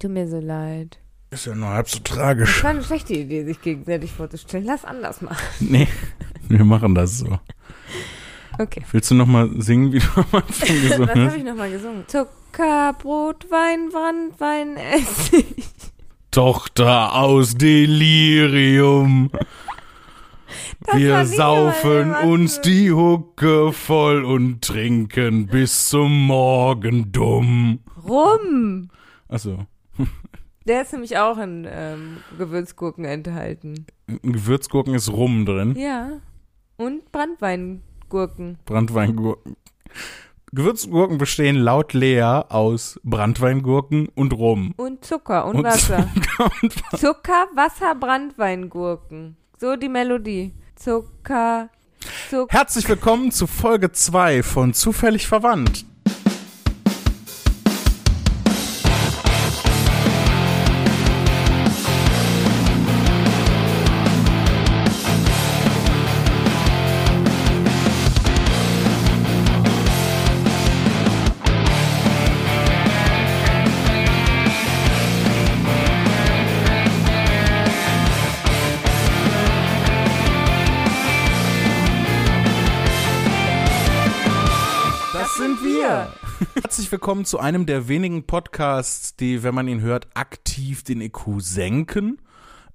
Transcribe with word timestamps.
Tut 0.00 0.10
mir 0.10 0.26
so 0.28 0.40
leid. 0.40 0.98
Ist 1.30 1.46
ja 1.46 1.54
nur 1.54 1.68
halb 1.68 1.88
so 1.88 1.98
Das 2.00 2.16
tragisch. 2.16 2.64
war 2.64 2.70
eine 2.70 2.82
schlechte 2.82 3.14
Idee, 3.14 3.44
sich 3.44 3.60
gegenseitig 3.62 4.10
vorzustellen. 4.10 4.64
Lass 4.64 4.84
anders 4.84 5.20
machen. 5.22 5.38
Nee, 5.60 5.86
wir 6.48 6.64
machen 6.64 6.94
das 6.96 7.18
so. 7.18 7.38
Okay. 8.58 8.82
Willst 8.90 9.10
du 9.12 9.14
noch 9.14 9.26
mal 9.28 9.48
singen, 9.62 9.92
wie 9.92 10.00
du 10.00 10.06
am 10.16 10.24
Anfang 10.32 10.42
Was 10.42 10.58
gesungen 10.58 11.08
habe 11.08 11.24
hast? 11.26 11.36
ich 11.36 11.44
nochmal 11.44 11.70
gesungen? 11.70 12.04
Zucker, 12.08 12.92
Brot, 12.94 13.46
Wein, 13.50 13.90
Brandwein, 13.90 14.76
Essig. 14.76 15.64
Tochter 16.32 17.14
aus 17.14 17.54
Delirium. 17.54 19.30
Das 20.86 20.96
Wir 20.96 21.24
saufen 21.26 22.10
was 22.10 22.24
uns 22.24 22.60
die 22.60 22.90
Hucke 22.90 23.72
voll 23.72 24.24
und 24.24 24.62
trinken 24.62 25.46
bis 25.46 25.88
zum 25.88 26.26
Morgen 26.26 27.12
dumm. 27.12 27.80
Rum. 28.08 28.88
Achso. 29.28 29.66
Der 30.66 30.82
ist 30.82 30.92
nämlich 30.92 31.16
auch 31.16 31.38
in 31.38 31.66
ähm, 31.68 32.18
Gewürzgurken 32.38 33.04
enthalten. 33.04 33.86
In 34.06 34.32
Gewürzgurken 34.32 34.94
ist 34.94 35.10
Rum 35.10 35.46
drin. 35.46 35.74
Ja. 35.76 36.20
Und 36.76 37.10
Brandweingurken. 37.12 38.58
Brandweingurken. 38.66 39.56
Gewürzgurken 40.52 41.18
bestehen 41.18 41.56
laut 41.56 41.92
Lea 41.92 42.42
aus 42.48 43.00
Brandweingurken 43.04 44.08
und 44.14 44.32
Rum. 44.32 44.74
Und 44.76 45.04
Zucker 45.04 45.46
und, 45.46 45.56
Und 45.56 45.64
Wasser. 45.64 46.08
Zucker 46.14 46.52
und 46.62 47.00
Zucker, 47.00 47.46
Wasser, 47.54 47.94
Brandweingurken. 47.94 49.36
So 49.58 49.76
die 49.76 49.88
Melodie. 49.88 50.54
Zucker, 50.74 51.70
Zucker. 52.28 52.52
Herzlich 52.52 52.88
willkommen 52.88 53.30
zu 53.30 53.46
Folge 53.46 53.92
2 53.92 54.42
von 54.42 54.74
Zufällig 54.74 55.26
Verwandt. 55.26 55.84
Herzlich 86.90 87.02
willkommen 87.02 87.24
zu 87.24 87.38
einem 87.38 87.66
der 87.66 87.86
wenigen 87.86 88.26
Podcasts, 88.26 89.14
die, 89.14 89.44
wenn 89.44 89.54
man 89.54 89.68
ihn 89.68 89.80
hört, 89.80 90.08
aktiv 90.14 90.82
den 90.82 91.00
IQ 91.00 91.38
senken. 91.38 92.20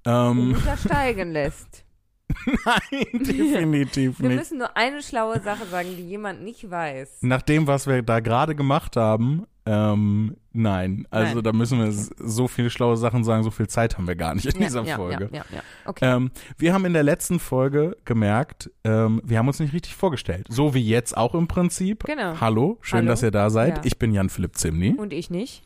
Ähm, 0.06 0.54
untersteigen 0.54 1.32
lässt. 1.32 1.84
nein, 2.46 3.06
definitiv 3.12 4.18
Wir 4.18 4.30
nicht. 4.30 4.38
müssen 4.38 4.56
nur 4.56 4.74
eine 4.74 5.02
schlaue 5.02 5.42
Sache 5.42 5.66
sagen, 5.66 5.90
die 5.98 6.08
jemand 6.08 6.40
nicht 6.42 6.70
weiß. 6.70 7.18
Nach 7.20 7.42
dem, 7.42 7.66
was 7.66 7.86
wir 7.86 8.00
da 8.00 8.20
gerade 8.20 8.54
gemacht 8.54 8.96
haben, 8.96 9.44
ähm, 9.66 10.36
nein. 10.52 11.08
Also 11.10 11.34
Nein. 11.34 11.44
da 11.44 11.52
müssen 11.52 11.80
wir 11.80 11.90
so 11.92 12.46
viele 12.46 12.70
schlaue 12.70 12.96
Sachen 12.96 13.24
sagen, 13.24 13.42
so 13.42 13.50
viel 13.50 13.66
Zeit 13.66 13.98
haben 13.98 14.06
wir 14.06 14.14
gar 14.14 14.34
nicht 14.34 14.46
in 14.46 14.60
dieser 14.60 14.84
ja, 14.84 14.96
Folge. 14.96 15.28
Ja, 15.32 15.38
ja, 15.38 15.44
ja. 15.56 15.62
Okay. 15.84 16.16
Ähm, 16.16 16.30
wir 16.56 16.72
haben 16.72 16.84
in 16.84 16.92
der 16.92 17.02
letzten 17.02 17.40
Folge 17.40 17.96
gemerkt, 18.04 18.70
ähm, 18.84 19.20
wir 19.24 19.38
haben 19.38 19.48
uns 19.48 19.58
nicht 19.58 19.72
richtig 19.72 19.96
vorgestellt. 19.96 20.46
So 20.48 20.72
wie 20.72 20.86
jetzt 20.86 21.16
auch 21.16 21.34
im 21.34 21.48
Prinzip. 21.48 22.04
Genau. 22.04 22.40
Hallo, 22.40 22.78
schön, 22.80 22.98
Hallo. 22.98 23.08
dass 23.08 23.24
ihr 23.24 23.32
da 23.32 23.50
seid. 23.50 23.78
Ja. 23.78 23.82
Ich 23.84 23.98
bin 23.98 24.12
Jan-Philipp 24.12 24.56
Zimny. 24.56 24.94
Und 24.96 25.12
ich 25.12 25.30
nicht. 25.30 25.64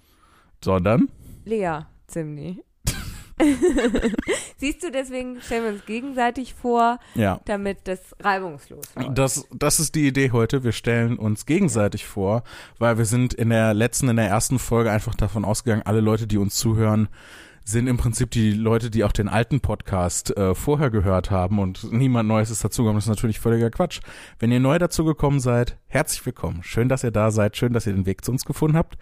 Sondern, 0.64 1.08
Lea, 1.44 1.80
ziemlich. 2.06 2.62
Siehst 4.56 4.82
du, 4.82 4.90
deswegen 4.90 5.40
stellen 5.40 5.64
wir 5.64 5.70
uns 5.72 5.86
gegenseitig 5.86 6.54
vor, 6.54 6.98
ja. 7.14 7.40
damit 7.44 7.78
das 7.84 8.00
reibungslos 8.20 8.84
läuft. 8.94 9.18
Das, 9.18 9.46
das 9.52 9.80
ist 9.80 9.94
die 9.94 10.06
Idee 10.06 10.30
heute. 10.32 10.64
Wir 10.64 10.72
stellen 10.72 11.18
uns 11.18 11.46
gegenseitig 11.46 12.06
vor, 12.06 12.42
weil 12.78 12.98
wir 12.98 13.04
sind 13.04 13.34
in 13.34 13.50
der 13.50 13.74
letzten, 13.74 14.08
in 14.08 14.16
der 14.16 14.28
ersten 14.28 14.58
Folge 14.58 14.90
einfach 14.90 15.14
davon 15.14 15.44
ausgegangen, 15.44 15.82
alle 15.84 16.00
Leute, 16.00 16.26
die 16.26 16.38
uns 16.38 16.56
zuhören, 16.56 17.08
sind 17.70 17.86
im 17.86 17.96
Prinzip 17.96 18.30
die 18.30 18.52
Leute, 18.52 18.90
die 18.90 19.04
auch 19.04 19.12
den 19.12 19.28
alten 19.28 19.60
Podcast 19.60 20.36
äh, 20.36 20.54
vorher 20.54 20.90
gehört 20.90 21.30
haben 21.30 21.58
und 21.58 21.92
niemand 21.92 22.28
Neues 22.28 22.50
ist 22.50 22.64
dazugekommen. 22.64 22.96
Das 22.98 23.04
ist 23.04 23.08
natürlich 23.10 23.40
völliger 23.40 23.70
Quatsch. 23.70 24.00
Wenn 24.38 24.50
ihr 24.52 24.60
neu 24.60 24.78
dazugekommen 24.78 25.40
seid, 25.40 25.78
herzlich 25.86 26.24
willkommen. 26.26 26.62
Schön, 26.62 26.88
dass 26.88 27.04
ihr 27.04 27.10
da 27.10 27.30
seid. 27.30 27.56
Schön, 27.56 27.72
dass 27.72 27.86
ihr 27.86 27.92
den 27.92 28.06
Weg 28.06 28.24
zu 28.24 28.32
uns 28.32 28.44
gefunden 28.44 28.76
habt. 28.76 28.96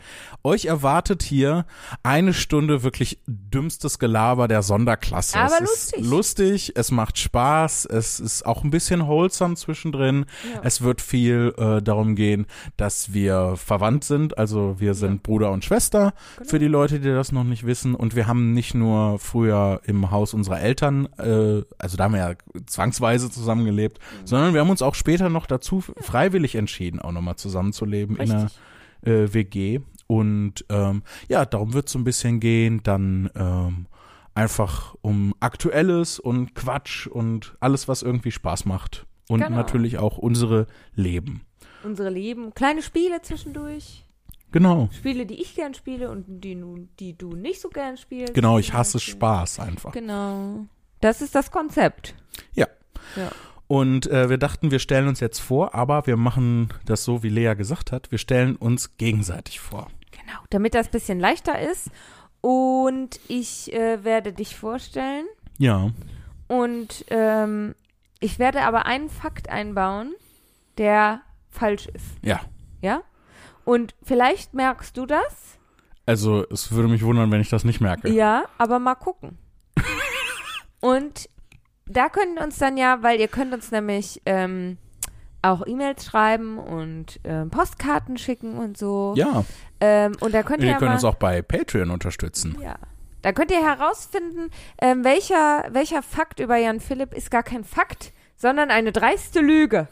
Euch 0.45 0.67
erwartet 0.67 1.23
hier 1.23 1.67
eine 2.03 2.33
Stunde 2.34 2.83
wirklich 2.83 3.21
dümmstes 3.27 3.99
Gelaber 3.99 4.49
der 4.49 4.62
Sonderklasse. 4.62 5.39
Aber 5.39 5.55
es 5.55 5.61
lustig. 5.61 6.00
Ist 6.00 6.11
lustig, 6.11 6.73
es 6.77 6.91
macht 6.91 7.19
Spaß, 7.19 7.87
es 7.87 8.21
ist 8.21 8.45
auch 8.47 8.65
ein 8.65 8.71
bisschen 8.71 9.06
wholesome 9.06 9.55
zwischendrin. 9.56 10.27
Ja. 10.55 10.61
Es 10.65 10.83
wird 10.83 11.00
viel 11.00 11.55
äh, 11.56 11.81
darum 11.83 12.15
gehen, 12.15 12.47
dass 12.77 13.12
wir 13.12 13.55
verwandt 13.56 14.05
sind, 14.05 14.37
also 14.39 14.77
wir 14.79 14.95
sind 14.95 15.23
Bruder 15.23 15.50
und 15.53 15.65
Schwester 15.65 16.12
Genau. 16.37 16.49
für 16.50 16.59
die 16.59 16.67
Leute, 16.67 17.00
die 17.00 17.09
das 17.09 17.33
noch 17.33 17.45
nicht 17.45 17.65
wissen. 17.67 17.95
Und 17.95 18.15
wir 18.15 18.27
haben 18.27 18.53
nicht 18.59 18.75
nur 18.75 19.19
früher 19.21 19.81
im 19.85 20.11
Haus 20.11 20.35
unserer 20.35 20.61
Eltern, 20.61 21.07
äh, 21.19 21.63
also 21.79 21.97
da 21.97 22.05
haben 22.05 22.15
wir 22.15 22.21
ja 22.31 22.35
zwangsweise 22.67 23.31
zusammengelebt, 23.31 23.99
Mhm. 23.99 24.27
sondern 24.27 24.53
wir 24.55 24.61
haben 24.61 24.71
uns 24.71 24.83
auch 24.83 24.95
später 24.97 25.29
noch 25.29 25.47
dazu 25.47 25.81
freiwillig 25.81 26.57
entschieden, 26.57 27.01
auch 27.01 27.13
nochmal 27.13 27.37
zusammenzuleben 27.37 28.17
in 28.17 28.31
einer 28.31 28.45
Richtig. 28.45 28.59
äh, 29.07 29.33
WG. 29.35 29.81
Und 30.09 30.65
ähm, 30.71 31.03
ja, 31.29 31.45
darum 31.47 31.73
wird 31.75 31.87
es 31.87 31.93
so 31.93 31.99
ein 31.99 32.05
bisschen 32.05 32.41
gehen. 32.41 32.81
Dann 32.83 33.31
ähm, 33.37 33.87
einfach 34.35 34.95
um 35.03 35.35
Aktuelles 35.41 36.19
und 36.19 36.55
Quatsch 36.55 37.07
und 37.07 37.55
alles, 37.61 37.89
was 37.89 38.03
irgendwie 38.03 38.31
Spaß 38.33 38.65
macht. 38.65 39.07
Und 39.29 39.41
Genau. 39.43 39.57
natürlich 39.57 39.99
auch 39.99 40.17
unsere 40.19 40.67
Leben. 40.95 41.43
Unsere 41.85 42.11
Leben, 42.11 42.55
kleine 42.55 42.83
Spiele 42.83 43.21
zwischendurch. 43.23 44.05
Genau. 44.51 44.89
Spiele, 44.93 45.27
die 45.27 45.41
ich 45.41 45.55
gern 45.55 45.75
spiele 45.75 46.11
und 46.11 46.25
die, 46.27 46.57
die 46.99 47.17
du 47.17 47.35
nicht 47.35 47.61
so 47.61 47.69
gern 47.69 47.97
spielst. 47.97 48.35
Genau, 48.35 48.59
ich 48.59 48.73
hasse. 48.73 48.99
Spaß 48.99 49.61
einfach. 49.61 49.93
Genau. 49.93 50.67
Das 51.01 51.21
ist 51.21 51.35
das 51.35 51.51
Konzept. 51.51 52.15
Ja. 52.55 52.67
Ja. 53.17 53.31
Und 53.67 54.07
äh, 54.07 54.31
wir 54.31 54.39
dachten, 54.39 54.71
wir 54.71 54.79
stellen 54.79 55.09
uns 55.09 55.21
jetzt 55.21 55.41
vor, 55.41 55.75
aber 55.75 56.07
wir 56.07 56.17
machen 56.17 56.73
das 56.87 57.05
so, 57.05 57.23
wie 57.23 57.29
Lea 57.29 57.55
gesagt 57.55 57.93
hat. 57.93 58.11
Wir 58.11 58.19
stellen 58.19 58.57
uns 58.57 58.97
gegenseitig 58.97 59.61
vor. 59.61 59.89
Genau. 60.11 60.39
Damit 60.49 60.75
das 60.75 60.87
ein 60.87 60.93
bisschen 60.93 61.21
leichter 61.21 61.61
ist. 61.61 61.91
Und 62.41 63.21
ich 63.29 63.73
äh, 63.75 64.05
werde 64.05 64.33
dich 64.33 64.57
vorstellen. 64.57 65.27
Ja. 65.59 65.91
Und 66.47 67.05
ähm, 67.11 67.75
ich 68.21 68.39
werde 68.39 68.63
aber 68.63 68.87
einen 68.87 69.11
Fakt 69.11 69.51
einbauen, 69.51 70.15
der 70.79 71.21
falsch 71.51 71.87
ist. 71.89 72.07
Ja. 72.23 72.41
Ja? 72.81 73.03
Und 73.69 73.95
vielleicht 74.03 74.55
merkst 74.55 74.97
du 74.97 75.05
das. 75.05 75.59
Also 76.06 76.47
es 76.51 76.73
würde 76.73 76.89
mich 76.89 77.03
wundern, 77.03 77.31
wenn 77.31 77.43
ich 77.43 77.51
das 77.51 77.65
nicht 77.65 77.83
merke. 77.83 78.09
Ja, 78.09 78.47
aber 78.56 78.79
mal 78.79 78.95
gucken. 78.95 79.37
Und 80.81 81.29
da 81.84 82.09
können 82.09 82.39
uns 82.39 82.56
dann 82.56 82.79
ja, 82.79 83.03
weil 83.03 83.21
ihr 83.21 83.29
könnt 83.29 83.53
uns 83.53 83.71
nämlich 83.71 84.23
ähm, 84.25 84.79
auch 85.43 85.67
E-Mails 85.67 86.06
schreiben 86.06 86.59
und 86.59 87.21
ähm, 87.25 87.51
Postkarten 87.51 88.17
schicken 88.17 88.56
und 88.56 88.79
so. 88.79 89.12
Ja. 89.17 89.45
Ähm, 89.81 90.17
und 90.21 90.33
da 90.33 90.43
könnt 90.43 90.61
ihr 90.61 90.67
ihr 90.67 90.73
ja 90.73 90.79
könnt 90.79 90.89
mal, 90.89 90.95
uns 90.95 91.05
auch 91.05 91.17
bei 91.17 91.43
Patreon 91.43 91.91
unterstützen. 91.91 92.56
ja. 92.62 92.77
Da 93.21 93.33
könnt 93.33 93.50
ihr 93.50 93.62
herausfinden, 93.62 94.50
ähm, 94.81 95.05
welcher, 95.05 95.67
welcher 95.73 96.03
Fakt 96.03 96.41
über 96.41 96.56
Jan 96.56 96.81
Philipp 96.81 97.12
ist 97.12 97.31
gar 97.31 97.43
kein 97.43 97.65
Fakt, 97.65 98.12
sondern 98.37 98.71
eine 98.71 98.93
dreiste 98.93 99.41
Lüge. 99.41 99.89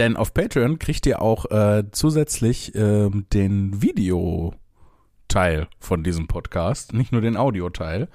Denn 0.00 0.16
auf 0.16 0.32
Patreon 0.32 0.78
kriegt 0.78 1.04
ihr 1.04 1.20
auch 1.20 1.44
äh, 1.50 1.84
zusätzlich 1.92 2.74
ähm, 2.74 3.26
den 3.34 3.82
Videoteil 3.82 5.68
von 5.78 6.02
diesem 6.02 6.26
Podcast, 6.26 6.94
nicht 6.94 7.12
nur 7.12 7.20
den 7.20 7.36
Audioteil. 7.36 8.08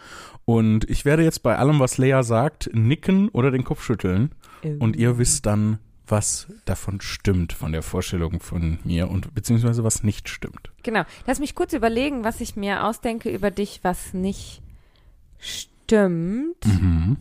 Und 0.45 0.89
ich 0.89 1.06
werde 1.06 1.24
jetzt 1.24 1.44
bei 1.44 1.56
allem, 1.57 1.80
was 1.80 2.00
Lea 2.00 2.24
sagt, 2.24 2.71
nicken 2.74 3.30
oder 3.30 3.51
den 3.51 3.63
Kopf 3.63 3.83
schütteln. 3.83 4.31
Und 4.80 4.95
ihr 4.95 5.19
wisst 5.19 5.45
dann, 5.45 5.77
was 6.07 6.48
davon 6.65 7.01
stimmt 7.01 7.54
von 7.54 7.71
der 7.71 7.83
Vorstellung 7.83 8.39
von 8.39 8.80
mir 8.83 9.07
und 9.12 9.36
beziehungsweise 9.36 9.83
was 9.83 10.01
nicht 10.01 10.27
stimmt. 10.27 10.71
Genau. 10.81 11.04
Lass 11.27 11.39
mich 11.39 11.54
kurz 11.54 11.74
überlegen, 11.74 12.24
was 12.24 12.42
ich 12.42 12.56
mir 12.56 12.83
ausdenke 12.83 13.30
über 13.30 13.51
dich, 13.51 13.81
was 13.83 14.15
nicht 14.15 14.63
stimmt. 15.38 16.65
Mhm. 16.65 17.18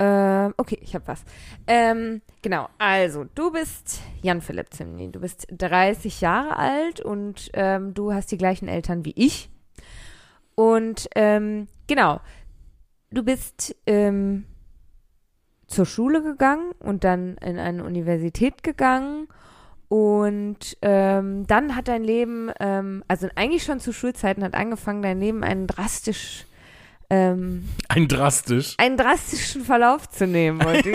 Ähm, 0.00 0.54
okay, 0.56 0.78
ich 0.82 0.94
habe 0.94 1.06
was. 1.08 1.24
Ähm, 1.66 2.22
genau, 2.42 2.68
also 2.78 3.24
du 3.34 3.50
bist 3.50 4.00
Jan 4.22 4.40
Philipp 4.40 4.72
Zimny, 4.72 5.10
du 5.10 5.20
bist 5.20 5.46
30 5.50 6.20
Jahre 6.20 6.56
alt 6.56 7.00
und 7.00 7.50
ähm, 7.54 7.94
du 7.94 8.12
hast 8.12 8.30
die 8.30 8.38
gleichen 8.38 8.68
Eltern 8.68 9.04
wie 9.04 9.14
ich. 9.16 9.50
Und 10.54 11.08
ähm, 11.14 11.68
genau, 11.86 12.20
du 13.10 13.22
bist 13.22 13.74
ähm, 13.86 14.44
zur 15.66 15.86
Schule 15.86 16.22
gegangen 16.22 16.72
und 16.80 17.04
dann 17.04 17.36
in 17.38 17.58
eine 17.58 17.84
Universität 17.84 18.62
gegangen 18.62 19.28
Und 19.88 20.76
ähm, 20.82 21.46
dann 21.46 21.74
hat 21.74 21.88
dein 21.88 22.04
Leben, 22.04 22.50
also 23.08 23.28
eigentlich 23.36 23.64
schon 23.64 23.80
zu 23.80 23.92
Schulzeiten 23.92 24.44
hat 24.44 24.54
angefangen, 24.54 25.02
dein 25.02 25.18
Leben 25.18 25.42
einen 25.42 25.66
drastisch, 25.66 26.44
ähm, 27.10 27.68
Ein 27.88 28.06
drastisch. 28.08 28.74
einen 28.78 28.96
drastischen 28.96 29.64
Verlauf 29.64 30.08
zu 30.10 30.26
nehmen. 30.26 30.62
wollte 30.64 30.90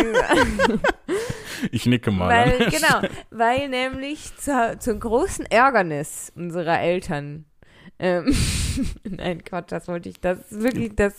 ich 1.72 1.86
nicke 1.88 2.12
mal. 2.12 2.30
weil, 2.30 2.70
genau, 2.70 3.02
weil 3.32 3.70
nämlich 3.70 4.36
zur, 4.38 4.80
zum 4.80 5.00
großen 5.00 5.46
Ärgernis 5.48 6.32
unserer 6.36 6.80
Eltern. 6.80 7.46
Ähm, 8.00 8.36
nein, 9.04 9.42
Gott, 9.50 9.72
das 9.72 9.88
wollte 9.88 10.10
ich, 10.10 10.20
das 10.20 10.40
wirklich 10.50 10.96
das, 10.96 11.14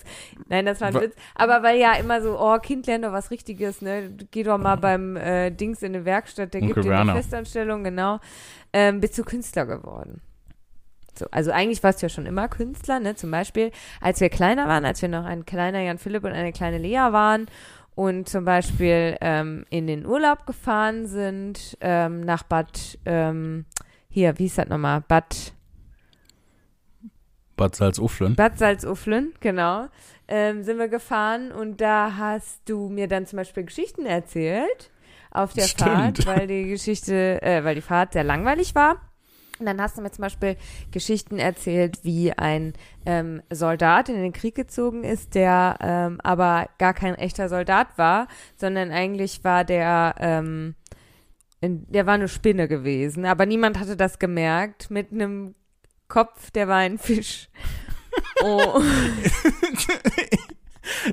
nein, 0.49 0.67
das 0.67 0.81
war 0.81 0.89
ein 0.89 0.95
Wa- 0.95 1.03
Witz. 1.03 1.15
Aber 1.35 1.63
weil 1.63 1.79
ja 1.79 1.95
immer 1.95 2.21
so, 2.21 2.39
oh, 2.39 2.59
Kind 2.59 2.87
lernt 2.87 3.05
doch 3.05 3.13
was 3.13 3.31
Richtiges, 3.31 3.81
ne, 3.81 4.13
geh 4.33 4.43
doch 4.43 4.59
mal 4.59 4.77
beim 4.77 5.17
äh, 5.17 5.51
Dings 5.51 5.83
in 5.83 5.95
eine 5.95 6.05
Werkstatt, 6.05 6.53
der 6.53 6.63
Onkel 6.63 6.75
gibt 6.83 6.87
dir 6.87 6.99
eine. 6.99 7.15
Festanstellung, 7.15 7.85
genau, 7.85 8.19
ähm, 8.73 9.01
bist 9.01 9.17
du 9.17 9.23
Künstler 9.25 9.67
geworden. 9.67 10.21
So, 11.19 11.27
also 11.31 11.51
eigentlich 11.51 11.83
warst 11.83 12.03
du 12.03 12.07
ja 12.07 12.09
schon 12.09 12.27
immer 12.27 12.49
Künstler, 12.49 13.01
ne, 13.01 13.15
zum 13.15 13.31
Beispiel, 13.31 13.71
als 14.01 14.21
wir 14.21 14.29
kleiner 14.29 14.67
waren, 14.67 14.85
als 14.85 15.01
wir 15.03 15.09
noch 15.09 15.25
ein 15.25 15.45
kleiner 15.45 15.81
Jan 15.81 15.99
Philipp 15.99 16.25
und 16.25 16.33
eine 16.33 16.53
kleine 16.53 16.79
Lea 16.79 17.13
waren 17.13 17.47
und 17.95 18.29
zum 18.29 18.45
Beispiel 18.45 19.17
ähm, 19.21 19.65
in 19.71 19.87
den 19.87 20.07
Urlaub 20.07 20.47
gefahren 20.47 21.07
sind, 21.07 21.77
ähm, 21.81 22.23
nach 22.23 22.43
Bad, 22.43 22.99
ähm, 23.05 23.65
hier, 24.09 24.39
wie 24.39 24.45
hieß 24.45 24.57
das 24.57 24.69
nochmal, 24.69 25.03
Bad, 25.03 25.53
Bad 27.57 27.77
Salzuflen. 27.77 28.35
Bad 28.35 28.59
Salzuflen, 28.59 29.33
genau, 29.41 29.87
ähm, 30.27 30.65
sind 30.65 30.79
wir 30.79 30.89
gefahren 30.89 31.53
und 31.53 31.81
da 31.81 32.17
hast 32.17 32.69
du 32.69 32.89
mir 32.89 33.07
dann 33.07 33.27
zum 33.27 33.37
Beispiel 33.37 33.65
Geschichten 33.65 34.07
erzählt 34.07 34.91
auf 35.31 35.53
der 35.53 35.63
Stimmt. 35.63 35.91
Fahrt, 35.91 36.27
weil 36.27 36.47
die 36.47 36.65
Geschichte, 36.65 37.43
äh, 37.43 37.63
weil 37.65 37.75
die 37.75 37.81
Fahrt 37.81 38.15
sehr 38.15 38.25
langweilig 38.25 38.75
war. 38.75 38.97
Und 39.59 39.67
dann 39.67 39.81
hast 39.81 39.97
du 39.97 40.03
mir 40.03 40.11
zum 40.11 40.23
Beispiel 40.23 40.57
Geschichten 40.91 41.39
erzählt, 41.39 42.01
wie 42.03 42.33
ein 42.33 42.73
ähm, 43.07 43.43
Soldat 43.51 44.09
in 44.09 44.17
den 44.17 44.33
Krieg 44.33 44.55
gezogen 44.55 45.05
ist, 45.05 45.35
der 45.35 45.79
ähm, 45.81 46.21
aber 46.23 46.69
gar 46.79 46.93
kein 46.95 47.15
echter 47.15 47.49
Soldat 47.49 47.97
war, 47.97 48.27
sondern 48.57 48.91
eigentlich 48.91 49.45
war 49.45 49.65
der, 49.65 50.17
ähm, 50.19 50.75
in, 51.61 51.91
der 51.91 52.07
war 52.07 52.15
eine 52.15 52.29
Spinne 52.29 52.67
gewesen. 52.67 53.27
Aber 53.27 53.47
niemand 53.47 53.79
hatte 53.79 53.97
das 53.97 54.19
gemerkt. 54.19 54.91
Mit 54.91 55.13
einem 55.13 55.55
Kopf, 56.09 56.51
der 56.51 56.69
war 56.69 56.79
ein 56.79 56.99
Fisch. 56.99 57.49
Oh. 58.45 58.81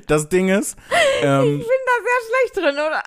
Das 0.06 0.28
Ding 0.28 0.48
ist, 0.48 0.76
ähm, 1.22 1.60
Ich 1.60 1.66
bin 1.66 1.78
da 1.86 1.96
sehr 2.04 2.20
schlecht 2.28 2.56
drin, 2.56 2.74
oder? 2.74 3.02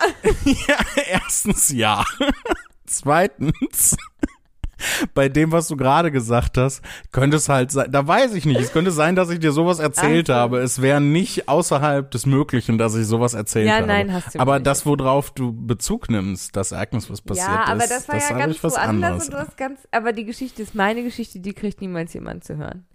ja, 0.67 0.77
erstens 1.13 1.69
ja. 1.71 2.03
Zweitens, 2.85 3.95
bei 5.13 5.29
dem, 5.29 5.51
was 5.51 5.67
du 5.67 5.77
gerade 5.77 6.11
gesagt 6.11 6.57
hast, 6.57 6.81
könnte 7.11 7.37
es 7.37 7.49
halt 7.49 7.71
sein, 7.71 7.91
da 7.91 8.05
weiß 8.07 8.33
ich 8.33 8.45
nicht, 8.45 8.59
es 8.59 8.71
könnte 8.71 8.91
sein, 8.91 9.15
dass 9.15 9.29
ich 9.29 9.39
dir 9.39 9.51
sowas 9.51 9.79
erzählt 9.79 10.29
Ach 10.29 10.33
so. 10.35 10.39
habe. 10.39 10.59
Es 10.59 10.81
wäre 10.81 11.01
nicht 11.01 11.47
außerhalb 11.49 12.09
des 12.11 12.25
Möglichen, 12.25 12.77
dass 12.77 12.95
ich 12.95 13.07
sowas 13.07 13.33
erzählt 13.33 13.67
Ja, 13.67 13.75
habe. 13.77 13.87
nein, 13.87 14.13
hast 14.13 14.35
du 14.35 14.39
Aber 14.39 14.59
das, 14.59 14.85
worauf 14.85 15.31
du 15.31 15.53
Bezug 15.53 16.09
nimmst, 16.09 16.55
das 16.55 16.71
Ereignis, 16.71 17.09
was 17.09 17.21
passiert 17.21 17.47
ja, 17.47 17.63
ist, 17.63 17.69
aber 17.69 17.87
das 17.87 18.07
war 18.07 18.15
ja 18.15 18.29
habe 18.29 18.39
ganz 18.39 19.31
was 19.33 19.55
ganz, 19.55 19.79
aber 19.91 20.13
die 20.13 20.25
Geschichte 20.25 20.61
ist 20.61 20.75
meine 20.75 21.03
Geschichte, 21.03 21.39
die 21.39 21.53
kriegt 21.53 21.81
niemals 21.81 22.13
jemand 22.13 22.43
zu 22.43 22.57
hören. 22.57 22.85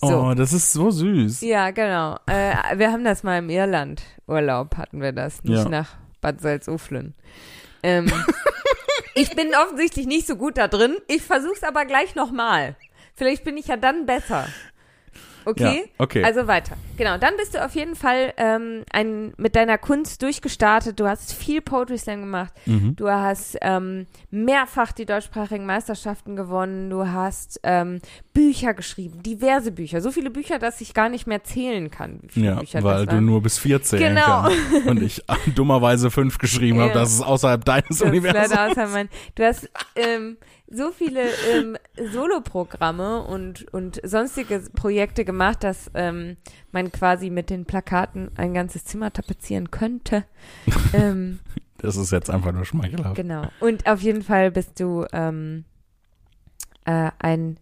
So. 0.00 0.16
Oh, 0.16 0.34
das 0.34 0.52
ist 0.52 0.72
so 0.72 0.90
süß. 0.92 1.40
Ja, 1.40 1.72
genau. 1.72 2.18
Äh, 2.26 2.54
wir 2.76 2.92
haben 2.92 3.02
das 3.04 3.24
mal 3.24 3.38
im 3.38 3.50
Irland-Urlaub, 3.50 4.76
hatten 4.76 5.00
wir 5.00 5.12
das, 5.12 5.42
nicht 5.42 5.64
Ja. 5.64 5.68
nach 5.68 5.88
Bad 6.20 6.40
Salzuflen. 6.40 7.14
Ähm, 7.82 8.06
ich 9.18 9.34
bin 9.34 9.54
offensichtlich 9.54 10.06
nicht 10.06 10.26
so 10.26 10.36
gut 10.36 10.56
da 10.56 10.68
drin. 10.68 10.96
Ich 11.08 11.22
versuch's 11.22 11.62
aber 11.62 11.84
gleich 11.84 12.14
nochmal. 12.14 12.76
Vielleicht 13.14 13.44
bin 13.44 13.56
ich 13.56 13.66
ja 13.66 13.76
dann 13.76 14.06
besser. 14.06 14.46
Okay? 15.48 15.84
Ja, 15.86 15.90
okay. 15.98 16.22
Also 16.24 16.46
weiter. 16.46 16.76
Genau, 16.98 17.16
dann 17.16 17.34
bist 17.38 17.54
du 17.54 17.64
auf 17.64 17.74
jeden 17.74 17.94
Fall 17.96 18.34
ähm, 18.36 18.84
ein, 18.92 19.32
mit 19.38 19.56
deiner 19.56 19.78
Kunst 19.78 20.20
durchgestartet. 20.20 21.00
Du 21.00 21.06
hast 21.08 21.32
viel 21.32 21.62
Poetry 21.62 21.96
Slam 21.96 22.20
gemacht. 22.20 22.52
Mhm. 22.66 22.96
Du 22.96 23.08
hast 23.08 23.56
ähm, 23.62 24.06
mehrfach 24.30 24.92
die 24.92 25.06
deutschsprachigen 25.06 25.64
Meisterschaften 25.64 26.36
gewonnen. 26.36 26.90
Du 26.90 27.06
hast 27.08 27.60
ähm, 27.62 28.00
Bücher 28.34 28.74
geschrieben, 28.74 29.22
diverse 29.22 29.72
Bücher. 29.72 30.00
So 30.02 30.10
viele 30.10 30.30
Bücher, 30.30 30.58
dass 30.58 30.80
ich 30.82 30.92
gar 30.92 31.08
nicht 31.08 31.26
mehr 31.26 31.42
zählen 31.44 31.90
kann, 31.90 32.18
wie 32.22 32.28
viele 32.28 32.46
Ja, 32.46 32.54
Bücher 32.56 32.82
weil 32.84 33.06
du 33.06 33.20
nur 33.22 33.40
bis 33.42 33.58
vier 33.58 33.80
zählen 33.82 34.14
Genau. 34.16 34.42
kannst. 34.42 34.86
Und 34.86 35.02
ich 35.02 35.22
dummerweise 35.54 36.10
fünf 36.10 36.36
geschrieben 36.38 36.78
habe. 36.80 36.90
Ja. 36.90 36.94
Das 36.94 37.12
ist 37.12 37.22
außerhalb 37.22 37.64
deines 37.64 37.88
Das 37.98 38.02
Universums. 38.02 38.48
leider 38.50 38.70
außer 38.70 38.86
mein, 38.88 39.08
du 39.34 39.44
hast 39.44 39.70
ähm, 39.96 40.36
so 40.70 40.90
viele 40.92 41.22
ähm, 41.52 41.76
Soloprogramme 42.12 43.22
und, 43.22 43.72
und 43.72 44.00
sonstige 44.04 44.60
Projekte 44.74 45.24
gemacht, 45.24 45.64
dass 45.64 45.90
ähm, 45.94 46.36
man 46.72 46.92
quasi 46.92 47.30
mit 47.30 47.48
den 47.50 47.64
Plakaten 47.64 48.30
ein 48.36 48.52
ganzes 48.54 48.84
Zimmer 48.84 49.12
tapezieren 49.12 49.70
könnte. 49.70 50.24
ähm, 50.92 51.40
Das 51.78 51.96
ist 51.96 52.12
jetzt 52.12 52.28
einfach 52.30 52.52
nur 52.52 52.64
schmeichelhaft. 52.64 53.16
genau. 53.16 53.42
Und 53.60 53.86
auf 53.86 54.02
jeden 54.02 54.22
Fall 54.22 54.50
bist 54.50 54.78
du 54.80 55.06
ähm, 55.12 55.64
äh, 56.84 57.10
ein, 57.18 57.58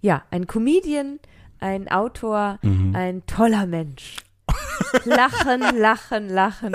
ja, 0.00 0.22
ein 0.30 0.46
Comedian, 0.46 1.18
ein 1.60 1.88
Autor, 1.90 2.58
Mhm. 2.62 2.94
ein 2.94 3.26
toller 3.26 3.66
Mensch. 3.66 4.16
Lachen, 5.04 5.78
lachen, 5.78 6.28
lachen 6.28 6.72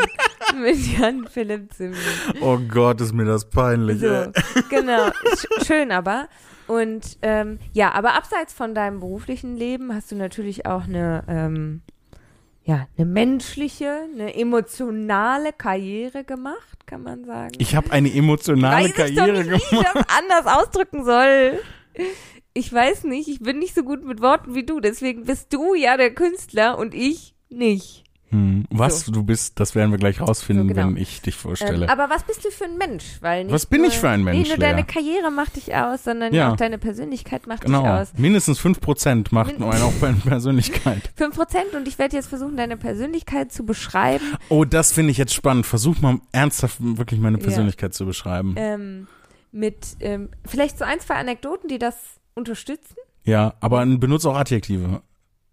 mit 0.61 0.77
Jan 0.97 1.27
Philipp 1.27 1.73
Zimmer. 1.73 1.95
Oh 2.41 2.57
Gott, 2.57 3.01
ist 3.01 3.13
mir 3.13 3.25
das 3.25 3.49
peinlich. 3.49 3.99
So, 3.99 4.07
ey. 4.07 4.31
genau. 4.69 5.09
Sch 5.35 5.65
schön 5.65 5.91
aber. 5.91 6.27
Und 6.67 7.17
ähm, 7.23 7.59
ja, 7.73 7.93
aber 7.93 8.13
abseits 8.13 8.53
von 8.53 8.75
deinem 8.75 8.99
beruflichen 8.99 9.55
Leben 9.55 9.93
hast 9.93 10.11
du 10.11 10.15
natürlich 10.15 10.67
auch 10.67 10.83
eine, 10.83 11.23
ähm, 11.27 11.81
ja, 12.63 12.87
eine 12.95 13.07
menschliche, 13.07 14.01
eine 14.13 14.35
emotionale 14.35 15.51
Karriere 15.51 16.23
gemacht, 16.23 16.85
kann 16.85 17.01
man 17.01 17.25
sagen. 17.25 17.53
Ich 17.57 17.75
habe 17.75 17.91
eine 17.91 18.13
emotionale 18.13 18.83
weiß 18.83 18.85
ich 18.85 18.95
doch 18.95 19.25
Karriere 19.25 19.43
nicht, 19.43 19.49
wie 19.49 19.55
ich 19.55 19.69
gemacht. 19.69 19.95
das 19.95 20.05
anders 20.15 20.59
ausdrücken 20.59 21.03
soll. 21.03 21.59
Ich 22.53 22.71
weiß 22.71 23.05
nicht, 23.05 23.29
ich 23.29 23.39
bin 23.39 23.57
nicht 23.57 23.73
so 23.73 23.81
gut 23.83 24.03
mit 24.03 24.21
Worten 24.21 24.53
wie 24.53 24.63
du, 24.63 24.79
deswegen 24.79 25.25
bist 25.25 25.51
du 25.51 25.73
ja 25.73 25.97
der 25.97 26.13
Künstler 26.13 26.77
und 26.77 26.93
ich 26.93 27.33
nicht. 27.49 28.03
Hm, 28.31 28.65
was 28.69 29.05
du 29.05 29.23
bist, 29.23 29.59
das 29.59 29.73
werden 29.73 29.89
wir 29.89 29.97
gleich 29.97 30.21
rausfinden, 30.21 30.67
So, 30.67 30.73
genau. 30.75 30.87
wenn 30.89 30.97
ich 30.97 31.19
dich 31.23 31.33
vorstelle. 31.35 31.85
Ähm, 31.85 31.89
aber 31.89 32.11
was 32.11 32.21
bist 32.21 32.45
du 32.45 32.51
für 32.51 32.65
ein 32.65 32.77
Mensch? 32.77 33.17
Weil 33.21 33.45
nicht 33.45 33.53
Was 33.53 33.65
bin 33.65 33.81
nur, 33.81 33.89
ich 33.89 33.97
für 33.97 34.07
ein 34.09 34.23
Mensch, 34.23 34.37
Nicht 34.37 34.49
nur 34.49 34.57
Lea? 34.59 34.65
deine 34.71 34.83
Karriere 34.85 35.31
macht 35.31 35.55
dich 35.55 35.73
aus, 35.73 36.03
sondern 36.03 36.31
Ja. 36.31 36.51
auch 36.51 36.55
deine 36.55 36.77
Persönlichkeit 36.77 37.47
macht 37.47 37.61
genau. 37.65 37.81
dich 37.81 37.89
aus. 37.89 38.13
Mindestens 38.17 38.59
5% 38.59 39.29
macht 39.33 39.57
nur 39.59 39.73
eine 39.73 39.83
auch 39.83 39.93
meine 39.99 40.17
Persönlichkeit. 40.17 41.09
Fünf 41.15 41.35
Prozent 41.35 41.73
und 41.73 41.87
ich 41.87 41.97
werde 41.97 42.17
jetzt 42.17 42.27
versuchen, 42.27 42.55
deine 42.55 42.77
Persönlichkeit 42.77 43.51
zu 43.51 43.65
beschreiben. 43.65 44.25
Oh, 44.49 44.63
das 44.63 44.91
finde 44.93 45.09
ich 45.09 45.17
jetzt 45.17 45.33
spannend. 45.33 45.65
Versuch 45.65 45.99
mal 45.99 46.19
ernsthaft 46.31 46.77
wirklich 46.79 47.19
meine 47.19 47.39
Ja. 47.39 47.43
Persönlichkeit 47.43 47.95
zu 47.95 48.05
beschreiben. 48.05 48.53
Ähm, 48.57 49.07
mit 49.51 49.97
ähm, 50.01 50.29
vielleicht 50.45 50.77
so 50.77 50.85
ein, 50.85 50.99
zwei 50.99 51.15
Anekdoten, 51.15 51.67
die 51.67 51.79
das 51.79 51.95
unterstützen. 52.35 52.95
Ja, 53.23 53.55
aber 53.59 53.83
benutze 53.87 54.29
auch 54.29 54.35
Adjektive. 54.37 55.01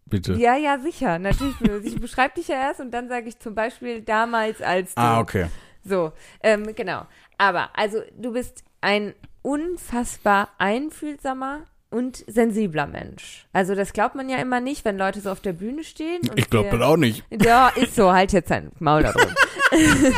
Bitte. 0.09 0.35
Ja, 0.35 0.57
ja, 0.57 0.79
sicher. 0.79 1.19
Natürlich. 1.19 1.57
ich 1.85 2.01
beschreibe 2.01 2.35
dich 2.35 2.49
ja 2.49 2.57
erst 2.57 2.81
und 2.81 2.93
dann 2.93 3.09
sage 3.09 3.29
ich 3.29 3.39
zum 3.39 3.55
Beispiel 3.55 4.03
damals 4.03 4.63
als 4.63 4.95
du. 4.95 5.01
Ah, 5.01 5.21
okay. 5.21 5.47
So, 5.85 6.13
ähm, 6.43 6.75
genau. 6.75 7.07
Aber, 7.39 7.71
also, 7.75 8.01
du 8.17 8.33
bist 8.33 8.65
ein 8.81 9.15
unfassbar 9.43 10.49
einfühlsamer 10.59 11.63
und 11.91 12.25
sensibler 12.27 12.87
Mensch. 12.87 13.47
Also, 13.53 13.75
das 13.75 13.93
glaubt 13.93 14.15
man 14.15 14.29
ja 14.29 14.39
immer 14.39 14.61
nicht, 14.61 14.85
wenn 14.85 14.99
Leute 14.99 15.21
so 15.21 15.31
auf 15.31 15.41
der 15.41 15.53
Bühne 15.53 15.85
stehen. 15.85 16.21
Ich 16.35 16.51
glaube 16.51 16.71
das 16.71 16.81
auch 16.81 16.97
nicht. 16.97 17.25
Ja, 17.31 17.69
ist 17.69 17.95
so, 17.95 18.13
halt 18.13 18.33
jetzt 18.33 18.51
dein 18.51 18.73
Maul 18.79 19.03
da 19.03 19.13
drin. 19.13 19.35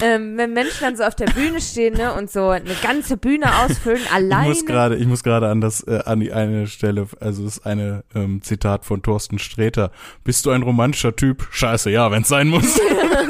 ähm, 0.00 0.36
wenn 0.36 0.52
Menschen 0.52 0.80
dann 0.80 0.96
so 0.96 1.04
auf 1.04 1.14
der 1.14 1.26
Bühne 1.26 1.60
stehen 1.60 1.94
ne, 1.94 2.12
und 2.14 2.30
so 2.30 2.48
eine 2.48 2.74
ganze 2.82 3.16
Bühne 3.16 3.46
ausfüllen, 3.62 4.02
Ich 4.02 4.12
alleine. 4.12 4.48
muss 4.48 4.66
gerade, 4.66 4.96
ich 4.96 5.06
muss 5.06 5.22
gerade 5.22 5.48
an 5.48 5.60
das, 5.60 5.86
äh, 5.86 6.00
an 6.04 6.20
die 6.20 6.32
eine 6.32 6.66
Stelle, 6.66 7.06
also 7.20 7.46
es 7.46 7.58
ist 7.58 7.66
eine 7.66 8.04
ähm, 8.14 8.42
Zitat 8.42 8.84
von 8.84 9.02
Thorsten 9.02 9.38
Sträter. 9.38 9.92
Bist 10.24 10.46
du 10.46 10.50
ein 10.50 10.62
romantischer 10.62 11.14
Typ? 11.14 11.46
Scheiße, 11.50 11.90
ja, 11.90 12.10
wenn's 12.10 12.28
sein 12.28 12.48
muss. 12.48 12.80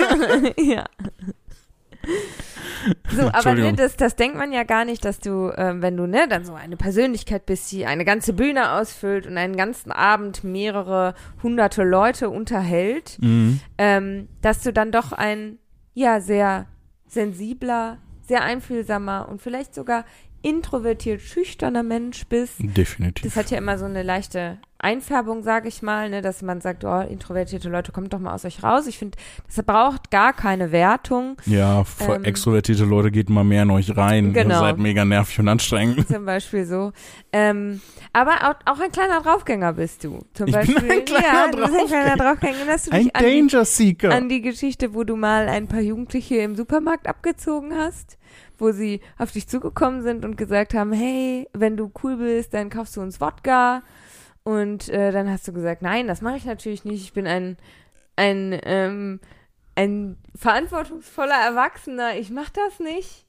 ja. 0.57 0.85
So, 3.11 3.31
aber 3.33 3.55
ne, 3.55 3.73
das, 3.73 3.97
das 3.97 4.17
denkt 4.17 4.37
man 4.37 4.53
ja 4.53 4.63
gar 4.63 4.85
nicht, 4.85 5.05
dass 5.05 5.19
du, 5.19 5.53
ähm, 5.57 5.83
wenn 5.83 5.97
du 5.97 6.07
ne, 6.07 6.27
dann 6.29 6.45
so 6.45 6.55
eine 6.55 6.77
Persönlichkeit 6.77 7.47
bist, 7.47 7.71
die 7.73 7.87
eine 7.87 8.05
ganze 8.05 8.33
Bühne 8.33 8.73
ausfüllt 8.73 9.27
und 9.27 9.39
einen 9.39 9.57
ganzen 9.57 9.93
Abend 9.93 10.45
mehrere 10.45 11.15
hunderte 11.43 11.83
Leute 11.83 12.31
unterhält, 12.31 13.19
mhm. 13.21 13.61
ähm, 13.79 14.29
dass 14.43 14.63
du 14.63 14.73
dann 14.73 14.93
doch 14.93 15.13
ein, 15.13 15.59
ja, 15.95 16.21
sehr 16.21 16.67
sensibler, 17.07 17.99
sehr 18.23 18.43
einfühlsamer 18.43 19.29
und 19.29 19.41
vielleicht 19.41 19.75
sogar 19.75 20.05
introvertiert 20.45 21.21
schüchterner 21.23 21.83
Mensch 21.83 22.27
bist. 22.27 22.57
Definitiv. 22.59 23.25
Das 23.25 23.37
hat 23.37 23.51
ja 23.51 23.59
immer 23.59 23.79
so 23.79 23.87
eine 23.87 24.03
leichte 24.03 24.59
Einfärbung, 24.79 25.43
sage 25.43 25.67
ich 25.69 25.81
mal, 25.81 26.11
ne, 26.11 26.21
dass 26.21 26.43
man 26.43 26.61
sagt, 26.61 26.85
oh, 26.85 27.01
introvertierte 27.01 27.71
Leute, 27.71 27.91
kommt 27.91 28.13
doch 28.13 28.19
mal 28.19 28.35
aus 28.35 28.45
euch 28.45 28.63
raus. 28.63 28.87
Ich 28.87 28.99
finde, 28.99 29.17
das 29.47 29.65
braucht 29.65 30.11
gar 30.11 30.35
keine 30.35 30.73
Wertung. 30.73 31.39
Ja, 31.47 31.85
voll 31.85 32.17
Ähm, 32.17 32.25
extrovertierte 32.25 32.85
Leute 32.85 33.11
geht 33.11 33.31
mal 33.31 33.45
mehr 33.45 33.63
in 33.63 33.71
euch 33.71 33.97
rein. 33.97 34.35
Genau. 34.35 34.57
Ihr 34.57 34.61
seid 34.61 34.79
mega 34.79 35.07
nervig 35.07 35.39
und 35.41 35.49
anstrengend. 35.49 36.07
Zum 36.09 36.27
Beispiel 36.27 36.67
so. 36.67 36.93
Ähm, 37.33 37.81
aber 38.13 38.33
auch, 38.51 38.73
auch 38.75 38.81
ein 38.81 38.93
kleiner 38.93 39.23
Draufgänger 39.23 39.73
bist 39.73 40.05
du. 40.05 40.21
Zum 40.35 40.49
Ich 40.49 40.55
bin 40.55 40.75
Beispiel, 40.75 40.93
ein 40.93 41.05
kleiner 41.07 41.25
ja, 41.27 41.51
du 41.51 41.57
bist 41.57 41.81
ein 41.81 41.87
kleiner 41.87 42.17
Draufgänger. 42.17 42.67
Draufgänger. 42.67 42.77
Du 42.85 42.91
Ein 42.93 43.05
dich 43.05 43.17
an 43.17 43.25
die, 43.25 43.41
Danger 43.49 43.65
Seeker. 43.65 44.11
an 44.13 44.29
die 44.29 44.41
Geschichte, 44.43 44.93
wo 44.95 45.05
du 45.05 45.17
mal 45.17 45.49
ein 45.49 45.67
paar 45.67 45.81
Jugendliche 45.81 46.37
im 46.37 46.57
Supermarkt 46.57 47.09
abgezogen 47.09 47.73
hast? 47.75 48.19
Wo 48.59 48.73
sie 48.73 49.01
auf 49.19 49.33
dich 49.33 49.49
zugekommen 49.49 50.03
sind 50.03 50.25
und 50.25 50.37
gesagt 50.37 50.75
haben, 50.75 50.93
hey, 50.93 51.49
wenn 51.53 51.77
du 51.77 51.91
cool 52.03 52.17
bist, 52.17 52.55
dann 52.55 52.71
kaufst 52.71 52.97
du 52.97 53.01
uns 53.01 53.21
Wodka. 53.21 53.83
Und 54.45 54.89
äh, 54.91 55.11
dann 55.11 55.31
hast 55.31 55.49
du 55.49 55.53
gesagt, 55.53 55.83
nein, 55.83 56.07
das 56.07 56.21
mache 56.21 56.37
ich 56.37 56.45
natürlich 56.45 56.85
nicht. 56.85 57.03
Ich 57.03 57.13
bin 57.13 57.27
ein, 57.27 57.57
ein, 58.17 58.59
ähm, 58.65 59.21
ein 59.75 60.17
verantwortungsvoller 60.37 61.35
Erwachsener. 61.35 62.17
Ich 62.17 62.31
mache 62.31 62.53
das 62.53 62.79
nicht. 62.79 63.24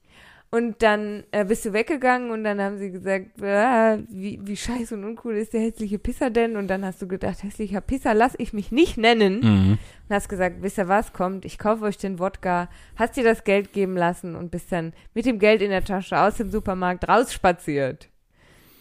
Und 0.56 0.82
dann 0.84 1.26
äh, 1.32 1.44
bist 1.44 1.66
du 1.66 1.74
weggegangen 1.74 2.32
und 2.32 2.46
dann 2.46 2.62
haben 2.62 2.78
sie 2.78 2.90
gesagt, 2.90 3.42
wie, 3.42 4.40
wie 4.42 4.56
scheiße 4.56 4.96
und 4.96 5.04
uncool 5.04 5.36
ist 5.36 5.52
der 5.52 5.60
hässliche 5.60 6.00
Pisser 6.00 6.30
denn? 6.30 6.56
Und 6.56 6.70
dann 6.70 6.86
hast 6.86 7.02
du 7.02 7.10
gedacht, 7.10 7.44
hässlicher 7.44 7.82
Pisser 7.82 8.14
lass 8.14 8.36
ich 8.38 8.54
mich 8.54 8.72
nicht 8.72 8.96
nennen. 8.96 9.42
Mhm. 9.42 9.72
Und 10.08 10.16
hast 10.16 10.30
gesagt, 10.30 10.62
wisst 10.62 10.78
ihr 10.78 10.88
was, 10.88 11.12
kommt, 11.12 11.44
ich 11.44 11.58
kaufe 11.58 11.84
euch 11.84 11.98
den 11.98 12.20
Wodka, 12.20 12.70
hast 12.96 13.18
dir 13.18 13.26
das 13.26 13.44
Geld 13.44 13.74
geben 13.74 13.98
lassen 13.98 14.38
und 14.38 14.50
bist 14.50 14.72
dann 14.72 14.94
mit 15.14 15.26
dem 15.26 15.40
Geld 15.40 15.62
in 15.62 15.72
der 15.72 15.84
Tasche 15.84 16.18
aus 16.18 16.36
dem 16.36 16.50
Supermarkt 16.50 17.06
rausspaziert. 17.06 18.08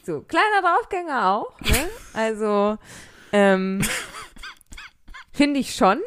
So, 0.04 0.21
kleiner 0.21 0.62
Draufgänger 0.62 1.28
auch, 1.28 1.61
ne? 1.61 1.88
Also, 2.12 2.78
ähm, 3.33 3.83
finde 5.33 5.59
ich 5.59 5.75
schon. 5.75 5.99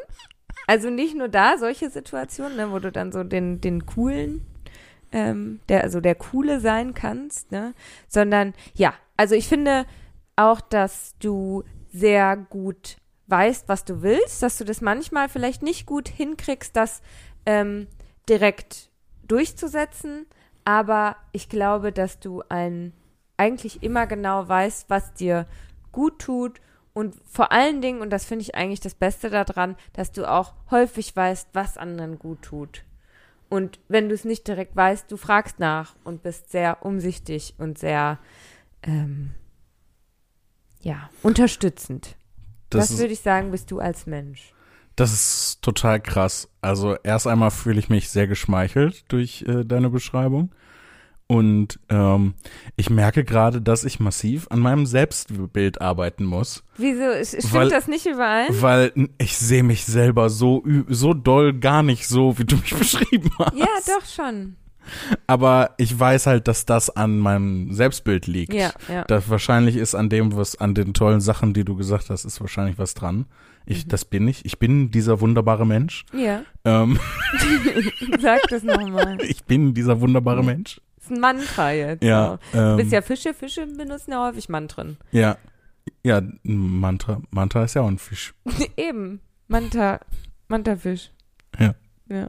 Also 0.66 0.88
nicht 0.88 1.14
nur 1.14 1.28
da, 1.28 1.58
solche 1.58 1.90
Situationen, 1.90 2.56
ne, 2.56 2.72
wo 2.72 2.78
du 2.78 2.90
dann 2.90 3.12
so 3.12 3.22
den, 3.22 3.60
den 3.60 3.84
coolen, 3.84 4.46
ähm, 5.12 5.60
der, 5.68 5.82
also 5.82 6.00
der 6.00 6.14
coole 6.14 6.60
sein 6.60 6.94
kannst, 6.94 7.50
ne? 7.52 7.74
Sondern 8.08 8.54
ja, 8.74 8.94
also 9.16 9.34
ich 9.34 9.48
finde 9.48 9.86
auch, 10.36 10.60
dass 10.60 11.14
du 11.18 11.64
sehr 11.92 12.36
gut 12.36 12.96
weißt, 13.26 13.68
was 13.68 13.84
du 13.84 14.02
willst, 14.02 14.42
dass 14.42 14.58
du 14.58 14.64
das 14.64 14.80
manchmal 14.80 15.28
vielleicht 15.28 15.62
nicht 15.62 15.86
gut 15.86 16.08
hinkriegst, 16.08 16.74
das 16.76 17.02
ähm, 17.46 17.86
direkt 18.28 18.90
durchzusetzen, 19.26 20.26
aber 20.64 21.16
ich 21.32 21.48
glaube, 21.48 21.92
dass 21.92 22.20
du 22.20 22.42
ein 22.48 22.92
eigentlich 23.36 23.82
immer 23.82 24.06
genau 24.06 24.48
weißt, 24.48 24.90
was 24.90 25.14
dir 25.14 25.46
gut 25.92 26.18
tut 26.18 26.60
und 26.98 27.14
vor 27.26 27.52
allen 27.52 27.80
Dingen, 27.80 28.00
und 28.00 28.10
das 28.10 28.24
finde 28.24 28.42
ich 28.42 28.56
eigentlich 28.56 28.80
das 28.80 28.94
Beste 28.94 29.30
daran, 29.30 29.76
dass 29.92 30.10
du 30.10 30.28
auch 30.28 30.54
häufig 30.70 31.14
weißt, 31.14 31.50
was 31.52 31.76
anderen 31.76 32.18
gut 32.18 32.42
tut. 32.42 32.82
Und 33.48 33.80
wenn 33.88 34.08
du 34.08 34.14
es 34.14 34.24
nicht 34.24 34.46
direkt 34.46 34.76
weißt, 34.76 35.10
du 35.10 35.16
fragst 35.16 35.58
nach 35.58 35.94
und 36.04 36.22
bist 36.22 36.50
sehr 36.50 36.84
umsichtig 36.84 37.54
und 37.58 37.78
sehr, 37.78 38.18
ähm, 38.82 39.30
ja, 40.80 41.08
unterstützend. 41.22 42.16
Das, 42.70 42.88
Das, 42.88 42.98
würde 42.98 43.12
ich 43.12 43.20
sagen, 43.20 43.50
bist 43.50 43.70
du 43.70 43.80
als 43.80 44.06
Mensch. 44.06 44.52
das 44.96 45.12
ist 45.12 45.62
total 45.62 46.00
krass. 46.00 46.50
Also 46.60 46.96
erst 47.02 47.26
einmal 47.26 47.50
fühle 47.50 47.78
ich 47.78 47.88
mich 47.88 48.10
sehr 48.10 48.26
geschmeichelt 48.26 49.04
durch 49.08 49.42
äh, 49.48 49.64
deine 49.64 49.88
Beschreibung. 49.90 50.50
Und 51.30 51.78
ähm, 51.90 52.32
ich 52.76 52.88
merke 52.88 53.22
gerade, 53.22 53.60
dass 53.60 53.84
ich 53.84 54.00
massiv 54.00 54.46
an 54.50 54.60
meinem 54.60 54.86
Selbstbild 54.86 55.78
arbeiten 55.80 56.24
muss. 56.24 56.64
Wieso? 56.78 57.02
Es- 57.02 57.32
Stimmt 57.32 57.52
Weil- 57.52 57.68
das 57.68 57.86
nicht 57.86 58.06
überein? 58.06 58.48
Weil 58.62 58.92
ich 59.18 59.36
sehe 59.36 59.62
mich 59.62 59.84
selber 59.84 60.30
so, 60.30 60.64
so 60.88 61.12
doll 61.12 61.52
gar 61.52 61.82
nicht 61.82 62.08
so, 62.08 62.38
wie 62.38 62.44
du 62.46 62.56
mich 62.56 62.74
beschrieben 62.78 63.30
hast. 63.38 63.54
Ja, 63.56 63.66
doch 63.86 64.06
schon. 64.06 64.56
Aber 65.26 65.74
ich 65.76 65.98
weiß 66.00 66.26
halt, 66.26 66.48
dass 66.48 66.64
das 66.64 66.88
an 66.88 67.18
meinem 67.18 67.74
Selbstbild 67.74 68.26
liegt. 68.26 68.54
Ja, 68.54 68.70
ja. 68.88 69.04
Das 69.04 69.28
wahrscheinlich 69.28 69.76
ist 69.76 69.94
an 69.94 70.08
dem, 70.08 70.34
was, 70.34 70.56
an 70.58 70.72
den 70.74 70.94
tollen 70.94 71.20
Sachen, 71.20 71.52
die 71.52 71.64
du 71.66 71.76
gesagt 71.76 72.08
hast, 72.08 72.24
ist 72.24 72.40
wahrscheinlich 72.40 72.78
was 72.78 72.94
dran. 72.94 73.26
Ich, 73.66 73.84
Mhm. 73.84 73.88
das 73.90 74.06
bin 74.06 74.26
ich. 74.28 74.46
Ich 74.46 74.58
bin 74.58 74.90
dieser 74.90 75.20
wunderbare 75.20 75.66
Mensch. 75.66 76.06
Ja, 76.14 76.40
Ähm, 76.64 76.98
sag 78.22 78.40
das 78.48 78.62
nochmal. 78.62 79.18
ich 79.28 79.44
bin 79.44 79.74
dieser 79.74 80.00
wunderbare 80.00 80.42
Mensch. 80.42 80.80
Ist 81.10 81.16
ein 81.16 81.20
Mantra 81.20 81.72
jetzt. 81.72 82.02
Ja. 82.04 82.38
So. 82.52 82.58
Ähm, 82.58 82.70
Du 82.70 82.76
bist 82.82 82.92
ja 82.92 83.02
Fische, 83.02 83.34
Fische 83.34 83.66
benutzen 83.66 84.12
ja 84.12 84.26
häufig 84.26 84.48
Mantren. 84.48 84.96
ja. 85.12 85.36
Ja, 86.04 86.18
ein 86.18 86.38
Mantra. 86.44 87.22
Mantra 87.30 87.64
ist 87.64 87.72
ja 87.74 87.80
auch 87.80 87.88
ein 87.88 87.96
Fisch. 87.98 88.34
Eben. 88.76 89.20
Manta, 89.46 90.00
Mantafisch. 90.46 91.10
Ja. 91.58 91.74
Ja. 92.10 92.28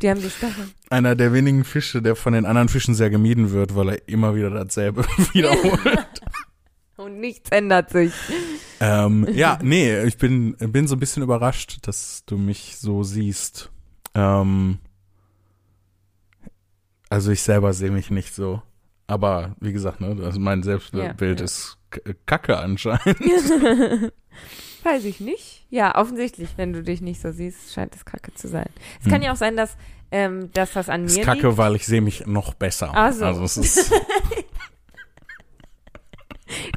Die 0.00 0.08
haben 0.08 0.20
die 0.20 0.30
Stacheln. 0.30 0.70
Einer 0.88 1.16
der 1.16 1.32
wenigen 1.32 1.64
Fische, 1.64 2.00
der 2.00 2.14
von 2.14 2.32
den 2.32 2.46
anderen 2.46 2.68
Fischen 2.68 2.94
sehr 2.94 3.10
gemieden 3.10 3.50
wird, 3.50 3.74
weil 3.74 3.88
er 3.88 4.08
immer 4.08 4.36
wieder 4.36 4.50
dasselbe 4.50 5.04
wiederholt. 5.32 6.20
Und 6.96 7.18
nichts 7.18 7.50
ändert 7.50 7.90
sich. 7.90 8.12
ähm, 8.78 9.26
ja, 9.32 9.58
nee, 9.60 10.00
ich 10.04 10.16
bin, 10.16 10.54
bin 10.56 10.86
so 10.86 10.94
ein 10.94 11.00
bisschen 11.00 11.24
überrascht, 11.24 11.78
dass 11.82 12.22
du 12.26 12.38
mich 12.38 12.76
so 12.78 13.02
siehst. 13.02 13.72
Ähm, 14.14 14.78
also 17.12 17.30
ich 17.30 17.42
selber 17.42 17.72
sehe 17.74 17.90
mich 17.90 18.10
nicht 18.10 18.34
so. 18.34 18.62
Aber 19.06 19.54
wie 19.60 19.72
gesagt, 19.72 20.00
ne, 20.00 20.16
also 20.24 20.40
mein 20.40 20.62
Selbstbild 20.62 21.20
Ja, 21.20 21.28
ja. 21.28 21.44
ist 21.44 21.76
kacke 22.26 22.56
anscheinend. 22.58 23.18
Weiß 24.84 25.04
ich 25.04 25.20
nicht. 25.20 25.66
Ja, 25.68 25.94
offensichtlich, 25.96 26.48
wenn 26.56 26.72
du 26.72 26.82
dich 26.82 27.02
nicht 27.02 27.20
so 27.20 27.30
siehst, 27.30 27.72
scheint 27.74 27.94
es 27.94 28.04
kacke 28.04 28.32
zu 28.34 28.48
sein. 28.48 28.68
Es 29.00 29.04
kann 29.10 29.16
Hm. 29.20 29.22
ja 29.22 29.32
auch 29.32 29.36
sein, 29.36 29.56
dass, 29.56 29.76
ähm, 30.10 30.50
dass 30.54 30.72
das 30.72 30.88
an 30.88 31.04
ist 31.04 31.16
mir 31.18 31.24
kacke, 31.24 31.48
liegt. 31.48 31.58
weil 31.58 31.76
ich 31.76 31.84
sehe 31.86 32.00
mich 32.00 32.26
noch 32.26 32.54
besser. 32.54 32.90
Ach 32.94 33.12
so. 33.12 33.24
Also 33.26 33.44
es 33.44 33.56
ist, 33.58 33.92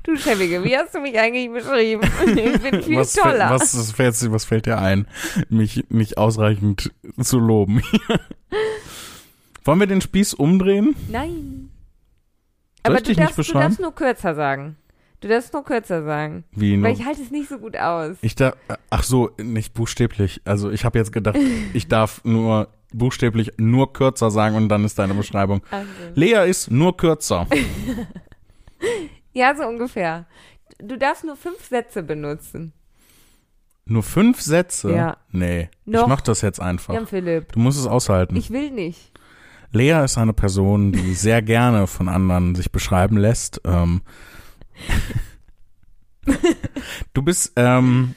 Du 0.03 0.15
Schäbige, 0.15 0.63
wie 0.63 0.77
hast 0.77 0.93
du 0.95 0.99
mich 0.99 1.17
eigentlich 1.19 1.51
beschrieben? 1.51 2.01
Ich 2.27 2.61
bin 2.61 2.81
viel 2.83 2.97
was, 2.97 3.13
fällt, 3.13 3.25
toller. 3.25 3.49
was, 3.51 3.77
was, 3.77 3.91
fällt, 3.91 4.31
was 4.31 4.45
fällt 4.45 4.65
dir 4.67 4.77
ein, 4.77 5.07
mich 5.49 5.85
nicht 5.89 6.17
ausreichend 6.17 6.91
zu 7.21 7.39
loben? 7.39 7.81
Wollen 9.65 9.79
wir 9.79 9.87
den 9.87 10.01
Spieß 10.01 10.35
umdrehen? 10.35 10.95
Nein. 11.09 11.69
Soll 12.85 12.93
Aber 12.93 12.95
ich 12.95 13.03
du 13.03 13.09
dich 13.09 13.17
nicht 13.17 13.27
darfst, 13.27 13.37
du 13.37 13.41
beschreiben? 13.41 13.63
darfst 13.65 13.79
nur 13.81 13.95
kürzer 13.95 14.35
sagen. 14.35 14.77
Du 15.21 15.27
darfst 15.27 15.53
nur 15.53 15.63
kürzer 15.65 16.03
sagen. 16.03 16.43
Wie 16.51 16.77
nur? 16.77 16.87
Weil 16.87 16.93
ich 16.95 17.05
halte 17.05 17.21
es 17.21 17.31
nicht 17.31 17.49
so 17.49 17.57
gut 17.57 17.75
aus. 17.75 18.17
Ich 18.21 18.35
darf, 18.35 18.55
ach 18.91 19.03
so, 19.03 19.31
nicht 19.41 19.73
buchstäblich. 19.73 20.41
Also 20.45 20.69
ich 20.69 20.85
habe 20.85 20.99
jetzt 20.99 21.11
gedacht, 21.11 21.37
ich 21.73 21.87
darf 21.87 22.23
nur 22.23 22.67
buchstäblich 22.93 23.53
nur 23.57 23.91
kürzer 23.91 24.29
sagen 24.29 24.55
und 24.55 24.69
dann 24.69 24.85
ist 24.85 24.99
deine 24.99 25.15
Beschreibung. 25.15 25.61
Also. 25.71 25.89
Lea 26.13 26.47
ist 26.47 26.69
nur 26.71 26.95
kürzer. 26.95 27.47
Ja, 29.33 29.53
so 29.53 29.63
ungefähr. 29.63 30.27
Du 30.79 30.97
darfst 30.97 31.25
nur 31.25 31.35
fünf 31.35 31.65
Sätze 31.65 32.03
benutzen. 32.03 32.71
Nur 33.85 34.01
fünf 34.01 34.41
Sätze? 34.41 34.93
Ja. 34.93 35.17
Nee, 35.29 35.69
ich 35.85 35.91
Noch. 35.91 36.07
mach 36.07 36.21
das 36.21 36.41
jetzt 36.41 36.61
einfach. 36.61 36.93
Jan 36.93 37.05
Philipp. 37.05 37.51
Du 37.51 37.59
musst 37.59 37.77
es 37.77 37.85
aushalten. 37.85 38.35
Ich 38.37 38.51
will 38.51 38.71
nicht. 38.71 39.11
Lea 39.75 40.03
ist 40.03 40.17
eine 40.17 40.33
Person, 40.33 40.91
die 40.91 41.13
sehr 41.13 41.41
gerne 41.41 41.87
von 41.87 42.09
anderen 42.09 42.55
sich 42.55 42.71
beschreiben 42.71 43.17
lässt. 43.17 43.61
Ähm, 43.65 44.01
du 47.13 47.21
bist 47.21 47.53
ähm, 47.55 48.15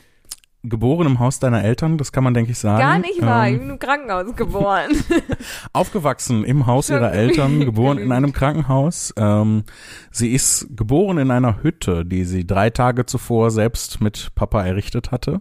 geboren 0.62 1.06
im 1.06 1.18
Haus 1.18 1.38
deiner 1.38 1.62
Eltern, 1.62 1.98
das 1.98 2.12
kann 2.12 2.24
man, 2.24 2.34
denke 2.34 2.52
ich, 2.52 2.58
sagen. 2.58 2.78
Gar 2.78 2.98
nicht 2.98 3.20
wahr. 3.22 3.48
Ich 3.48 3.54
Ähm, 3.54 3.60
bin 3.60 3.70
im 3.70 3.78
Krankenhaus 3.78 4.34
geboren. 4.36 4.90
aufgewachsen 5.72 6.44
im 6.44 6.66
Haus 6.66 6.90
ihrer 6.90 7.12
Eltern, 7.12 7.60
geboren 7.64 7.98
in 7.98 8.12
einem 8.12 8.32
Krankenhaus. 8.32 9.12
Ähm, 9.16 9.64
sie 10.10 10.32
ist 10.32 10.68
geboren 10.76 11.18
in 11.18 11.30
einer 11.30 11.62
Hütte, 11.62 12.04
die 12.04 12.24
sie 12.24 12.46
drei 12.46 12.70
Tage 12.70 13.06
zuvor 13.06 13.50
selbst 13.50 14.00
mit 14.00 14.34
Papa 14.34 14.64
errichtet 14.64 15.10
hatte. 15.10 15.40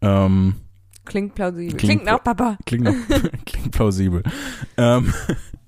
Ähm, 0.00 0.56
Klingt 1.04 1.34
plausibel. 1.34 1.68
Klingt 1.76 1.80
Klingt, 1.80 2.04
nach 2.04 2.22
Papa. 2.22 2.56
klingt, 2.64 2.84
noch, 2.84 2.94
klingt 3.46 3.70
plausibel. 3.72 4.22
Ähm, 4.76 5.12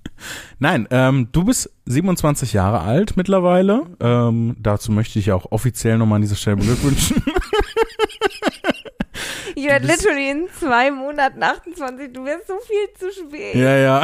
nein, 0.58 0.88
ähm, 0.90 1.28
du 1.32 1.44
bist 1.44 1.70
27 1.86 2.52
Jahre 2.52 2.80
alt 2.80 3.16
mittlerweile. 3.16 3.84
Ähm, 4.00 4.56
dazu 4.58 4.92
möchte 4.92 5.18
ich 5.18 5.32
auch 5.32 5.52
offiziell 5.52 5.98
nochmal 5.98 6.16
an 6.16 6.22
dieser 6.22 6.36
Stelle 6.36 6.56
beglückwünschen. 6.56 7.22
Ich 9.58 9.64
werde 9.64 9.86
literally 9.86 10.30
in 10.30 10.48
zwei 10.60 10.90
Monaten 10.90 11.42
28. 11.42 12.12
Du 12.12 12.26
wirst 12.26 12.46
so 12.46 12.58
viel 12.58 12.92
zu 12.98 13.10
spät. 13.10 13.54
ja, 13.54 13.76
ja. 13.76 14.02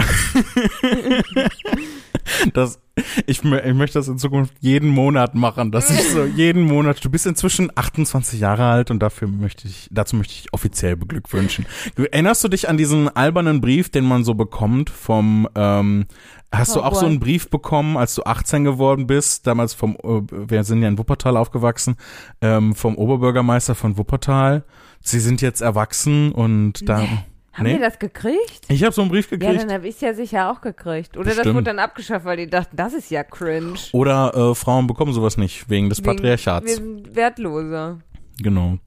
Das, 2.54 2.80
ich, 3.26 3.42
ich 3.42 3.74
möchte 3.74 3.98
das 3.98 4.08
in 4.08 4.18
Zukunft 4.18 4.54
jeden 4.60 4.88
Monat 4.90 5.34
machen, 5.34 5.70
dass 5.72 5.90
ich 5.90 6.10
so 6.10 6.24
jeden 6.36 6.62
Monat, 6.62 7.02
du 7.04 7.08
bist 7.10 7.26
inzwischen 7.26 7.70
28 7.74 8.38
Jahre 8.40 8.64
alt 8.66 8.90
und 8.90 9.00
dafür 9.00 9.28
möchte 9.28 9.66
ich, 9.68 9.88
dazu 9.90 10.16
möchte 10.16 10.34
ich 10.34 10.52
offiziell 10.52 10.96
beglückwünschen. 10.96 11.66
Du, 11.94 12.04
erinnerst 12.04 12.44
du 12.44 12.48
dich 12.48 12.68
an 12.68 12.76
diesen 12.76 13.08
albernen 13.08 13.60
Brief, 13.60 13.88
den 13.90 14.04
man 14.04 14.24
so 14.24 14.34
bekommt 14.34 14.90
vom, 14.90 15.48
ähm, 15.54 16.06
hast 16.52 16.76
du 16.76 16.80
Oh 16.80 16.84
auch 16.84 16.94
so 16.94 17.00
boy. 17.00 17.10
einen 17.10 17.20
Brief 17.20 17.48
bekommen, 17.48 17.96
als 17.96 18.14
du 18.14 18.24
18 18.24 18.64
geworden 18.64 19.06
bist, 19.06 19.46
damals 19.46 19.72
vom, 19.72 19.96
äh, 20.02 20.20
wir 20.30 20.64
sind 20.64 20.82
ja 20.82 20.88
in 20.88 20.98
Wuppertal 20.98 21.36
aufgewachsen, 21.36 21.96
ähm, 22.40 22.74
vom 22.74 22.96
Oberbürgermeister 22.96 23.74
von 23.74 23.96
Wuppertal. 23.96 24.64
Sie 25.00 25.18
sind 25.20 25.40
jetzt 25.40 25.62
erwachsen 25.62 26.30
und 26.32 26.88
da, 26.88 27.06
Haben 27.52 27.64
Nee. 27.64 27.74
die 27.74 27.80
das 27.80 27.98
gekriegt? 27.98 28.64
ich 28.68 28.82
habe 28.82 28.92
so 28.92 29.02
einen 29.02 29.10
Brief 29.10 29.30
Ja, 29.30 29.36
gekriegt. 29.36 29.62
dann 29.62 29.72
habe 29.72 29.86
ich 29.86 29.96
es 29.96 30.00
ja 30.00 30.14
sicher 30.14 30.50
auch 30.50 30.60
gekriegt. 30.62 31.16
Oder 31.16 31.26
das 31.26 31.36
Bestimmt. 31.36 31.54
wurde 31.56 31.64
dann 31.64 31.78
abgeschafft, 31.78 32.24
weil 32.24 32.38
die 32.38 32.48
dachten, 32.48 32.74
das 32.76 32.94
ist 32.94 33.10
ja 33.10 33.24
cringe. 33.24 33.74
Oder 33.92 34.34
äh, 34.34 34.54
Frauen 34.54 34.86
bekommen 34.86 35.12
sowas 35.12 35.36
nicht, 35.36 35.68
wegen 35.68 35.88
des 35.90 35.98
Wegen- 35.98 36.06
Patriarchats. 36.16 36.66
Wir 36.66 36.74
sind 36.76 37.14
wertloser. 37.14 37.98
Genau. 38.42 38.78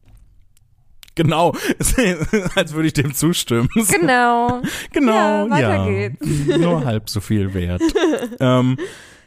Genau, 1.18 1.54
als 2.56 2.74
würde 2.74 2.88
ich 2.88 2.94
dem 2.94 3.14
zustimmen. 3.14 3.70
Genau. 3.90 4.62
Genau, 4.92 5.14
Ja, 5.14 5.50
weiter 5.50 5.76
ja. 5.76 5.88
geht's. 5.88 6.58
Nur 6.58 6.84
halb 6.84 7.10
so 7.10 7.22
viel 7.22 7.54
wert. 7.54 7.82
ähm, 8.42 8.78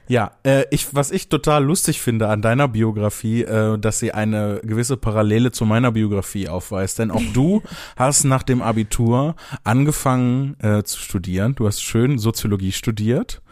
ja, 0.09 0.33
äh, 0.43 0.65
ich, 0.71 0.95
was 0.95 1.11
ich 1.11 1.29
total 1.29 1.65
lustig 1.65 2.01
finde 2.01 2.29
an 2.29 2.43
deiner 2.43 2.69
Biografie, 2.69 3.43
äh, 3.43 3.79
dass 3.79 3.99
sie 3.99 4.13
eine 4.13 4.61
gewisse 4.65 4.97
Parallele 4.97 5.53
zu 5.53 5.65
meiner 5.65 5.93
Biografie 5.93 6.49
aufweist. 6.49 6.99
Denn 6.99 7.11
auch 7.11 7.23
du 7.35 7.63
hast 7.97 8.25
nach 8.25 8.43
dem 8.43 8.63
Abitur 8.63 9.37
angefangen 9.65 10.57
äh, 10.61 10.83
zu 10.83 10.99
studieren. 10.99 11.55
Du 11.55 11.67
hast 11.67 11.83
schön 11.83 12.19
Soziologie 12.19 12.73
studiert. 12.73 13.43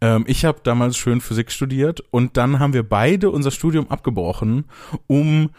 Ähm, 0.00 0.24
ich 0.26 0.44
habe 0.44 0.60
damals 0.62 0.96
schön 0.96 1.20
Physik 1.20 1.50
studiert 1.50 2.02
und 2.10 2.36
dann 2.36 2.58
haben 2.58 2.72
wir 2.72 2.88
beide 2.88 3.30
unser 3.30 3.50
Studium 3.50 3.88
abgebrochen, 3.88 4.64
um 5.06 5.50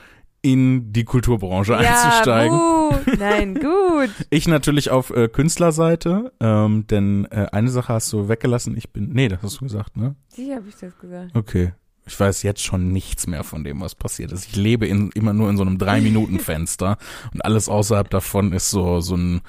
in 0.44 0.92
die 0.92 1.06
Kulturbranche 1.06 1.76
einzusteigen. 1.78 2.58
Ja, 2.58 2.90
gut. 2.90 3.20
Nein, 3.20 3.56
gut. 3.62 4.10
Ich 4.30 4.48
natürlich 4.48 4.92
auf 4.92 5.10
äh, 5.10 5.30
Künstlerseite, 5.30 6.34
ähm, 6.40 6.86
denn 6.86 7.26
äh, 7.32 7.48
eine 7.52 7.70
Sache 7.70 7.94
hast 7.94 8.12
du 8.12 8.28
weggelassen. 8.28 8.78
Ich 8.78 8.92
bin, 8.92 9.10
nee, 9.14 9.30
das 9.30 9.42
hast 9.42 9.62
du 9.62 9.66
gesagt, 9.66 9.96
ne? 9.96 10.16
Sicher 10.28 10.58
habe 10.58 10.68
ich 10.68 10.76
das 10.76 10.98
gesagt. 11.00 11.32
Okay. 11.34 11.72
Ich 12.06 12.20
weiß 12.20 12.44
jetzt 12.44 12.62
schon 12.62 12.92
nichts 12.92 13.26
mehr 13.28 13.46
von 13.46 13.64
dem, 13.64 13.80
was 13.80 13.96
passiert 13.96 14.34
ist. 14.34 14.46
Ich 14.46 14.58
lebe 14.58 14.86
in, 14.86 15.12
immer 15.12 15.32
nur 15.32 15.50
in 15.50 15.56
so 15.56 15.64
einem 15.64 15.78
Drei-Minuten-Fenster 15.78 16.98
und 17.34 17.46
alles 17.46 17.70
außerhalb 17.70 18.10
davon 18.10 18.52
ist 18.52 18.70
so, 18.70 19.00
so 19.00 19.16
ein 19.16 19.42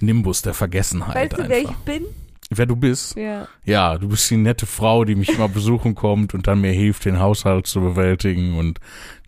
Nimbus 0.00 0.42
der 0.42 0.52
Vergessenheit 0.52 1.16
Weißt 1.16 1.32
du, 1.32 1.36
einfach. 1.36 1.48
wer 1.48 1.62
ich 1.62 1.76
bin? 1.86 2.04
Wer 2.50 2.66
du 2.66 2.76
bist? 2.76 3.16
Ja. 3.16 3.48
Ja, 3.64 3.96
du 3.96 4.08
bist 4.08 4.30
die 4.30 4.36
nette 4.36 4.66
Frau, 4.66 5.06
die 5.06 5.14
mich 5.14 5.30
immer 5.30 5.48
besuchen 5.48 5.94
kommt 5.94 6.34
und 6.34 6.46
dann 6.46 6.60
mir 6.60 6.72
hilft, 6.72 7.06
den 7.06 7.18
Haushalt 7.18 7.66
zu 7.66 7.80
bewältigen 7.80 8.58
und 8.58 8.80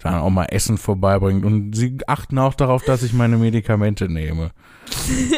dann 0.07 0.21
auch 0.21 0.31
mal 0.31 0.45
Essen 0.47 0.79
vorbeibringt. 0.79 1.45
Und 1.45 1.75
sie 1.75 1.99
achten 2.07 2.39
auch 2.39 2.55
darauf, 2.55 2.83
dass 2.85 3.03
ich 3.03 3.13
meine 3.13 3.37
Medikamente 3.37 4.09
nehme. 4.09 4.51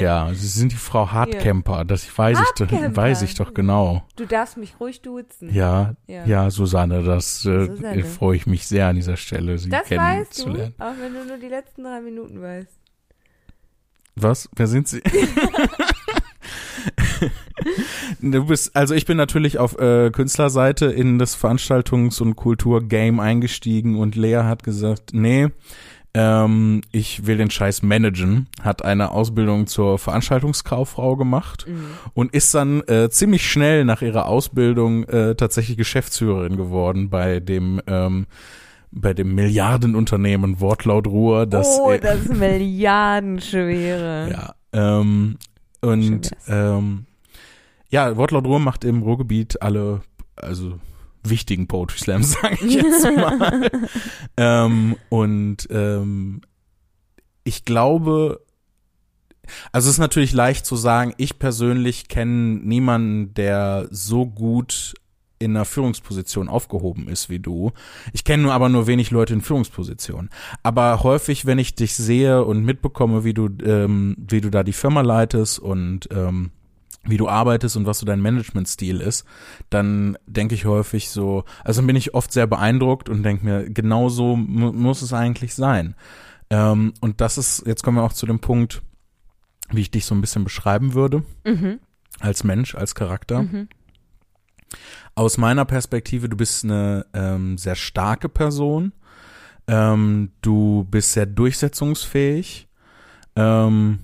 Ja, 0.00 0.30
sie 0.34 0.46
sind 0.46 0.72
die 0.72 0.76
Frau 0.76 1.10
Hartcamper. 1.10 1.84
Das 1.86 2.06
weiß 2.16 2.38
ich, 2.38 2.44
doch, 2.56 2.70
Hartcamper. 2.70 2.96
weiß 2.96 3.22
ich 3.22 3.34
doch 3.34 3.52
genau. 3.54 4.02
Du 4.16 4.26
darfst 4.26 4.56
mich 4.58 4.78
ruhig 4.78 5.00
duzen. 5.02 5.52
Ja, 5.54 5.94
Ja. 6.06 6.24
ja, 6.26 6.50
Susanne, 6.50 7.02
das 7.02 7.44
äh, 7.46 7.66
Susanne. 7.66 8.04
freue 8.04 8.36
ich 8.36 8.46
mich 8.46 8.66
sehr 8.66 8.86
an 8.88 8.96
dieser 8.96 9.16
Stelle, 9.16 9.56
Sie 9.58 9.70
Das 9.70 9.90
weißt 9.90 9.90
du, 9.90 9.94
kennenzulernen. 10.44 10.74
auch 10.78 10.92
wenn 11.00 11.14
du 11.14 11.24
nur 11.26 11.38
die 11.38 11.48
letzten 11.48 11.82
drei 11.84 12.00
Minuten 12.00 12.40
weißt. 12.42 12.68
Was? 14.16 14.48
Wer 14.54 14.66
sind 14.66 14.88
Sie? 14.88 15.02
du 18.20 18.46
bist, 18.46 18.74
also 18.76 18.94
ich 18.94 19.06
bin 19.06 19.16
natürlich 19.16 19.58
auf 19.58 19.78
äh, 19.78 20.10
Künstlerseite 20.10 20.86
in 20.86 21.18
das 21.18 21.36
Veranstaltungs- 21.36 22.20
und 22.22 22.36
Kulturgame 22.36 23.20
eingestiegen 23.22 23.96
und 23.98 24.16
Lea 24.16 24.42
hat 24.44 24.62
gesagt, 24.62 25.10
nee, 25.12 25.48
ähm, 26.14 26.80
ich 26.90 27.26
will 27.26 27.36
den 27.36 27.50
Scheiß 27.50 27.82
managen, 27.82 28.46
hat 28.62 28.82
eine 28.84 29.10
Ausbildung 29.10 29.66
zur 29.66 29.98
Veranstaltungskauffrau 29.98 31.16
gemacht 31.16 31.66
Mhm. 31.68 31.84
und 32.14 32.32
ist 32.32 32.54
dann 32.54 32.80
äh, 32.88 33.10
ziemlich 33.10 33.50
schnell 33.50 33.84
nach 33.84 34.00
ihrer 34.02 34.26
Ausbildung 34.26 35.04
äh, 35.04 35.34
tatsächlich 35.34 35.76
Geschäftsführerin 35.76 36.56
geworden 36.56 37.10
bei 37.10 37.40
dem 37.40 37.80
ähm, 37.86 38.26
bei 38.90 39.12
dem 39.12 39.34
Milliardenunternehmen 39.34 40.62
Wortlaut 40.62 41.06
Ruhr, 41.08 41.44
das 41.44 41.78
oh, 41.78 41.90
äh, 41.90 42.00
das 42.00 42.26
milliardenschwere. 43.18 44.30
ja, 44.32 44.54
ähm, 44.72 45.36
und 45.80 46.30
ähm, 46.46 47.06
ja, 47.90 48.16
Wortlaut 48.16 48.46
Ruhr 48.46 48.60
macht 48.60 48.84
im 48.84 49.02
Ruhrgebiet 49.02 49.62
alle, 49.62 50.02
also 50.36 50.78
wichtigen 51.24 51.66
Poetry 51.66 51.98
Slams, 51.98 52.32
sage 52.42 52.58
ich 52.64 52.74
jetzt 52.74 53.04
mal. 53.16 53.70
ähm, 54.36 54.96
und 55.08 55.68
ähm, 55.70 56.42
ich 57.44 57.64
glaube, 57.64 58.44
also 59.72 59.88
es 59.88 59.94
ist 59.94 60.00
natürlich 60.00 60.32
leicht 60.32 60.66
zu 60.66 60.76
sagen, 60.76 61.14
ich 61.16 61.38
persönlich 61.38 62.08
kenne 62.08 62.60
niemanden, 62.62 63.34
der 63.34 63.88
so 63.90 64.26
gut 64.26 64.94
in 65.38 65.56
einer 65.56 65.64
Führungsposition 65.64 66.48
aufgehoben 66.48 67.08
ist 67.08 67.28
wie 67.30 67.38
du. 67.38 67.72
Ich 68.12 68.24
kenne 68.24 68.42
nur 68.42 68.52
aber 68.52 68.68
nur 68.68 68.86
wenig 68.86 69.10
Leute 69.10 69.34
in 69.34 69.40
Führungspositionen. 69.40 70.30
Aber 70.62 71.02
häufig, 71.02 71.46
wenn 71.46 71.58
ich 71.58 71.74
dich 71.74 71.94
sehe 71.94 72.44
und 72.44 72.64
mitbekomme, 72.64 73.24
wie 73.24 73.34
du, 73.34 73.48
ähm, 73.64 74.16
wie 74.18 74.40
du 74.40 74.50
da 74.50 74.62
die 74.62 74.72
Firma 74.72 75.02
leitest 75.02 75.58
und 75.58 76.08
ähm, 76.12 76.50
wie 77.04 77.16
du 77.16 77.28
arbeitest 77.28 77.76
und 77.76 77.86
was 77.86 78.00
so 78.00 78.06
dein 78.06 78.20
Managementstil 78.20 79.00
ist, 79.00 79.24
dann 79.70 80.18
denke 80.26 80.54
ich 80.54 80.66
häufig 80.66 81.08
so, 81.10 81.44
also 81.64 81.82
bin 81.82 81.96
ich 81.96 82.14
oft 82.14 82.32
sehr 82.32 82.46
beeindruckt 82.46 83.08
und 83.08 83.22
denke 83.22 83.44
mir, 83.44 83.70
genau 83.70 84.08
so 84.08 84.36
mu 84.36 84.72
muss 84.72 85.00
es 85.02 85.12
eigentlich 85.12 85.54
sein. 85.54 85.94
Ähm, 86.50 86.92
und 87.00 87.20
das 87.20 87.38
ist, 87.38 87.66
jetzt 87.66 87.82
kommen 87.82 87.96
wir 87.98 88.02
auch 88.02 88.12
zu 88.12 88.26
dem 88.26 88.40
Punkt, 88.40 88.82
wie 89.70 89.82
ich 89.82 89.90
dich 89.90 90.04
so 90.06 90.14
ein 90.14 90.20
bisschen 90.20 90.44
beschreiben 90.44 90.94
würde, 90.94 91.22
Mhm. 91.44 91.78
als 92.20 92.42
Mensch, 92.44 92.74
als 92.74 92.94
Charakter. 92.94 93.42
Mhm. 93.42 93.68
Aus 95.14 95.38
meiner 95.38 95.64
Perspektive, 95.64 96.28
du 96.28 96.36
bist 96.36 96.64
eine 96.64 97.06
ähm, 97.14 97.58
sehr 97.58 97.74
starke 97.74 98.28
Person. 98.28 98.92
Ähm, 99.66 100.30
du 100.42 100.86
bist 100.90 101.12
sehr 101.12 101.26
durchsetzungsfähig. 101.26 102.68
Ähm, 103.36 104.00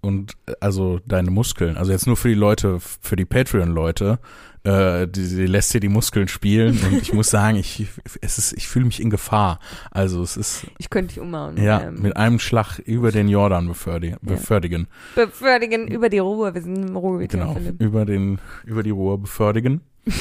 und 0.00 0.32
also 0.60 0.98
deine 1.06 1.30
Muskeln, 1.30 1.76
also 1.76 1.92
jetzt 1.92 2.06
nur 2.06 2.16
für 2.16 2.28
die 2.28 2.34
Leute, 2.34 2.78
für 2.80 3.16
die 3.16 3.26
Patreon-Leute, 3.26 4.18
äh, 4.64 5.06
die, 5.06 5.28
die 5.28 5.46
lässt 5.46 5.74
dir 5.74 5.80
die 5.80 5.90
Muskeln 5.90 6.26
spielen 6.26 6.78
und 6.86 7.02
ich 7.02 7.12
muss 7.12 7.28
sagen, 7.28 7.58
ich, 7.58 7.86
es 8.22 8.38
ist, 8.38 8.54
ich 8.54 8.66
fühle 8.66 8.86
mich 8.86 9.00
in 9.02 9.10
Gefahr. 9.10 9.58
Also 9.90 10.22
es 10.22 10.38
ist, 10.38 10.66
Ich 10.78 10.88
könnte 10.88 11.14
dich 11.14 11.20
umhauen. 11.22 11.58
ja, 11.62 11.82
Ähm, 11.82 12.00
mit 12.00 12.16
einem 12.16 12.38
Schlag 12.38 12.78
über 12.78 13.12
den 13.12 13.28
Jordan 13.28 13.68
befördi- 13.70 14.16
befördigen. 14.22 14.86
befördigen 15.14 15.86
über 15.86 16.08
die 16.08 16.18
Ruhe. 16.18 16.54
Wir 16.54 16.62
sind 16.62 16.88
im 16.88 16.96
Ruhrgebiet. 16.96 17.32
Genau, 17.32 17.54
über 17.78 18.06
den, 18.06 18.40
über 18.64 18.82
die 18.82 18.90
Ruhr 18.90 19.18
befördigen. 19.20 19.82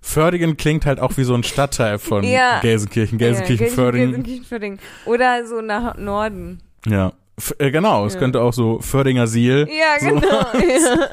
Fördingen 0.00 0.56
klingt 0.56 0.84
halt 0.86 1.00
auch 1.00 1.16
wie 1.16 1.24
so 1.24 1.34
ein 1.34 1.42
Stadtteil 1.44 1.98
von 1.98 2.24
Ja. 2.24 2.60
Gelsenkirchen, 2.60 3.18
Ja, 3.18 3.26
Gelsenkirchen, 3.28 3.68
Fördingen. 3.68 4.08
Gelsenkirchen, 4.10 4.44
Fördingen. 4.44 4.78
Oder 5.06 5.46
so 5.46 5.60
nach 5.62 5.96
Norden. 5.96 6.60
Ja, 6.86 7.12
F 7.38 7.54
äh, 7.58 7.70
genau, 7.70 8.04
es 8.06 8.12
Ja. 8.14 8.20
könnte 8.20 8.40
auch 8.42 8.52
so 8.52 8.80
Fördinger 8.80 9.26
Siel. 9.26 9.66
Ja, 9.70 9.98
So. 9.98 10.14
genau. 10.14 10.46
Ja. 10.54 11.08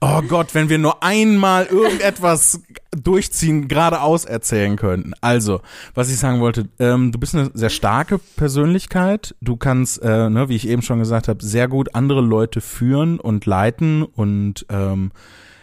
Oh 0.00 0.22
Gott, 0.22 0.54
wenn 0.54 0.68
wir 0.68 0.78
nur 0.78 1.02
einmal 1.02 1.66
irgendetwas 1.66 2.62
durchziehen, 2.96 3.66
geradeaus 3.66 4.24
erzählen 4.24 4.76
könnten. 4.76 5.12
Also, 5.20 5.60
was 5.94 6.08
ich 6.08 6.18
sagen 6.18 6.40
wollte, 6.40 6.68
ähm, 6.78 7.10
du 7.10 7.18
bist 7.18 7.34
eine 7.34 7.50
sehr 7.52 7.68
starke 7.68 8.18
Persönlichkeit. 8.36 9.34
Du 9.40 9.56
kannst, 9.56 10.00
äh, 10.02 10.30
ne, 10.30 10.48
wie 10.48 10.54
ich 10.56 10.68
eben 10.68 10.82
schon 10.82 11.00
gesagt 11.00 11.26
habe, 11.26 11.42
sehr 11.44 11.66
gut 11.66 11.94
andere 11.96 12.20
Leute 12.20 12.60
führen 12.60 13.18
und 13.18 13.44
leiten 13.44 14.04
und 14.04 14.64
ähm, 14.70 15.10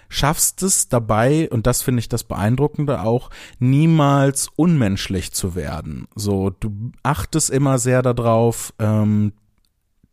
schaffst 0.09 0.63
es 0.63 0.89
dabei, 0.89 1.49
und 1.49 1.67
das 1.67 1.81
finde 1.81 1.99
ich 1.99 2.09
das 2.09 2.23
Beeindruckende 2.23 3.01
auch, 3.01 3.29
niemals 3.59 4.49
unmenschlich 4.55 5.33
zu 5.33 5.55
werden. 5.55 6.07
So, 6.15 6.49
du 6.49 6.91
achtest 7.03 7.49
immer 7.49 7.79
sehr 7.79 8.01
darauf, 8.01 8.73
ähm, 8.79 9.33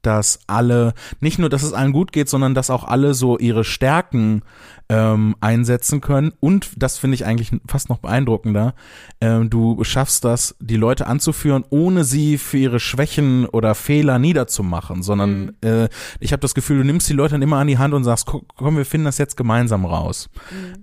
dass 0.03 0.41
alle, 0.49 0.95
nicht 1.21 1.39
nur, 1.39 1.49
dass 1.49 1.63
es 1.63 1.73
allen 1.73 1.93
gut 1.93 2.13
geht, 2.13 2.29
sondern 2.29 2.55
dass 2.55 2.71
auch 2.71 2.85
alle 2.85 3.15
so 3.15 3.39
ihre 3.39 3.65
Stärken 3.65 4.43
ähm, 4.89 5.37
einsetzen 5.41 6.01
können. 6.01 6.33
Und 6.41 6.71
das 6.77 6.99
finde 6.99 7.15
ich 7.15 7.25
eigentlich 7.25 7.51
fast 7.67 7.89
noch 7.89 7.99
beeindruckender. 7.99 8.75
Ähm, 9.21 9.49
du 9.51 9.83
schaffst 9.85 10.25
das, 10.25 10.55
die 10.61 10.77
Leute 10.77 11.07
anzuführen, 11.07 11.65
ohne 11.71 12.05
sie 12.05 12.37
für 12.39 12.59
ihre 12.59 12.81
Schwächen 12.81 13.47
oder 13.47 13.75
Fehler 13.75 14.19
niederzumachen, 14.19 15.03
sondern 15.03 15.53
äh, 15.63 15.89
ich 16.21 16.33
habe 16.33 16.41
das 16.41 16.55
Gefühl, 16.55 16.79
du 16.79 16.85
nimmst 16.85 17.09
die 17.09 17.13
Leute 17.15 17.33
dann 17.35 17.43
immer 17.43 17.57
an 17.59 17.67
die 17.69 17.79
Hand 17.79 17.95
und 17.95 18.05
sagst, 18.05 18.27
"Ko- 18.27 18.45
komm, 18.57 18.77
wir 18.77 18.85
finden 18.87 19.05
das 19.07 19.19
jetzt 19.19 19.37
gemeinsam 19.37 19.85
raus, 19.85 20.29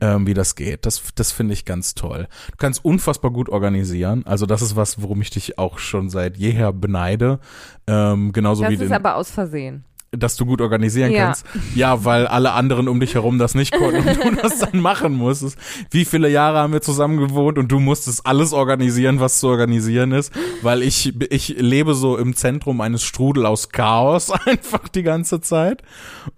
ähm, 0.02 0.26
wie 0.26 0.34
das 0.34 0.56
geht. 0.56 0.86
Das, 0.86 1.02
das 1.16 1.32
finde 1.32 1.54
ich 1.54 1.66
ganz 1.66 1.94
toll. 1.96 2.28
Du 2.52 2.58
kannst 2.58 2.84
unfassbar 2.84 3.32
gut 3.32 3.50
organisieren. 3.50 4.24
Also 4.26 4.46
das 4.46 4.62
ist 4.62 4.76
was, 4.76 5.02
worum 5.02 5.22
ich 5.22 5.30
dich 5.30 5.58
auch 5.60 5.78
schon 5.80 6.10
seit 6.10 6.38
jeher 6.38 6.74
beneide. 6.74 7.40
Ähm, 7.88 8.32
genauso 8.32 8.62
wie 8.64 8.76
Das 8.76 8.82
ist 8.84 8.90
den, 8.90 8.96
aber 8.96 9.16
aus 9.16 9.30
Versehen. 9.32 9.84
Dass 10.12 10.36
du 10.36 10.46
gut 10.46 10.62
organisieren 10.62 11.12
Ja. 11.12 11.26
kannst. 11.26 11.46
Ja, 11.76 12.04
weil 12.06 12.26
alle 12.28 12.54
anderen 12.54 12.88
um 12.88 13.00
dich 13.00 13.14
herum 13.14 13.38
das 13.38 13.54
nicht 13.56 13.72
konnten 13.74 14.08
und 14.08 14.38
du 14.38 14.42
das 14.42 14.60
dann 14.60 14.80
machen 14.80 15.14
musstest. 15.14 15.58
Wie 15.92 16.06
viele 16.06 16.30
Jahre 16.30 16.58
haben 16.60 16.74
wir 16.74 16.82
zusammen 16.82 17.18
gewohnt 17.20 17.58
und 17.58 17.72
du 17.72 17.80
musstest 17.80 18.26
alles 18.26 18.54
organisieren, 18.54 19.20
was 19.20 19.40
zu 19.40 19.48
organisieren 19.48 20.12
ist, 20.12 20.34
weil 20.62 20.82
ich, 20.82 21.14
ich 21.32 21.50
lebe 21.60 21.94
so 21.94 22.18
im 22.18 22.36
Zentrum 22.36 22.82
eines 22.82 23.04
Strudel 23.04 23.46
aus 23.46 23.70
Chaos 23.70 24.32
einfach 24.46 24.88
die 24.88 25.04
ganze 25.04 25.42
Zeit. 25.42 25.84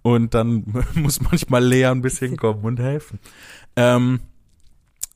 Und 0.01 0.33
dann 0.33 0.65
muss 0.93 1.21
manchmal 1.21 1.63
Lea 1.63 1.85
ein 1.85 2.01
bisschen 2.01 2.37
kommen 2.37 2.63
und 2.63 2.79
helfen. 2.79 3.19
Ähm, 3.75 4.19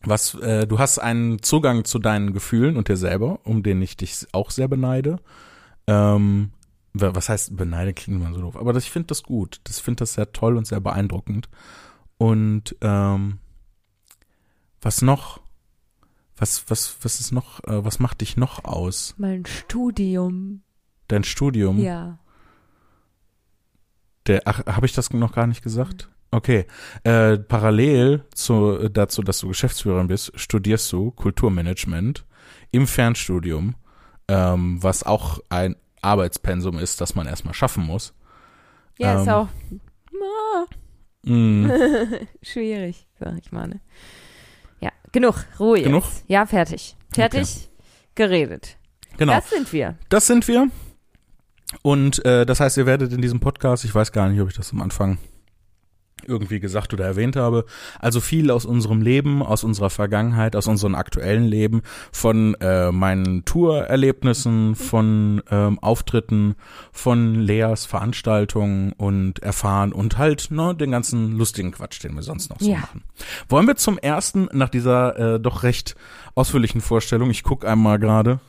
was, 0.03 0.35
äh, 0.35 0.67
du 0.67 0.79
hast 0.79 0.99
einen 0.99 1.41
Zugang 1.41 1.83
zu 1.83 1.99
deinen 1.99 2.31
Gefühlen 2.31 2.77
und 2.77 2.87
dir 2.89 2.97
selber, 2.97 3.39
um 3.43 3.63
den 3.63 3.81
ich 3.81 3.97
dich 3.97 4.27
auch 4.31 4.51
sehr 4.51 4.67
beneide. 4.67 5.17
Ähm, 5.87 6.51
was 6.97 7.29
heißt 7.29 7.55
beneide, 7.55 7.93
klingt 7.93 8.21
immer 8.21 8.33
so 8.33 8.41
doof, 8.41 8.55
aber 8.55 8.73
das, 8.73 8.83
ich 8.85 8.91
finde 8.91 9.07
das 9.07 9.23
gut. 9.23 9.59
Das 9.65 9.79
finde 9.79 9.99
das 9.99 10.13
sehr 10.13 10.31
toll 10.31 10.57
und 10.57 10.65
sehr 10.65 10.79
beeindruckend. 10.79 11.49
Und 12.17 12.75
ähm, 12.81 13.39
was 14.81 15.01
noch? 15.01 15.41
Was, 16.37 16.69
was, 16.69 16.97
was 17.01 17.19
ist 17.19 17.31
noch, 17.31 17.63
äh, 17.63 17.83
was 17.83 17.99
macht 17.99 18.21
dich 18.21 18.37
noch 18.37 18.65
aus? 18.65 19.15
Mein 19.17 19.45
Studium. 19.45 20.63
Dein 21.07 21.23
Studium? 21.23 21.79
Ja. 21.79 22.19
Der, 24.27 24.41
ach, 24.45 24.65
habe 24.65 24.85
ich 24.85 24.93
das 24.93 25.11
noch 25.11 25.33
gar 25.33 25.47
nicht 25.47 25.63
gesagt? 25.63 26.09
Okay. 26.31 26.65
Äh, 27.03 27.37
parallel 27.37 28.25
zu, 28.33 28.89
dazu, 28.89 29.21
dass 29.21 29.39
du 29.39 29.47
Geschäftsführerin 29.47 30.07
bist, 30.07 30.31
studierst 30.35 30.91
du 30.91 31.11
Kulturmanagement 31.11 32.25
im 32.71 32.87
Fernstudium, 32.87 33.75
ähm, 34.27 34.81
was 34.83 35.03
auch 35.03 35.39
ein 35.49 35.75
Arbeitspensum 36.05 36.77
ist, 36.79 37.01
das 37.01 37.15
man 37.15 37.27
erstmal 37.27 37.53
schaffen 37.53 37.83
muss. 37.85 38.13
Ja, 38.97 39.19
ist 39.21 39.27
Ähm. 39.27 39.33
auch 39.33 39.47
Mm, 41.27 41.67
schwierig, 42.43 43.07
sag 43.19 43.37
ich 43.39 43.51
mal. 43.51 43.67
Ne? 43.67 43.79
Ja, 44.79 44.91
genug, 45.11 45.43
Ruhe 45.59 45.81
Genug? 45.81 46.03
jetzt. 46.03 46.23
Ja, 46.27 46.45
fertig. 46.45 46.95
Fertig, 47.11 47.67
geredet. 48.13 48.77
genau. 49.17 49.33
Das 49.33 49.49
sind 49.49 49.73
wir. 49.73 49.95
Das 50.09 50.27
sind 50.27 50.47
wir. 50.47 50.67
Und 51.81 52.23
äh, 52.25 52.45
das 52.45 52.59
heißt, 52.59 52.77
ihr 52.77 52.85
werdet 52.85 53.11
in 53.11 53.21
diesem 53.23 53.39
Podcast, 53.39 53.85
ich 53.85 53.95
weiß 53.95 54.11
gar 54.11 54.29
nicht, 54.29 54.39
ob 54.39 54.49
ich 54.49 54.55
das 54.55 54.71
am 54.71 54.81
Anfang 54.83 55.17
irgendwie 56.27 56.59
gesagt 56.59 56.93
oder 56.93 57.05
erwähnt 57.05 57.35
habe, 57.35 57.65
also 57.99 58.19
viel 58.21 58.51
aus 58.51 58.65
unserem 58.65 59.01
Leben, 59.01 59.41
aus 59.43 59.63
unserer 59.63 59.89
Vergangenheit, 59.89 60.55
aus 60.55 60.67
unserem 60.67 60.95
aktuellen 60.95 61.45
Leben, 61.45 61.81
von 62.11 62.55
äh, 62.61 62.91
meinen 62.91 63.45
Tourerlebnissen, 63.45 64.75
von 64.75 65.41
ähm, 65.49 65.79
Auftritten, 65.79 66.55
von 66.91 67.35
Leas 67.35 67.85
Veranstaltungen 67.85 68.91
und 68.93 69.39
erfahren 69.39 69.93
und 69.93 70.17
halt 70.17 70.51
ne, 70.51 70.75
den 70.75 70.91
ganzen 70.91 71.37
lustigen 71.37 71.71
Quatsch, 71.71 72.03
den 72.03 72.15
wir 72.15 72.23
sonst 72.23 72.49
noch 72.49 72.59
so 72.59 72.69
Ja. 72.69 72.79
machen. 72.79 73.03
Wollen 73.49 73.67
wir 73.67 73.75
zum 73.75 73.97
ersten, 73.97 74.49
nach 74.53 74.69
dieser 74.69 75.35
äh, 75.35 75.39
doch 75.39 75.63
recht 75.63 75.95
ausführlichen 76.35 76.81
Vorstellung, 76.81 77.29
ich 77.29 77.43
gucke 77.43 77.67
einmal 77.67 77.99
gerade, 77.99 78.39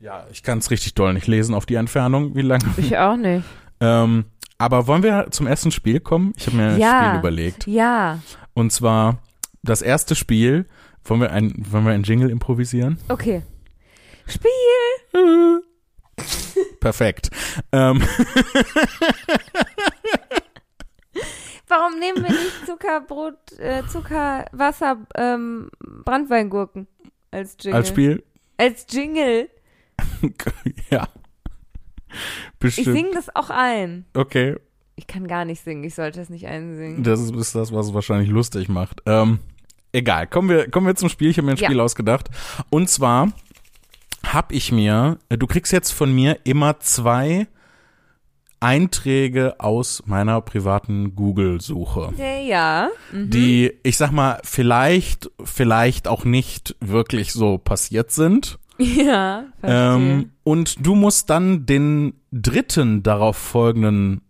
ja, 0.00 0.24
ich 0.30 0.42
kann 0.42 0.58
es 0.58 0.70
richtig 0.70 0.94
doll 0.94 1.12
nicht 1.12 1.26
lesen 1.26 1.54
auf 1.54 1.66
die 1.66 1.74
Entfernung, 1.74 2.34
wie 2.36 2.42
lange. 2.42 2.64
Ich 2.76 2.96
auch 2.98 3.16
nicht. 3.16 3.44
Ähm, 3.80 4.24
aber 4.58 4.86
wollen 4.86 5.02
wir 5.02 5.28
zum 5.30 5.46
ersten 5.46 5.70
Spiel 5.70 6.00
kommen? 6.00 6.32
Ich 6.36 6.46
habe 6.46 6.56
mir 6.56 6.68
ein 6.70 6.78
Ja. 6.78 7.06
Spiel 7.06 7.18
überlegt. 7.20 7.66
Ja, 7.66 8.18
Und 8.54 8.72
zwar 8.72 9.18
das 9.62 9.82
erste 9.82 10.14
Spiel. 10.14 10.66
Wollen 11.04 11.20
wir 11.20 11.30
ein, 11.32 11.54
wollen 11.70 11.84
wir 11.86 11.92
ein 11.92 12.02
Jingle 12.02 12.30
improvisieren? 12.30 12.98
okay. 13.08 13.42
Spiel. 14.26 14.50
Perfekt. 16.80 17.30
Ähm, 17.72 18.02
Warum 21.68 21.98
nehmen 21.98 22.22
wir 22.24 22.30
nicht 22.30 22.66
Zuckerbrot, 22.66 23.52
äh, 23.58 23.82
Zucker, 23.86 24.46
Wasser, 24.52 24.98
ähm, 25.16 25.70
Brandweingurken 26.04 26.86
als 27.30 27.56
Jingle? 27.60 27.76
als 27.78 27.88
Spiel. 27.88 28.24
Als 28.56 28.86
Jingle. 28.90 29.50
ja. 30.90 31.08
Ich 32.54 32.58
Bestimmt. 32.76 32.96
singe 32.96 33.10
das 33.14 33.34
auch 33.36 33.50
ein. 33.50 34.04
Okay. 34.14 34.56
Ich 34.96 35.06
kann 35.06 35.28
gar 35.28 35.44
nicht 35.44 35.62
singen, 35.62 35.84
ich 35.84 35.94
sollte 35.94 36.20
es 36.20 36.28
nicht 36.28 36.46
einsingen. 36.46 37.04
Das 37.04 37.20
ist, 37.20 37.54
das, 37.54 37.72
was 37.72 37.86
es 37.88 37.94
wahrscheinlich 37.94 38.28
lustig 38.30 38.68
macht. 38.68 39.00
Ähm, 39.06 39.38
egal. 39.92 40.26
Kommen 40.26 40.48
wir, 40.48 40.68
kommen 40.70 40.86
wir 40.88 40.96
zum 40.96 41.08
Spiel. 41.08 41.30
Ich 41.30 41.36
habe 41.38 41.46
mir 41.46 41.52
ein 41.52 41.56
Ja. 41.58 41.68
Spiel 41.68 41.78
ausgedacht. 41.80 42.28
Und 42.70 42.90
zwar 42.90 43.32
habe 44.26 44.54
ich 44.54 44.72
mir, 44.72 45.18
äh, 45.28 45.38
du 45.38 45.46
kriegst 45.46 45.72
jetzt 45.72 45.92
von 45.92 46.12
mir 46.12 46.38
immer 46.44 46.80
zwei 46.80 47.46
Einträge 48.60 49.54
aus 49.60 50.02
meiner 50.06 50.40
privaten 50.40 51.14
Google-Suche. 51.14 52.12
Ja, 52.16 52.38
ja. 52.40 52.88
Mhm. 53.12 53.30
die, 53.30 53.72
ich 53.84 53.96
sag 53.96 54.10
mal, 54.10 54.40
vielleicht, 54.42 55.30
vielleicht 55.44 56.08
auch 56.08 56.24
nicht 56.24 56.74
wirklich 56.80 57.32
so 57.32 57.58
passiert 57.58 58.10
sind. 58.10 58.58
Ja, 58.96 59.44
verstehe. 59.60 59.94
Ähm, 59.94 60.30
und 60.44 60.86
du 60.86 60.94
musst 60.94 61.30
dann 61.30 61.66
den 61.66 62.14
dritten 62.32 63.02
darauf 63.02 63.36
folgenden, 63.36 64.20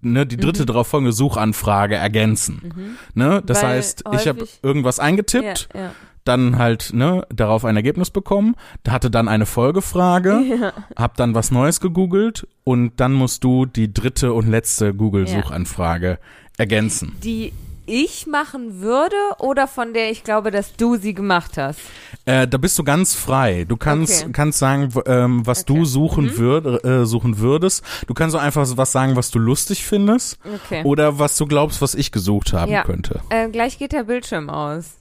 ne, 0.00 0.26
die 0.26 0.36
dritte 0.36 0.66
darauf 0.66 0.88
folgende 0.88 1.12
Suchanfrage 1.12 1.94
ergänzen. 1.94 2.96
Ne? 3.14 3.42
Das 3.46 3.58
Mhm. 3.58 3.66
Weil 3.66 3.76
heißt, 3.76 4.04
ich 4.12 4.26
habe 4.28 4.46
irgendwas 4.62 4.98
eingetippt, 4.98 5.68
ja, 5.74 5.80
ja. 5.80 5.90
dann 6.24 6.58
halt 6.58 6.90
ne, 6.94 7.24
darauf 7.32 7.64
ein 7.64 7.76
Ergebnis 7.76 8.10
bekommen, 8.10 8.56
hatte 8.88 9.10
dann 9.10 9.28
eine 9.28 9.46
Folgefrage, 9.46 10.40
Ja. 10.60 10.72
hab 10.96 11.16
dann 11.16 11.34
was 11.36 11.50
Neues 11.52 11.80
gegoogelt 11.80 12.48
und 12.64 12.98
dann 13.00 13.12
musst 13.12 13.44
du 13.44 13.66
die 13.66 13.92
dritte 13.94 14.32
und 14.32 14.48
letzte 14.48 14.92
Google-Suchanfrage 14.94 16.18
ergänzen. 16.58 17.12
Die 17.22 17.52
ich 17.86 18.26
machen 18.26 18.80
würde 18.80 19.16
oder 19.38 19.66
von 19.66 19.94
der 19.94 20.10
ich 20.10 20.24
glaube, 20.24 20.50
dass 20.50 20.74
du 20.76 20.96
sie 20.96 21.14
gemacht 21.14 21.56
hast? 21.56 21.78
Äh, 22.24 22.46
da 22.48 22.58
bist 22.58 22.78
du 22.78 22.84
ganz 22.84 23.14
frei. 23.14 23.64
Du 23.68 23.76
kannst, 23.76 24.24
Okay. 24.24 24.32
kannst 24.32 24.58
sagen, 24.58 24.92
ähm, 25.06 25.46
was 25.46 25.64
du 25.64 25.74
Okay. 25.74 25.84
suchen, 25.84 26.24
Mhm. 26.26 26.36
würd, 26.38 26.84
äh, 26.84 27.06
suchen 27.06 27.38
würdest. 27.38 27.84
Du 28.06 28.14
kannst 28.14 28.34
auch 28.36 28.40
einfach 28.42 28.66
was 28.76 28.92
sagen, 28.92 29.16
was 29.16 29.30
du 29.30 29.38
lustig 29.38 29.84
findest. 29.84 30.38
Okay. 30.44 30.82
Oder 30.84 31.18
was 31.18 31.36
du 31.36 31.46
glaubst, 31.46 31.80
was 31.80 31.94
ich 31.94 32.12
gesucht 32.12 32.52
haben 32.52 32.70
Ja. 32.72 32.82
könnte. 32.82 33.20
Äh, 33.30 33.48
gleich 33.48 33.78
geht 33.78 33.92
der 33.92 34.04
Bildschirm 34.04 34.50
aus. 34.50 34.96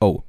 Oh, 0.00 0.22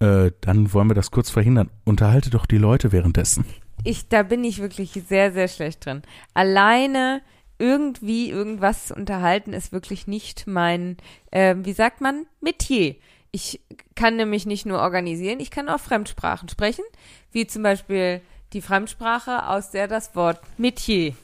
äh, 0.00 0.30
dann 0.40 0.72
wollen 0.72 0.88
wir 0.88 0.94
das 0.94 1.10
kurz 1.10 1.30
verhindern. 1.30 1.70
Unterhalte 1.84 2.30
doch 2.30 2.46
die 2.46 2.58
Leute 2.58 2.90
währenddessen. 2.92 3.44
Ich, 3.84 4.08
da 4.08 4.22
bin 4.22 4.44
ich 4.44 4.60
wirklich 4.60 4.92
sehr, 5.08 5.32
sehr 5.32 5.48
schlecht 5.48 5.86
drin. 5.86 6.02
Alleine 6.34 7.22
irgendwie 7.60 8.30
irgendwas 8.30 8.86
zu 8.86 8.94
unterhalten 8.94 9.52
ist 9.52 9.70
wirklich 9.70 10.06
nicht 10.06 10.46
mein, 10.46 10.96
äh, 11.30 11.54
wie 11.58 11.74
sagt 11.74 12.00
man, 12.00 12.26
Metier. 12.40 12.96
Ich 13.32 13.60
kann 13.94 14.16
nämlich 14.16 14.46
nicht 14.46 14.66
nur 14.66 14.80
organisieren, 14.80 15.38
ich 15.38 15.50
kann 15.50 15.68
auch 15.68 15.78
Fremdsprachen 15.78 16.48
sprechen, 16.48 16.84
wie 17.30 17.46
zum 17.46 17.62
Beispiel 17.62 18.22
die 18.52 18.62
Fremdsprache, 18.62 19.46
aus 19.46 19.70
der 19.70 19.86
das 19.86 20.16
Wort 20.16 20.40
Metier. 20.58 21.14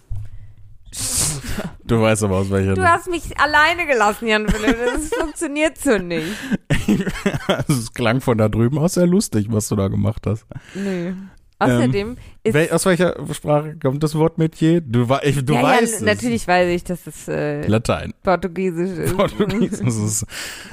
Du 1.85 2.01
weißt 2.01 2.25
aber 2.25 2.37
aus 2.37 2.51
welcher. 2.51 2.75
Du 2.75 2.89
hast 2.89 3.09
mich 3.09 3.39
alleine 3.39 3.87
gelassen, 3.87 4.29
Jan 4.29 4.49
Philipp. 4.49 4.77
Das 4.95 5.09
funktioniert 5.21 5.79
so 5.79 5.99
nicht. 5.99 6.37
also, 7.49 7.73
es 7.73 7.93
klang 7.93 8.21
von 8.21 8.39
da 8.39 8.49
drüben 8.49 8.79
aus 8.79 8.95
sehr 8.95 9.07
lustig, 9.07 9.47
was 9.51 9.69
du 9.69 9.77
da 9.77 9.89
gemacht 9.89 10.27
hast. 10.27 10.47
Nö. 10.75 11.15
Außerdem 11.59 12.17
ist 12.43 12.53
Wel 12.55 12.71
aus 12.71 12.85
welcher 12.85 13.15
Sprache 13.33 13.77
kommt 13.83 14.03
das 14.03 14.15
Wort 14.15 14.37
Metier? 14.37 14.83
Du, 14.83 15.07
ich, 15.23 15.43
du 15.45 15.55
ja, 15.55 15.63
weißt 15.63 15.93
ja, 15.93 15.97
es. 15.97 16.03
natürlich 16.03 16.47
weiß 16.47 16.69
ich, 16.75 16.85
dass 16.85 17.07
es 17.07 17.29
äh, 17.29 17.67
Latein. 17.67 18.13
Portugiesisch 18.23 18.99
ist. 18.99 19.17
Portugiesisch 19.17 19.81
ist 19.81 20.27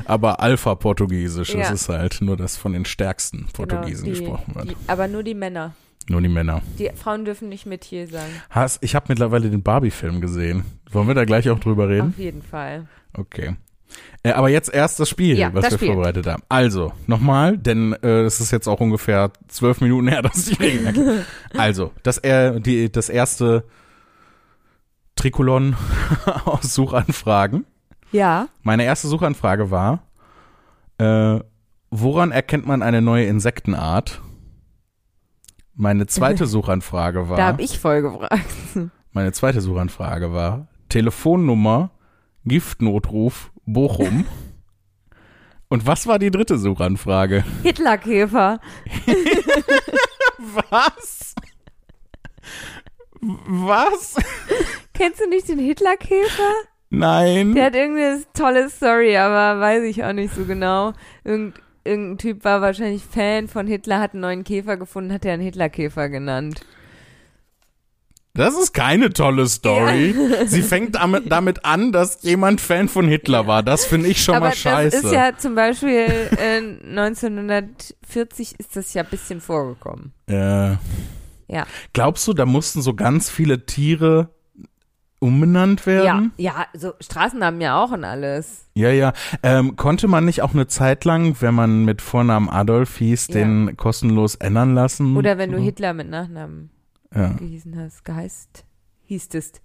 aber 0.05 0.41
Alpha-Portugiesisch 0.41 1.53
Ja. 1.53 1.61
ist 1.61 1.71
es 1.71 1.89
halt 1.89 2.19
nur 2.21 2.35
das 2.35 2.57
von 2.57 2.73
den 2.73 2.83
stärksten 2.85 3.37
Genau, 3.37 3.51
Portugiesen 3.53 4.05
die, 4.05 4.11
gesprochen 4.11 4.55
wird. 4.55 4.71
Die, 4.71 4.75
aber 4.87 5.07
nur 5.07 5.23
die 5.23 5.35
Männer. 5.35 5.73
Nur 6.09 6.21
die 6.21 6.27
Männer. 6.27 6.61
Die 6.77 6.89
Frauen 6.95 7.23
dürfen 7.23 7.47
nicht 7.47 7.65
Metier 7.65 8.05
sagen. 8.07 8.29
Has, 8.49 8.77
ich 8.81 8.93
habe 8.93 9.05
mittlerweile 9.07 9.49
den 9.49 9.63
Barbie-Film 9.63 10.19
gesehen. 10.19 10.65
Wollen 10.91 11.07
wir 11.07 11.15
da 11.15 11.23
gleich 11.23 11.49
auch 11.49 11.59
drüber 11.59 11.87
reden? 11.87 12.09
Auf 12.09 12.19
jeden 12.19 12.41
Fall. 12.41 12.87
Okay. 13.13 13.55
Äh, 14.23 14.31
aber 14.31 14.49
jetzt 14.49 14.73
erst 14.73 14.99
das 14.99 15.09
Spiel, 15.09 15.37
Ja, 15.37 15.53
was 15.53 15.63
das 15.63 15.71
wir 15.73 15.77
Spiel. 15.79 15.93
vorbereitet 15.93 16.25
haben. 16.27 16.43
Also, 16.49 16.93
nochmal, 17.07 17.57
denn 17.57 17.93
äh, 18.03 18.21
es 18.21 18.39
ist 18.39 18.51
jetzt 18.51 18.67
auch 18.67 18.79
ungefähr 18.79 19.31
zwölf 19.47 19.81
Minuten 19.81 20.07
her, 20.07 20.21
dass 20.23 20.47
ich 20.47 20.59
reden 20.59 20.83
merke. 20.83 21.25
Also, 21.57 21.91
das, 22.03 22.19
äh, 22.19 22.59
die, 22.61 22.91
das 22.91 23.09
erste 23.09 23.65
Trikolon 25.15 25.75
aus 26.45 26.73
Suchanfragen. 26.73 27.65
Ja. 28.11 28.47
Meine 28.61 28.83
erste 28.85 29.07
Suchanfrage 29.07 29.71
war, 29.71 30.03
äh, 30.97 31.39
woran 31.89 32.31
erkennt 32.31 32.65
man 32.65 32.81
eine 32.81 33.01
neue 33.01 33.25
Insektenart? 33.25 34.21
Meine 35.75 36.05
zweite 36.07 36.45
Suchanfrage 36.47 37.29
war, 37.29 37.37
Da 37.37 37.47
habe 37.47 37.61
ich 37.61 37.79
voll 37.79 38.01
gefragt. 38.01 38.43
meine 39.11 39.31
zweite 39.31 39.61
Suchanfrage 39.61 40.31
war, 40.33 40.67
Telefonnummer, 40.89 41.91
Giftnotruf, 42.45 43.51
Bochum. 43.65 44.25
Und 45.69 45.87
was 45.87 46.05
war 46.05 46.19
die 46.19 46.31
dritte 46.31 46.57
Suchanfrage? 46.57 47.43
Hitlerkäfer. 47.63 48.59
Was? 50.69 51.35
Was? 53.21 54.15
Kennst 54.93 55.21
du 55.21 55.29
nicht 55.29 55.47
den 55.47 55.59
Hitlerkäfer? 55.59 56.53
Nein. 56.89 57.55
Der 57.55 57.65
hat 57.65 57.75
irgendeine 57.75 58.23
tolle 58.33 58.69
Story, 58.69 59.17
aber 59.17 59.59
weiß 59.59 59.83
ich 59.85 60.03
auch 60.03 60.13
nicht 60.13 60.35
so 60.35 60.45
genau. 60.45 60.93
Irgend, 61.23 61.55
irgendein 61.83 62.17
Typ 62.19 62.43
war 62.43 62.61
wahrscheinlich 62.61 63.03
Fan 63.03 63.47
von 63.47 63.65
Hitler, 63.65 63.99
hat 63.99 64.13
einen 64.13 64.21
neuen 64.21 64.43
Käfer 64.43 64.77
gefunden, 64.77 65.11
hat 65.11 65.25
er 65.25 65.33
einen 65.33 65.41
Hitlerkäfer 65.41 66.09
genannt. 66.09 66.65
Das 68.35 68.55
ist 68.57 68.73
keine 68.73 69.11
tolle 69.11 69.45
Story. 69.47 70.15
Sie 70.47 70.63
fängt 70.63 70.95
damit, 70.95 71.63
an, 71.65 71.91
dass 71.91 72.23
jemand 72.23 72.61
Fan 72.61 72.87
von 72.89 73.07
Hitler 73.07 73.45
war. 73.45 73.61
Das 73.61 73.85
finde 73.85 74.07
ich 74.09 74.23
schon 74.23 74.33
aber 74.35 74.47
mal 74.47 74.55
scheiße. 74.55 74.97
das 74.97 75.05
ist 75.05 75.11
ja 75.13 75.37
zum 75.37 75.53
Beispiel 75.53 76.07
äh, 76.37 76.57
1940 76.97 78.59
ist 78.59 78.75
das 78.75 78.93
ja 78.95 79.03
ein 79.03 79.09
bisschen 79.09 79.39
vorgekommen. 79.39 80.13
Äh, 80.27 80.71
Ja. 81.47 81.67
glaubst 81.93 82.27
du, 82.27 82.33
da 82.33 82.47
mussten 82.47 82.81
so 82.81 82.95
ganz 82.95 83.29
viele 83.29 83.67
Tiere 83.67 84.29
umbenannt 85.19 85.81
Ja, 85.81 85.85
werden? 85.85 86.31
ja, 86.37 86.65
so 86.73 86.93
Straßennamen 86.99 87.61
ja 87.61 87.81
auch 87.81 87.91
und 87.91 88.03
alles. 88.03 88.65
Ja, 88.73 88.89
ja. 88.89 89.13
Ähm, 89.43 89.75
konnte 89.75 90.07
man 90.07 90.25
nicht 90.25 90.41
auch 90.41 90.53
eine 90.55 90.65
Zeit 90.65 91.05
lang, 91.05 91.35
wenn 91.39 91.53
man 91.53 91.85
mit 91.85 92.01
Vornamen 92.01 92.49
Adolf 92.49 92.97
hieß, 92.97 93.27
Ja. 93.27 93.35
den 93.35 93.77
kostenlos 93.77 94.33
ändern 94.35 94.73
lassen? 94.73 95.15
Oder 95.15 95.37
wenn 95.37 95.51
du? 95.51 95.59
Hitler 95.59 95.93
mit 95.93 96.09
Nachnamen 96.09 96.71
Ja. 97.15 97.35
hast, 97.77 98.05
geheißt, 98.05 98.65
hießtest. 99.03 99.61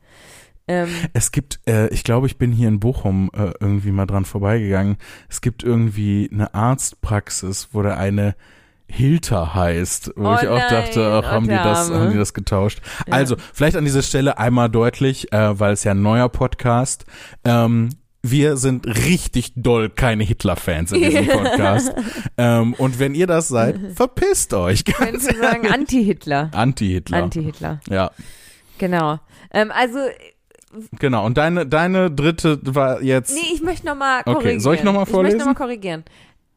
Ähm, 0.66 0.88
Es 1.14 1.32
gibt, 1.32 1.60
äh, 1.66 1.88
ich 1.88 2.04
glaube, 2.04 2.26
ich 2.26 2.36
bin 2.36 2.52
hier 2.52 2.68
in 2.68 2.78
Bochum 2.78 3.30
äh, 3.32 3.52
irgendwie 3.58 3.90
mal 3.90 4.06
dran 4.06 4.26
vorbeigegangen. 4.26 4.98
Es 5.28 5.40
gibt 5.40 5.64
irgendwie 5.64 6.28
eine 6.30 6.52
Arztpraxis, 6.52 7.70
wo 7.72 7.82
der 7.82 7.96
eine 7.98 8.34
Hilter 8.90 9.54
heißt, 9.54 10.12
wo 10.16 10.28
Oh 10.28 10.34
ich 10.40 10.48
auch 10.48 10.68
dachte, 10.68 11.00
nein, 11.00 11.22
ach, 11.24 11.30
haben 11.30 11.44
die 11.44 11.54
das, 11.54 11.90
haben 11.90 12.10
die 12.10 12.16
das 12.16 12.32
getauscht? 12.32 12.80
Ja. 13.06 13.14
Also, 13.14 13.36
vielleicht 13.52 13.76
an 13.76 13.84
dieser 13.84 14.02
Stelle 14.02 14.38
einmal 14.38 14.70
deutlich, 14.70 15.32
äh, 15.32 15.58
weil 15.58 15.72
es 15.72 15.84
ja 15.84 15.92
ein 15.92 16.02
neuer 16.02 16.28
Podcast. 16.28 17.04
Ähm, 17.44 17.90
wir 18.30 18.56
sind 18.56 18.86
richtig 18.86 19.52
doll 19.56 19.90
keine 19.90 20.24
Hitler-Fans 20.24 20.92
in 20.92 21.02
diesem 21.02 21.26
Podcast. 21.28 21.92
ähm, 22.36 22.74
und 22.74 22.98
wenn 22.98 23.14
ihr 23.14 23.26
das 23.26 23.48
seid, 23.48 23.78
verpisst 23.94 24.54
euch. 24.54 24.84
könnte 24.84 25.20
sagen 25.20 25.66
Anti-Hitler. 25.70 26.50
Anti-Hitler. 26.52 27.22
Anti-Hitler. 27.22 27.80
ja, 27.88 28.10
Genau. 28.78 29.18
Ähm, 29.52 29.70
also, 29.74 29.98
genau. 30.98 31.24
Und 31.26 31.36
deine, 31.38 31.66
deine 31.66 32.10
dritte 32.10 32.60
war 32.74 33.02
jetzt. 33.02 33.34
nee, 33.34 33.52
ich 33.54 33.62
möchte 33.62 33.86
nochmal 33.86 34.20
Okay, 34.20 34.32
korrigieren. 34.34 34.60
soll 34.60 34.74
ich 34.76 34.84
noch 34.84 34.92
mal 34.92 35.02
Ich 35.04 35.08
vorlesen? 35.08 35.38
möchte 35.38 35.50
nochmal 35.50 35.66
korrigieren. 35.68 36.04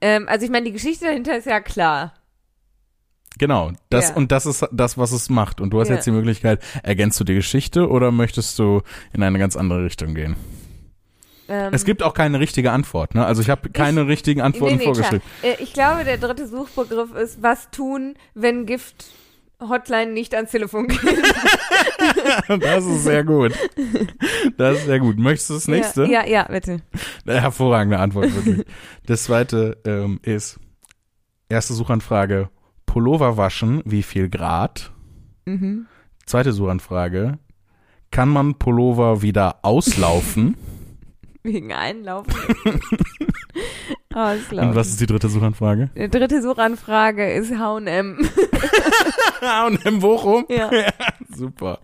Ähm, 0.01 0.27
also, 0.27 0.45
ich 0.45 0.51
meine, 0.51 0.65
die 0.65 0.71
Geschichte 0.73 1.05
dahinter 1.05 1.38
ist 1.38 1.45
ja 1.47 1.60
klar. 1.62 2.13
Genau, 3.38 3.71
das 3.89 4.10
Ja. 4.10 4.15
und 4.17 4.31
das 4.31 4.45
ist 4.45 4.67
das, 4.71 4.97
was 4.97 5.12
es 5.13 5.29
macht. 5.29 5.62
Und 5.62 5.71
du 5.71 5.79
hast 5.79 5.88
Ja. 5.88 5.95
jetzt 5.95 6.05
die 6.05 6.12
Möglichkeit, 6.12 6.62
ergänzt 6.84 7.19
du 7.19 7.23
die 7.23 7.34
Geschichte 7.34 7.89
oder 7.89 8.12
möchtest 8.12 8.60
du 8.60 8.81
in 9.13 9.23
eine 9.23 9.39
ganz 9.39 9.55
andere 9.55 9.84
Richtung 9.86 10.13
gehen? 10.13 10.36
Ähm, 11.47 11.73
Es 11.73 11.86
gibt 11.86 12.04
auch 12.04 12.13
keine 12.13 12.39
richtige 12.39 12.71
Antwort, 12.71 13.15
ne? 13.15 13.25
Also 13.25 13.41
ich 13.41 13.49
habe 13.49 13.69
keine 13.69 14.08
richtigen 14.08 14.41
Antworten 14.41 14.75
nee, 14.75 14.80
nee, 14.80 14.86
vorgeschrieben. 14.86 15.21
klar. 15.41 15.54
Äh, 15.60 15.63
Ich 15.63 15.73
glaube, 15.73 16.04
der 16.04 16.17
dritte 16.17 16.47
Suchbegriff 16.47 17.13
ist, 17.15 17.41
was 17.41 17.69
tun, 17.71 18.15
wenn 18.34 18.65
Gift 18.65 19.06
Hotline 19.62 20.12
nicht 20.13 20.34
ans 20.34 20.51
Telefon 20.51 20.88
geht. 20.88 20.99
Das 22.60 22.84
ist 22.86 23.04
sehr 23.04 23.23
gut. 23.23 23.54
Das 24.58 24.80
ist 24.80 24.86
sehr 24.86 24.99
gut. 24.99 25.19
Möchtest 25.19 25.49
du 25.51 25.54
das 25.54 25.67
nächste? 25.67 26.06
Ja, 26.06 26.25
ja, 26.25 26.27
ja 26.27 26.43
bitte. 26.45 26.82
Hervorragende 27.25 27.99
Antwort, 27.99 28.34
wirklich. 28.34 28.65
Das 29.06 29.25
zweite 29.25 29.77
ähm, 29.86 30.19
ist, 30.23 30.60
erste 31.47 31.73
Suchanfrage, 31.73 32.49
Pullover 32.88 33.38
waschen, 33.38 33.82
wie 33.86 34.04
viel 34.04 34.30
Grad? 34.30 34.91
Mhm. 35.45 35.86
Zweite 36.25 36.51
Suchanfrage, 36.54 37.38
kann 38.10 38.30
man 38.30 38.56
Pullover 38.56 39.21
wieder 39.21 39.60
auslaufen? 39.63 40.58
Wegen 41.43 41.71
Einlaufen. 41.73 42.34
Auslaufen. 44.13 44.69
Und 44.69 44.75
was 44.75 44.89
ist 44.89 44.99
die 45.01 45.06
dritte 45.06 45.30
Suchanfrage? 45.30 45.89
Die 45.95 46.10
dritte 46.10 46.41
Suchanfrage 46.41 47.32
ist 47.32 47.51
H&M. 47.58 48.19
Im 49.86 49.99
Bochum? 49.99 50.45
Ja. 50.49 50.69
Super. 51.34 51.80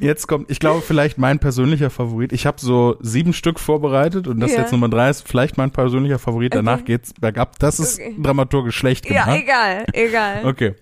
Jetzt 0.00 0.26
kommt, 0.26 0.50
ich 0.50 0.60
glaube, 0.60 0.80
vielleicht 0.82 1.18
mein 1.18 1.38
persönlicher 1.38 1.88
Favorit. 1.90 2.32
Ich 2.32 2.46
habe 2.46 2.60
so 2.60 2.96
sieben 3.00 3.32
Stück 3.32 3.58
vorbereitet 3.58 4.26
und 4.28 4.38
das 4.40 4.52
Ja. 4.52 4.60
jetzt 4.60 4.72
Nummer 4.72 4.88
drei 4.88 5.08
ist 5.10 5.26
vielleicht 5.26 5.56
mein 5.56 5.70
persönlicher 5.70 6.18
Favorit. 6.18 6.54
Danach 6.54 6.76
Okay. 6.80 6.84
geht's 6.84 7.14
bergab. 7.14 7.58
Das 7.58 7.80
ist 7.80 7.98
Okay. 7.98 8.14
dramaturgisch 8.20 8.76
schlecht 8.76 9.08
Ja, 9.10 9.24
gemacht. 9.24 9.40
egal, 9.42 9.86
egal. 9.92 10.44
Okay. 10.46 10.74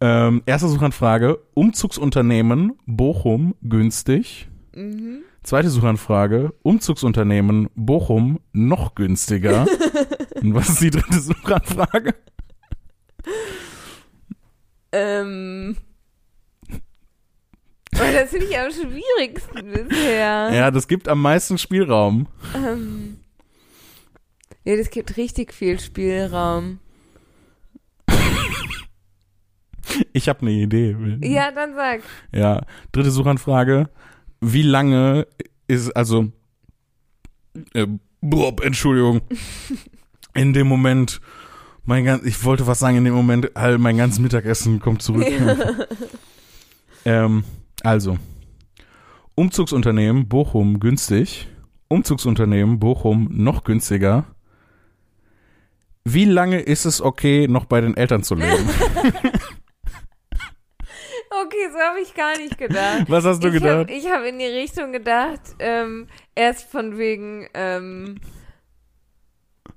Ähm, 0.00 0.42
erste 0.46 0.68
Suchanfrage. 0.68 1.38
Umzugsunternehmen 1.54 2.72
Bochum 2.86 3.54
günstig. 3.62 4.48
Mhm. 4.74 5.22
Zweite 5.42 5.70
Suchanfrage. 5.70 6.52
Umzugsunternehmen 6.62 7.70
Bochum 7.74 8.40
noch 8.52 8.94
günstiger. 8.94 9.66
Und 10.42 10.54
was 10.54 10.68
ist 10.68 10.80
die 10.82 10.90
dritte 10.90 11.20
Suchanfrage? 11.20 12.14
Ähm. 14.92 15.76
Oh, 17.94 18.12
das 18.12 18.30
finde 18.30 18.46
ich 18.46 18.58
am 18.58 18.70
schwierigsten 18.70 19.88
bisher. 19.88 20.50
Ja, 20.52 20.70
das 20.70 20.88
gibt 20.88 21.08
am 21.08 21.20
meisten 21.22 21.58
Spielraum. 21.58 22.28
Ähm. 22.54 23.18
Ja, 24.64 24.76
das 24.76 24.90
gibt 24.90 25.16
richtig 25.16 25.52
viel 25.54 25.80
Spielraum. 25.80 26.78
Ich 30.12 30.28
habe 30.28 30.42
eine 30.42 30.52
Idee. 30.52 30.96
Ja, 31.22 31.50
dann 31.50 31.74
sag. 31.74 32.02
Ja, 32.32 32.62
dritte 32.92 33.10
Suchanfrage. 33.10 33.90
Wie 34.40 34.62
lange 34.62 35.26
ist, 35.66 35.90
also, 35.96 36.32
äh, 37.74 37.86
Bob, 38.20 38.62
Entschuldigung, 38.64 39.20
in 40.34 40.52
dem 40.52 40.66
Moment, 40.66 41.20
mein 41.84 42.04
ganz, 42.04 42.24
ich 42.24 42.44
wollte 42.44 42.66
was 42.66 42.78
sagen, 42.78 42.96
in 42.96 43.04
dem 43.04 43.14
Moment, 43.14 43.56
all 43.56 43.78
mein 43.78 43.96
ganzes 43.96 44.18
Mittagessen 44.18 44.80
kommt 44.80 45.02
zurück. 45.02 45.26
ähm, 47.04 47.44
also, 47.82 48.18
Umzugsunternehmen 49.34 50.28
Bochum 50.28 50.80
günstig, 50.80 51.48
Umzugsunternehmen 51.88 52.78
Bochum 52.78 53.28
noch 53.30 53.64
günstiger. 53.64 54.26
Wie 56.04 56.24
lange 56.24 56.60
ist 56.60 56.86
es 56.86 57.00
okay, 57.00 57.46
noch 57.48 57.66
bei 57.66 57.80
den 57.80 57.96
Eltern 57.96 58.22
zu 58.22 58.34
leben? 58.34 58.68
Okay, 61.30 61.70
so 61.72 61.78
habe 61.78 62.00
ich 62.00 62.14
gar 62.14 62.36
nicht 62.36 62.58
gedacht. 62.58 63.04
Was 63.08 63.24
hast 63.24 63.42
du 63.42 63.48
ich 63.48 63.54
gedacht? 63.54 63.88
Hab, 63.88 63.90
ich 63.90 64.10
habe 64.10 64.28
in 64.28 64.38
die 64.40 64.46
Richtung 64.46 64.92
gedacht, 64.92 65.40
ähm, 65.60 66.08
erst 66.34 66.68
von 66.68 66.98
wegen 66.98 67.48
ähm, 67.54 68.16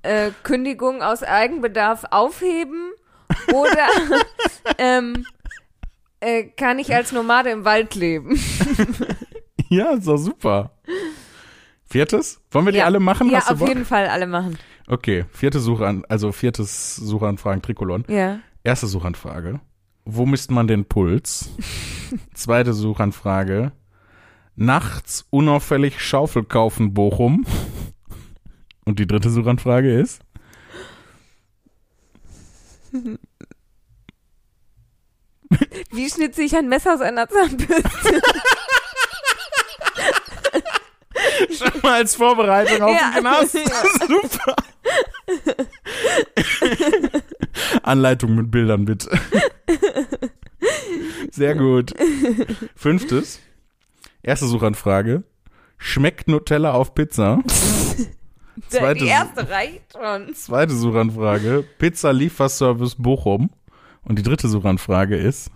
äh, 0.02 0.30
Kündigung 0.42 1.02
aus 1.02 1.22
Eigenbedarf 1.22 2.04
aufheben 2.10 2.90
oder 3.52 3.86
ähm, 4.78 5.24
äh, 6.20 6.44
kann 6.44 6.78
ich 6.80 6.92
als 6.94 7.12
Nomade 7.12 7.50
im 7.50 7.64
Wald 7.64 7.94
leben? 7.94 8.38
Ja, 9.70 9.96
doch 9.96 10.18
super. 10.18 10.70
Viertes? 11.86 12.40
Wollen 12.52 12.66
wir 12.66 12.72
die 12.72 12.78
Ja. 12.78 12.84
alle 12.84 13.00
machen? 13.00 13.28
ja, 13.30 13.38
auf 13.40 13.58
Bock? 13.58 13.66
jeden 13.68 13.84
Fall 13.84 14.06
alle 14.06 14.26
machen. 14.28 14.56
Okay, 14.86 15.24
vierte 15.32 15.58
Suche 15.58 15.84
an, 15.86 16.04
also 16.08 16.30
viertes 16.30 16.94
Suchanfragen 16.94 17.60
Trikolon. 17.60 18.04
Ja. 18.06 18.38
Erste 18.62 18.86
Suchanfrage. 18.86 19.60
Wo 20.04 20.26
misst 20.26 20.50
man 20.50 20.66
den 20.66 20.84
Puls? 20.84 21.48
Zweite 22.34 22.72
Suchanfrage. 22.74 23.72
Nachts 24.56 25.26
unauffällig 25.30 26.00
Schaufel 26.00 26.44
kaufen 26.44 26.94
Bochum. 26.94 27.44
Und 28.84 28.98
die 28.98 29.06
dritte 29.06 29.30
Suchanfrage 29.30 29.98
ist? 29.98 30.20
Wie 35.90 36.08
schnitze 36.10 36.42
ich 36.42 36.54
ein 36.56 36.68
Messer 36.68 36.94
aus 36.94 37.00
einer 37.00 37.28
Zahnbürste? 37.28 37.82
Schon 41.56 41.80
mal 41.82 41.94
als 41.94 42.14
Vorbereitung 42.16 42.82
auf 42.82 42.90
Ja. 42.94 43.10
den 43.12 43.20
Knast. 43.20 43.52
Super. 43.52 44.56
Anleitung 47.82 48.34
mit 48.34 48.50
Bildern 48.50 48.84
bitte. 48.84 49.10
Sehr 51.30 51.54
gut. 51.54 51.94
Fünftes. 52.76 53.40
Erste 54.22 54.46
Suchanfrage. 54.46 55.24
Schmeckt 55.78 56.28
Nutella 56.28 56.72
auf 56.72 56.94
Pizza? 56.94 57.42
Zweite, 58.68 59.00
Die 59.00 59.06
erste 59.08 59.48
reicht 59.48 59.92
schon. 59.92 60.34
zweite 60.34 60.74
Suchanfrage. 60.74 61.64
Pizza 61.78 62.12
Lieferservice 62.12 62.94
Bochum. 62.96 63.50
Und 64.02 64.18
die 64.18 64.22
dritte 64.22 64.48
Suchanfrage 64.48 65.16
ist. 65.16 65.50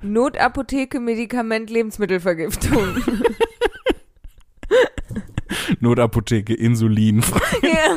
Notapotheke, 0.00 1.00
Medikament, 1.00 1.70
Lebensmittelvergiftung. 1.70 3.02
Notapotheke 5.80 6.54
Insulin. 6.54 7.22
ja. 7.62 7.96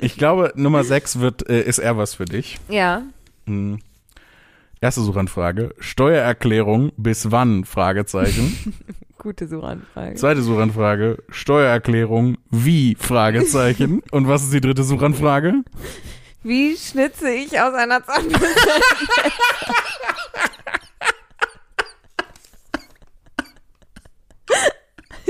Ich 0.00 0.16
glaube, 0.16 0.52
Nummer 0.54 0.84
sechs 0.84 1.18
wird, 1.20 1.48
äh, 1.48 1.62
ist 1.62 1.78
eher 1.78 1.96
was 1.96 2.14
für 2.14 2.24
dich. 2.26 2.58
ja. 2.68 3.02
Hm. 3.46 3.80
Erste 4.82 5.02
Suchanfrage. 5.02 5.74
Steuererklärung 5.78 6.92
bis 6.96 7.30
wann? 7.30 7.66
Fragezeichen. 7.66 8.74
Gute 9.18 9.46
Suchanfrage. 9.46 10.14
Zweite 10.14 10.40
Suchanfrage. 10.40 11.22
Steuererklärung 11.28 12.38
wie? 12.50 12.96
Fragezeichen. 12.98 14.02
Und 14.10 14.26
was 14.26 14.42
ist 14.44 14.54
die 14.54 14.62
dritte 14.62 14.82
Suchanfrage? 14.82 15.52
Wie 16.42 16.74
schnitze 16.78 17.30
ich 17.30 17.60
aus 17.60 17.74
einer 17.74 18.02
Zahnbürste? 18.02 18.46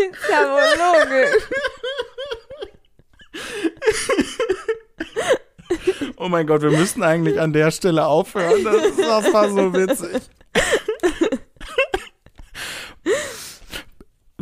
ist 0.08 0.78
logisch. 0.78 1.48
Oh 6.16 6.28
mein 6.28 6.46
Gott, 6.46 6.62
wir 6.62 6.70
müssten 6.70 7.02
eigentlich 7.02 7.40
an 7.40 7.52
der 7.52 7.70
Stelle 7.70 8.06
aufhören. 8.06 8.64
Das, 8.64 8.96
das 8.96 9.32
war 9.32 9.48
so 9.48 9.72
witzig. 9.72 10.20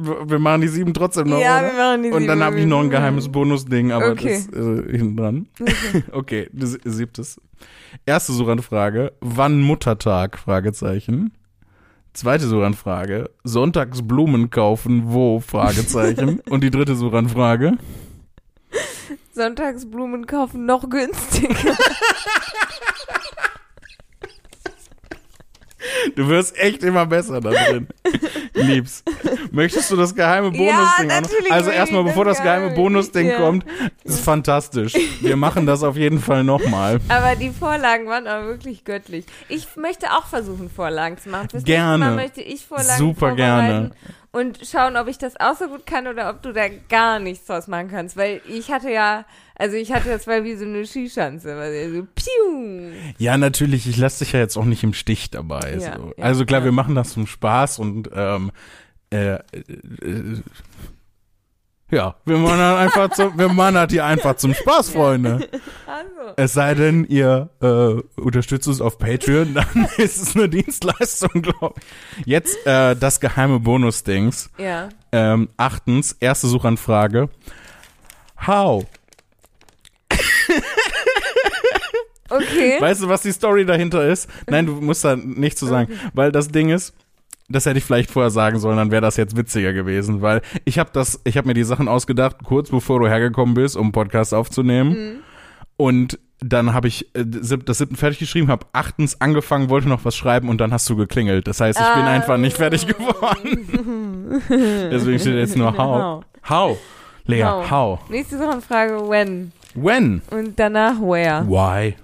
Wir 0.00 0.38
machen 0.38 0.60
die 0.60 0.68
sieben 0.68 0.94
trotzdem 0.94 1.28
noch. 1.28 1.40
Ja, 1.40 1.58
oder? 1.58 1.66
wir 1.72 1.74
machen 1.74 2.02
die 2.04 2.10
Und 2.10 2.26
dann 2.28 2.38
sieben. 2.38 2.44
habe 2.46 2.60
ich 2.60 2.66
noch 2.66 2.80
ein 2.80 2.90
geheimes 2.90 3.28
Bonusding, 3.30 3.90
aber 3.92 4.12
Okay. 4.12 4.44
das 4.48 4.58
äh, 4.58 4.96
hinten 4.96 5.16
dran. 5.16 5.48
Okay, 6.12 6.48
das 6.52 6.78
siebtes. 6.84 7.40
Erste 8.06 8.32
Suchanfrage, 8.32 9.12
wann 9.20 9.60
Muttertag? 9.60 10.38
Fragezeichen. 10.38 11.32
Zweite 12.18 12.48
Suchanfrage, 12.48 13.30
Sonntags 13.44 14.02
Blumen 14.02 14.50
kaufen, 14.50 15.02
wo? 15.04 15.38
Fragezeichen. 15.38 16.40
Und 16.50 16.64
die 16.64 16.70
dritte 16.72 16.96
Suchanfrage, 16.96 17.78
Sonntagsblumen 19.34 20.26
kaufen 20.26 20.66
noch 20.66 20.90
günstiger. 20.90 21.54
du 26.16 26.28
wirst 26.28 26.58
echt 26.58 26.82
immer 26.82 27.06
besser 27.06 27.40
da 27.40 27.50
drin. 27.50 27.88
Lieb's. 28.54 29.02
Möchtest 29.50 29.90
du 29.90 29.96
das 29.96 30.14
geheime 30.14 30.50
Bonusding 30.50 31.08
natürlich 31.08 31.52
Also 31.52 31.70
erstmal, 31.70 32.04
bevor 32.04 32.24
das 32.24 32.42
geheime 32.42 32.70
Bonusding 32.70 33.28
ja. 33.28 33.38
kommt, 33.38 33.64
ist 34.04 34.20
fantastisch. 34.20 34.94
Wir 35.20 35.36
machen 35.36 35.66
das 35.66 35.82
auf 35.82 35.96
jeden 35.96 36.20
Fall 36.20 36.44
nochmal. 36.44 37.00
Aber 37.08 37.36
die 37.36 37.50
Vorlagen 37.50 38.06
waren 38.06 38.26
auch 38.26 38.44
wirklich 38.46 38.84
göttlich. 38.84 39.24
Ich 39.48 39.76
möchte 39.76 40.08
auch 40.12 40.26
versuchen, 40.26 40.70
Vorlagen 40.70 41.18
zu 41.18 41.28
machen. 41.28 41.48
Fürs 41.50 41.64
Gerne. 41.64 42.10
möchte 42.10 42.40
ich 42.40 42.66
Vorlagen 42.66 42.98
Super 42.98 43.28
vorbereiten 43.28 43.92
Und 44.30 44.60
schauen, 44.62 44.96
ob 44.96 45.08
ich 45.08 45.16
das 45.16 45.40
auch 45.40 45.56
so 45.56 45.68
gut 45.68 45.86
kann 45.86 46.06
oder 46.06 46.28
ob 46.28 46.42
du 46.42 46.52
da 46.52 46.68
gar 46.68 47.18
nichts 47.18 47.46
draus 47.46 47.66
machen 47.66 47.88
kannst. 47.90 48.16
Weil 48.16 48.42
ich 48.46 48.70
hatte 48.70 48.90
ja, 48.90 49.24
also 49.54 49.76
ich 49.76 49.90
hatte 49.90 50.10
das 50.10 50.26
war 50.26 50.44
wie 50.44 50.54
so 50.54 50.66
eine 50.66 50.86
Skischanze. 50.86 51.56
Weil 51.56 51.92
so, 51.92 52.06
piu. 52.14 52.92
Ja, 53.16 53.38
natürlich, 53.38 53.88
ich 53.88 53.96
lasse 53.96 54.24
dich 54.24 54.32
ja 54.34 54.40
jetzt 54.40 54.56
auch 54.56 54.66
nicht 54.66 54.84
im 54.84 54.92
Stich 54.92 55.30
dabei. 55.30 55.78
Ja, 55.80 55.96
so. 55.96 56.12
ja, 56.16 56.24
also 56.24 56.44
klar, 56.44 56.60
ja. 56.60 56.66
wir 56.66 56.72
machen 56.72 56.94
das 56.94 57.14
zum 57.14 57.26
Spaß 57.26 57.78
und 57.78 58.10
ähm, 58.14 58.52
äh, 59.10 59.34
äh, 59.34 59.38
äh, 60.02 60.42
ja, 61.90 62.14
wir 62.24 62.36
machen 62.36 62.58
das 62.58 62.78
einfach 62.78 63.10
zum, 63.10 63.38
wir 63.38 63.48
machen 63.48 63.74
das 63.74 63.90
hier 63.90 64.04
einfach 64.04 64.36
zum 64.36 64.54
Spaß, 64.54 64.90
Freunde. 64.90 65.48
Also. 65.86 66.34
Es 66.36 66.52
sei 66.52 66.74
denn, 66.74 67.04
ihr 67.04 67.48
äh, 67.62 68.20
unterstützt 68.20 68.68
uns 68.68 68.80
auf 68.80 68.98
Patreon, 68.98 69.54
dann 69.54 69.88
ist 69.96 70.20
es 70.20 70.36
eine 70.36 70.48
Dienstleistung, 70.48 71.42
glaube 71.42 71.80
ich. 72.18 72.26
Jetzt 72.26 72.66
äh, 72.66 72.94
das 72.94 73.20
geheime 73.20 73.60
Bonus-Dings. 73.60 74.50
Ja. 74.58 74.90
Ähm, 75.12 75.48
achtens, 75.56 76.12
erste 76.20 76.46
Suchanfrage. 76.46 77.30
How? 78.46 78.84
Okay. 82.30 82.80
Weißt 82.80 83.02
du, 83.02 83.08
was 83.08 83.22
die 83.22 83.32
Story 83.32 83.64
dahinter 83.64 84.06
ist? 84.06 84.28
Nein, 84.46 84.66
du 84.66 84.72
musst 84.74 85.04
da 85.04 85.16
nichts 85.16 85.60
zu 85.60 85.66
sagen, 85.66 85.98
weil 86.12 86.30
das 86.30 86.48
Ding 86.48 86.68
ist, 86.68 86.94
das 87.48 87.66
hätte 87.66 87.78
ich 87.78 87.84
vielleicht 87.84 88.10
vorher 88.10 88.30
sagen 88.30 88.58
sollen, 88.58 88.76
dann 88.76 88.90
wäre 88.90 89.02
das 89.02 89.16
jetzt 89.16 89.36
witziger 89.36 89.72
gewesen, 89.72 90.20
weil 90.22 90.42
ich 90.64 90.78
habe 90.78 90.90
das, 90.92 91.20
ich 91.24 91.36
habe 91.36 91.48
mir 91.48 91.54
die 91.54 91.64
Sachen 91.64 91.88
ausgedacht, 91.88 92.36
kurz 92.44 92.70
bevor 92.70 93.00
du 93.00 93.08
hergekommen 93.08 93.54
bist, 93.54 93.76
um 93.76 93.84
einen 93.84 93.92
Podcast 93.92 94.34
aufzunehmen. 94.34 95.20
Und 95.76 96.18
dann 96.40 96.72
habe 96.74 96.86
ich 96.88 97.06
äh, 97.16 97.24
das 97.24 97.78
siebten 97.78 97.96
fertig 97.96 98.18
geschrieben, 98.20 98.48
habe 98.48 98.66
achtens 98.72 99.20
angefangen, 99.20 99.70
wollte 99.70 99.88
noch 99.88 100.04
was 100.04 100.14
schreiben 100.16 100.48
und 100.48 100.60
dann 100.60 100.72
hast 100.72 100.88
du 100.90 100.94
geklingelt. 100.96 101.46
Das 101.48 101.60
heißt, 101.60 101.78
ich 101.80 101.94
bin 101.94 102.04
Ah. 102.04 102.10
einfach 102.12 102.36
nicht 102.36 102.56
fertig 102.56 102.86
geworden. 102.86 104.42
Deswegen 104.90 105.18
steht 105.18 105.34
jetzt 105.34 105.56
nur 105.56 105.76
how. 105.76 106.22
How? 106.48 106.78
Lea, 107.26 107.42
How. 107.44 107.70
how? 107.70 107.98
Nächste 108.10 108.38
Suchanfrage, 108.38 109.08
when? 109.08 109.52
When? 109.74 110.22
Und 110.30 110.58
danach 110.58 111.00
where? 111.00 111.44
Why? 111.48 111.96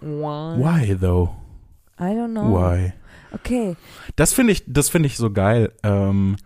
Why? 0.00 0.56
Why 0.58 0.96
though? 0.98 1.30
I 2.00 2.14
don't 2.14 2.32
know. 2.32 2.50
Why? 2.50 2.92
Okay. 3.32 3.76
Das 4.16 4.32
finde 4.32 4.52
ich, 4.52 4.64
das 4.66 4.88
finde 4.88 5.06
ich 5.06 5.16
so 5.16 5.30
geil. 5.30 5.72
Ähm, 5.82 6.36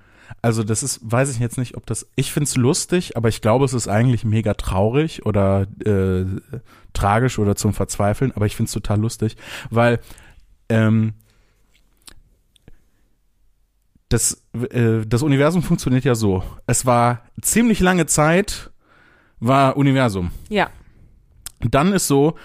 also 0.42 0.62
das 0.62 0.82
ist, 0.82 1.00
weiß 1.02 1.30
ich 1.30 1.38
jetzt 1.38 1.58
nicht, 1.58 1.76
ob 1.76 1.86
das, 1.86 2.06
ich 2.16 2.32
finde 2.32 2.44
es 2.44 2.56
lustig, 2.56 3.16
aber 3.16 3.28
ich 3.28 3.40
glaube, 3.40 3.64
es 3.64 3.72
ist 3.72 3.88
eigentlich 3.88 4.24
mega 4.24 4.54
traurig 4.54 5.24
oder 5.26 5.66
äh, 5.84 6.24
tragisch 6.92 7.38
oder 7.38 7.56
zum 7.56 7.72
Verzweifeln, 7.72 8.32
aber 8.32 8.46
ich 8.46 8.56
finde 8.56 8.68
es 8.68 8.72
total 8.72 9.00
lustig, 9.00 9.36
weil 9.70 10.00
ähm, 10.68 11.14
das, 14.08 14.42
äh, 14.70 15.04
das 15.06 15.22
Universum 15.22 15.62
funktioniert 15.62 16.04
ja 16.04 16.14
so. 16.14 16.42
Es 16.66 16.86
war 16.86 17.22
ziemlich 17.40 17.80
lange 17.80 18.06
Zeit, 18.06 18.70
war 19.40 19.76
Universum. 19.76 20.30
Ja. 20.48 20.70
Dann 21.60 21.92
ist 21.92 22.06
so, 22.06 22.36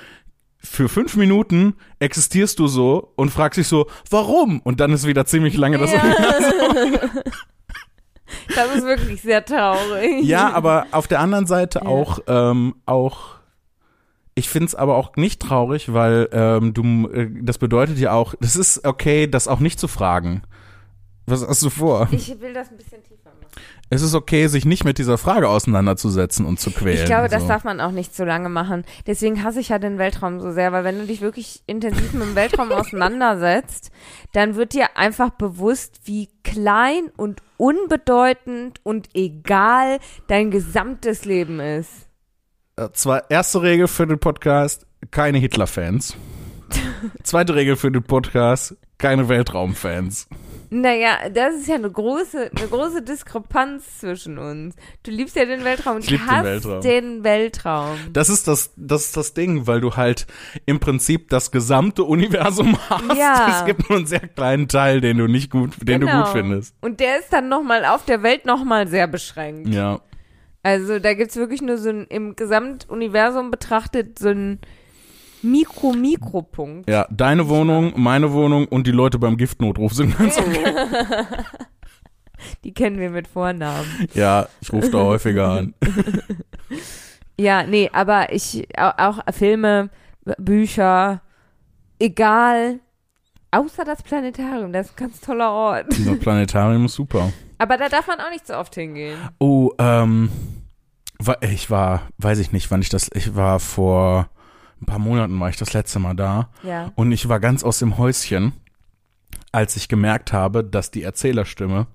für 0.64 0.90
fünf 0.90 1.16
Minuten 1.16 1.76
existierst 2.00 2.60
du 2.60 2.68
so 2.68 3.12
und 3.16 3.30
fragst 3.30 3.58
dich 3.58 3.68
so, 3.68 3.88
warum? 4.10 4.60
Und 4.62 4.80
dann 4.80 4.92
ist 4.94 5.08
wieder 5.08 5.26
ziemlich 5.26 5.58
lange 5.58 5.78
das. 5.80 5.92
Ja. 5.92 6.02
das 8.56 8.76
ist 8.76 8.86
wirklich 8.86 9.22
sehr 9.22 9.44
traurig. 9.44 10.24
Ja, 10.24 10.52
aber 10.54 10.88
auf 10.92 11.08
der 11.08 11.20
anderen 11.20 11.48
Seite 11.48 11.80
Ja. 11.84 11.88
auch, 11.88 12.20
ähm, 12.28 12.76
auch, 12.86 13.36
ich 14.36 14.50
find's 14.50 14.76
aber 14.76 14.96
auch 14.96 15.16
nicht 15.16 15.42
traurig, 15.42 15.94
weil 15.94 16.30
ähm, 16.32 16.74
du, 16.74 17.10
äh, 17.10 17.30
das 17.42 17.58
bedeutet 17.58 17.98
ja 17.98 18.14
auch, 18.14 18.36
das 18.40 18.56
ist 18.56 18.86
okay, 18.86 19.28
das 19.28 19.48
auch 19.48 19.60
nicht 19.60 19.80
zu 19.80 19.88
fragen. 19.88 20.44
Was 21.26 21.48
hast 21.48 21.62
du 21.64 21.70
vor? 21.70 22.08
Ich 22.12 22.40
will 22.40 22.54
das 22.54 22.70
ein 22.72 22.78
bisschen 22.78 23.04
tiefer. 23.04 23.21
Es 23.94 24.02
ist 24.02 24.16
okay, 24.16 24.48
sich 24.48 24.64
nicht 24.64 24.86
mit 24.86 25.00
dieser 25.00 25.18
Frage 25.18 25.50
auseinanderzusetzen 25.50 26.46
und 26.46 26.62
zu 26.62 26.72
quälen. 26.72 27.00
Ich 27.00 27.04
glaube, 27.04 27.28
das 27.28 27.42
so. 27.42 27.50
darf 27.50 27.66
man 27.66 27.82
auch 27.82 27.92
nicht 27.92 28.16
so 28.16 28.24
lange 28.24 28.48
machen. 28.48 28.86
Deswegen 29.06 29.44
hasse 29.44 29.60
ich 29.60 29.68
ja 29.68 29.80
den 29.80 29.98
Weltraum 29.98 30.40
so 30.40 30.54
sehr, 30.54 30.72
weil 30.72 30.86
wenn 30.86 30.98
du 30.98 31.06
dich 31.06 31.20
wirklich 31.20 31.62
intensiv 31.68 32.14
mit 32.14 32.24
dem 32.24 32.36
Weltraum 32.36 32.72
auseinandersetzt, 32.72 33.92
dann 34.32 34.56
wird 34.56 34.72
dir 34.72 34.96
einfach 34.96 35.32
bewusst, 35.32 36.00
wie 36.06 36.30
klein 36.46 37.12
und 37.18 37.42
unbedeutend 37.58 38.80
und 38.84 39.10
egal 39.14 40.00
dein 40.28 40.52
gesamtes 40.52 41.26
Leben 41.26 41.60
ist. 41.60 42.08
Äh, 42.78 42.88
Zwar 42.94 43.30
erste 43.30 43.62
Regel 43.62 43.90
für 43.90 44.08
den 44.08 44.20
Podcast, 44.20 44.88
keine 45.12 45.38
Hitler-Fans. 45.40 46.16
Zweite 47.24 47.56
Regel 47.56 47.76
für 47.76 47.92
den 47.92 48.04
Podcast, 48.04 48.78
keine 48.98 49.28
Weltraumfans. 49.28 50.30
Naja, 50.74 51.28
das 51.30 51.56
ist 51.56 51.68
ja 51.68 51.76
eine 51.76 51.92
große, 51.92 52.50
eine 52.58 52.68
große 52.70 53.02
Diskrepanz 53.02 54.00
zwischen 54.00 54.38
uns. 54.38 54.74
Du 55.04 55.12
liebst 55.12 55.36
ja 55.36 55.44
den 55.44 55.66
Weltraum 55.66 55.98
und 55.98 56.06
Ich 56.06 56.12
lieb 56.12 56.22
den 56.26 56.44
Weltraum. 56.46 56.82
den 56.82 57.24
Weltraum. 57.26 57.98
Das 58.14 58.30
ist 58.30 58.48
das, 58.48 58.72
das 58.78 59.08
ist 59.08 59.18
das 59.18 59.34
Ding, 59.34 59.68
weil 59.68 59.82
du 59.82 59.98
halt 59.98 60.28
im 60.66 60.80
Prinzip 60.80 61.30
das 61.30 61.52
gesamte 61.52 62.06
Universum 62.06 62.78
hast. 62.90 63.18
Ja. 63.18 63.60
Es 63.60 63.66
gibt 63.66 63.90
nur 63.90 63.98
einen 63.98 64.08
sehr 64.08 64.22
kleinen 64.22 64.70
Teil, 64.70 65.02
den 65.02 65.18
du 65.18 65.28
nicht 65.28 65.52
gut, 65.52 65.72
den 65.82 66.00
du 66.00 66.08
Genau. 66.08 66.24
gut 66.24 66.32
findest. 66.32 66.74
Und 66.80 67.02
der 67.02 67.20
ist 67.20 67.34
dann 67.34 67.50
nochmal 67.50 67.84
auf 67.84 68.06
der 68.06 68.24
Welt 68.24 68.46
nochmal 68.46 68.88
sehr 68.88 69.08
beschränkt. 69.08 69.68
Ja. 69.74 70.00
Also 70.64 71.00
da 71.00 71.14
gibt's 71.16 71.36
wirklich 71.36 71.62
nur 71.62 71.78
so 71.80 71.90
ein, 71.90 72.06
im 72.08 72.38
Gesamtuniversum 72.38 73.52
betrachtet, 73.52 74.20
so 74.20 74.30
ein 74.30 74.60
Mikro-Mikro-Punkt. 75.44 76.90
Ja, 76.90 77.08
deine 77.10 77.48
Wohnung, 77.50 77.94
meine 77.96 78.32
Wohnung 78.34 78.68
und 78.68 78.88
die 78.88 78.92
Leute 78.92 79.20
beim 79.20 79.38
Giftnotruf 79.38 79.94
sind 79.94 80.18
ganz 80.18 80.38
okay. 80.40 80.64
Die 82.64 82.74
kennen 82.74 82.98
wir 83.00 83.10
mit 83.12 83.28
Vornamen. 83.28 83.86
Ja, 84.14 84.48
ich 84.62 84.72
rufe 84.74 84.90
da 84.90 85.00
häufiger 85.00 85.50
an. 85.50 85.74
Ja, 87.40 87.64
nee, 87.64 87.90
aber 87.92 88.32
ich, 88.34 88.68
au- 88.78 88.94
auch 88.98 89.20
Filme, 89.34 89.90
Bücher, 90.38 91.22
egal, 91.98 92.80
außer 93.50 93.84
das 93.84 94.04
Planetarium, 94.04 94.72
das 94.72 94.88
ist 94.88 94.94
ein 94.94 95.08
ganz 95.08 95.22
toller 95.22 95.50
Ort. 95.52 95.88
Das 95.90 96.20
Planetarium 96.20 96.86
ist 96.86 96.94
super. 96.94 97.32
Aber 97.58 97.78
da 97.78 97.90
darf 97.90 98.06
man 98.06 98.20
auch 98.20 98.30
nicht 98.30 98.46
so 98.46 98.54
oft 98.56 98.76
hingehen. 98.76 99.18
Oh, 99.40 99.72
ähm, 99.80 100.30
ich 101.42 101.72
war, 101.72 102.04
weiß 102.20 102.38
ich 102.38 102.52
nicht, 102.52 102.70
wann 102.70 102.82
ich 102.82 102.90
das, 102.90 103.10
ich 103.16 103.36
war 103.36 103.60
vor 103.60 104.30
ein 104.82 104.86
paar 104.86 105.00
Monaten 105.00 105.40
war 105.40 105.50
ich 105.50 105.58
das 105.58 105.74
letzte 105.74 106.00
Mal 106.00 106.16
da 106.16 106.50
Ja. 106.64 106.92
und 106.96 107.12
ich 107.12 107.30
war 107.30 107.40
ganz 107.40 107.64
aus 107.64 107.80
dem 107.80 107.98
Häuschen, 107.98 108.54
als 109.52 109.76
ich 109.76 109.88
gemerkt 109.88 110.34
habe, 110.34 110.64
dass 110.64 110.92
die 110.92 111.04
Erzählerstimme 111.04 111.88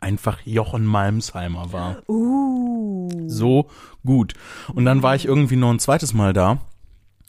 einfach 0.00 0.40
Jochen 0.44 0.84
Malmsheimer 0.84 1.72
war. 1.72 2.02
Uh. 2.08 3.08
So 3.28 3.68
gut. 4.04 4.34
Und 4.74 4.84
dann 4.84 5.02
war 5.02 5.14
ich 5.14 5.24
irgendwie 5.26 5.56
noch 5.56 5.70
ein 5.70 5.78
zweites 5.78 6.12
Mal 6.14 6.32
da 6.32 6.58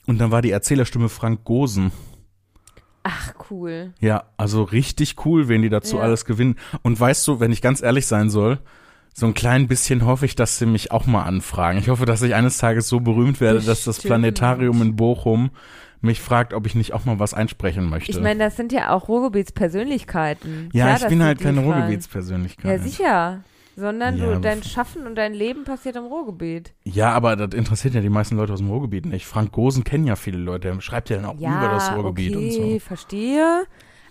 Und 0.05 0.17
dann 0.19 0.31
war 0.31 0.41
die 0.41 0.51
Erzählerstimme 0.51 1.07
Frank 1.09 1.43
Gosen. 1.45 1.91
Ach, 3.03 3.33
cool. 3.49 3.93
Ja, 3.99 4.25
also 4.37 4.63
richtig 4.63 5.25
cool, 5.25 5.47
wen 5.47 5.61
die 5.61 5.69
dazu 5.69 5.97
Ja. 5.97 6.03
alles 6.03 6.25
gewinnen. 6.25 6.55
Und 6.81 6.99
weißt 6.99 7.27
du, 7.27 7.39
wenn 7.39 7.51
ich 7.51 7.61
ganz 7.61 7.81
ehrlich 7.81 8.05
sein 8.07 8.29
soll, 8.29 8.59
so 9.13 9.25
ein 9.27 9.33
klein 9.33 9.67
bisschen 9.67 10.05
hoffe 10.05 10.25
ich, 10.25 10.35
dass 10.35 10.57
sie 10.57 10.65
mich 10.65 10.91
auch 10.91 11.05
mal 11.05 11.23
anfragen. 11.23 11.77
Ich 11.79 11.89
hoffe, 11.89 12.05
dass 12.05 12.21
ich 12.23 12.33
eines 12.35 12.57
Tages 12.57 12.87
so 12.89 12.99
berühmt 12.99 13.39
werde, 13.39 13.59
dass 13.61 13.83
das 13.83 13.95
Bestimmt. 13.97 14.09
Planetarium 14.09 14.81
in 14.81 14.95
Bochum 14.95 15.51
mich 16.01 16.19
fragt, 16.19 16.53
ob 16.53 16.65
ich 16.65 16.75
nicht 16.75 16.93
auch 16.93 17.05
mal 17.05 17.19
was 17.19 17.33
einsprechen 17.33 17.89
möchte. 17.89 18.11
Ich 18.11 18.19
meine, 18.19 18.43
das 18.43 18.57
sind 18.57 18.71
ja 18.73 18.89
auch 18.91 19.07
Ruhrgebietspersönlichkeiten. 19.07 20.69
ja, 20.73 20.85
Klar, 20.95 20.97
ich 21.01 21.07
bin 21.07 21.23
halt 21.23 21.39
keine. 21.39 21.61
Ruhrgebietspersönlichkeit. 21.61 22.65
Ja, 22.65 22.77
sicher. 22.83 23.43
Sondern 23.75 24.17
Ja, 24.17 24.33
du, 24.35 24.39
dein 24.39 24.61
Schaffen 24.61 25.07
und 25.07 25.15
dein 25.15 25.33
Leben 25.33 25.63
passiert 25.63 25.95
im 25.95 26.03
Ruhrgebiet. 26.03 26.73
Ja, 26.83 27.11
aber 27.13 27.35
das 27.35 27.55
interessiert 27.57 27.95
ja 27.95 28.01
die 28.01 28.09
meisten 28.09 28.35
Leute 28.35 28.53
aus 28.53 28.59
dem 28.59 28.69
Ruhrgebiet 28.69 29.05
nicht. 29.07 29.25
Frank 29.25 29.51
Gosen 29.51 29.83
kennen 29.83 30.05
ja 30.05 30.15
viele 30.15 30.37
Leute, 30.37 30.79
schreibt 30.81 31.09
ja 31.09 31.15
dann 31.15 31.25
auch 31.25 31.39
Ja, 31.39 31.57
über 31.57 31.69
das 31.73 31.91
Ruhrgebiet 31.95 32.35
okay, 32.35 32.45
und 32.59 32.71
so. 32.73 32.79
verstehe. 32.79 33.63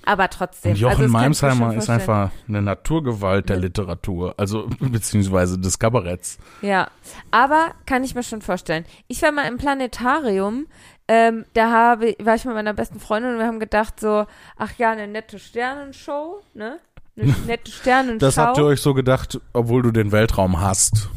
Aber 0.04 0.28
trotzdem. 0.28 0.72
Und 0.72 0.78
Jochen 0.78 1.14
also 1.14 1.48
schon 1.50 1.72
ist 1.72 1.88
einfach 1.88 2.30
eine 2.48 2.62
Naturgewalt 2.62 3.48
der 3.48 3.58
Literatur, 3.58 4.34
also 4.36 4.68
beziehungsweise 4.80 5.58
des 5.58 5.78
Kabaretts. 5.78 6.38
Ja, 6.60 6.88
aber 7.30 7.72
kann 7.86 8.04
ich 8.04 8.14
mir 8.14 8.22
schon 8.22 8.42
vorstellen. 8.42 8.84
Ich 9.08 9.22
war 9.22 9.32
mal 9.32 9.46
im 9.46 9.58
Planetarium, 9.58 10.66
ähm, 11.08 11.44
da 11.54 11.70
habe, 11.70 12.14
war 12.20 12.34
ich 12.34 12.44
mit 12.44 12.54
meiner 12.54 12.74
besten 12.74 13.00
Freundin 13.00 13.32
und 13.32 13.38
wir 13.38 13.46
haben 13.46 13.60
gedacht 13.60 14.00
so, 14.00 14.26
ach 14.56 14.72
ja, 14.78 14.92
eine 14.92 15.06
nette 15.06 15.38
Sternenshow, 15.38 16.42
ne? 16.54 16.78
Eine 17.16 17.32
nette 17.46 17.70
Sternenshow. 17.70 18.18
Das 18.18 18.38
habt 18.38 18.58
ihr 18.58 18.64
euch 18.64 18.80
so 18.80 18.94
gedacht, 18.94 19.40
obwohl 19.52 19.82
du 19.82 19.90
den 19.90 20.12
Weltraum 20.12 20.60
hast. 20.60 21.08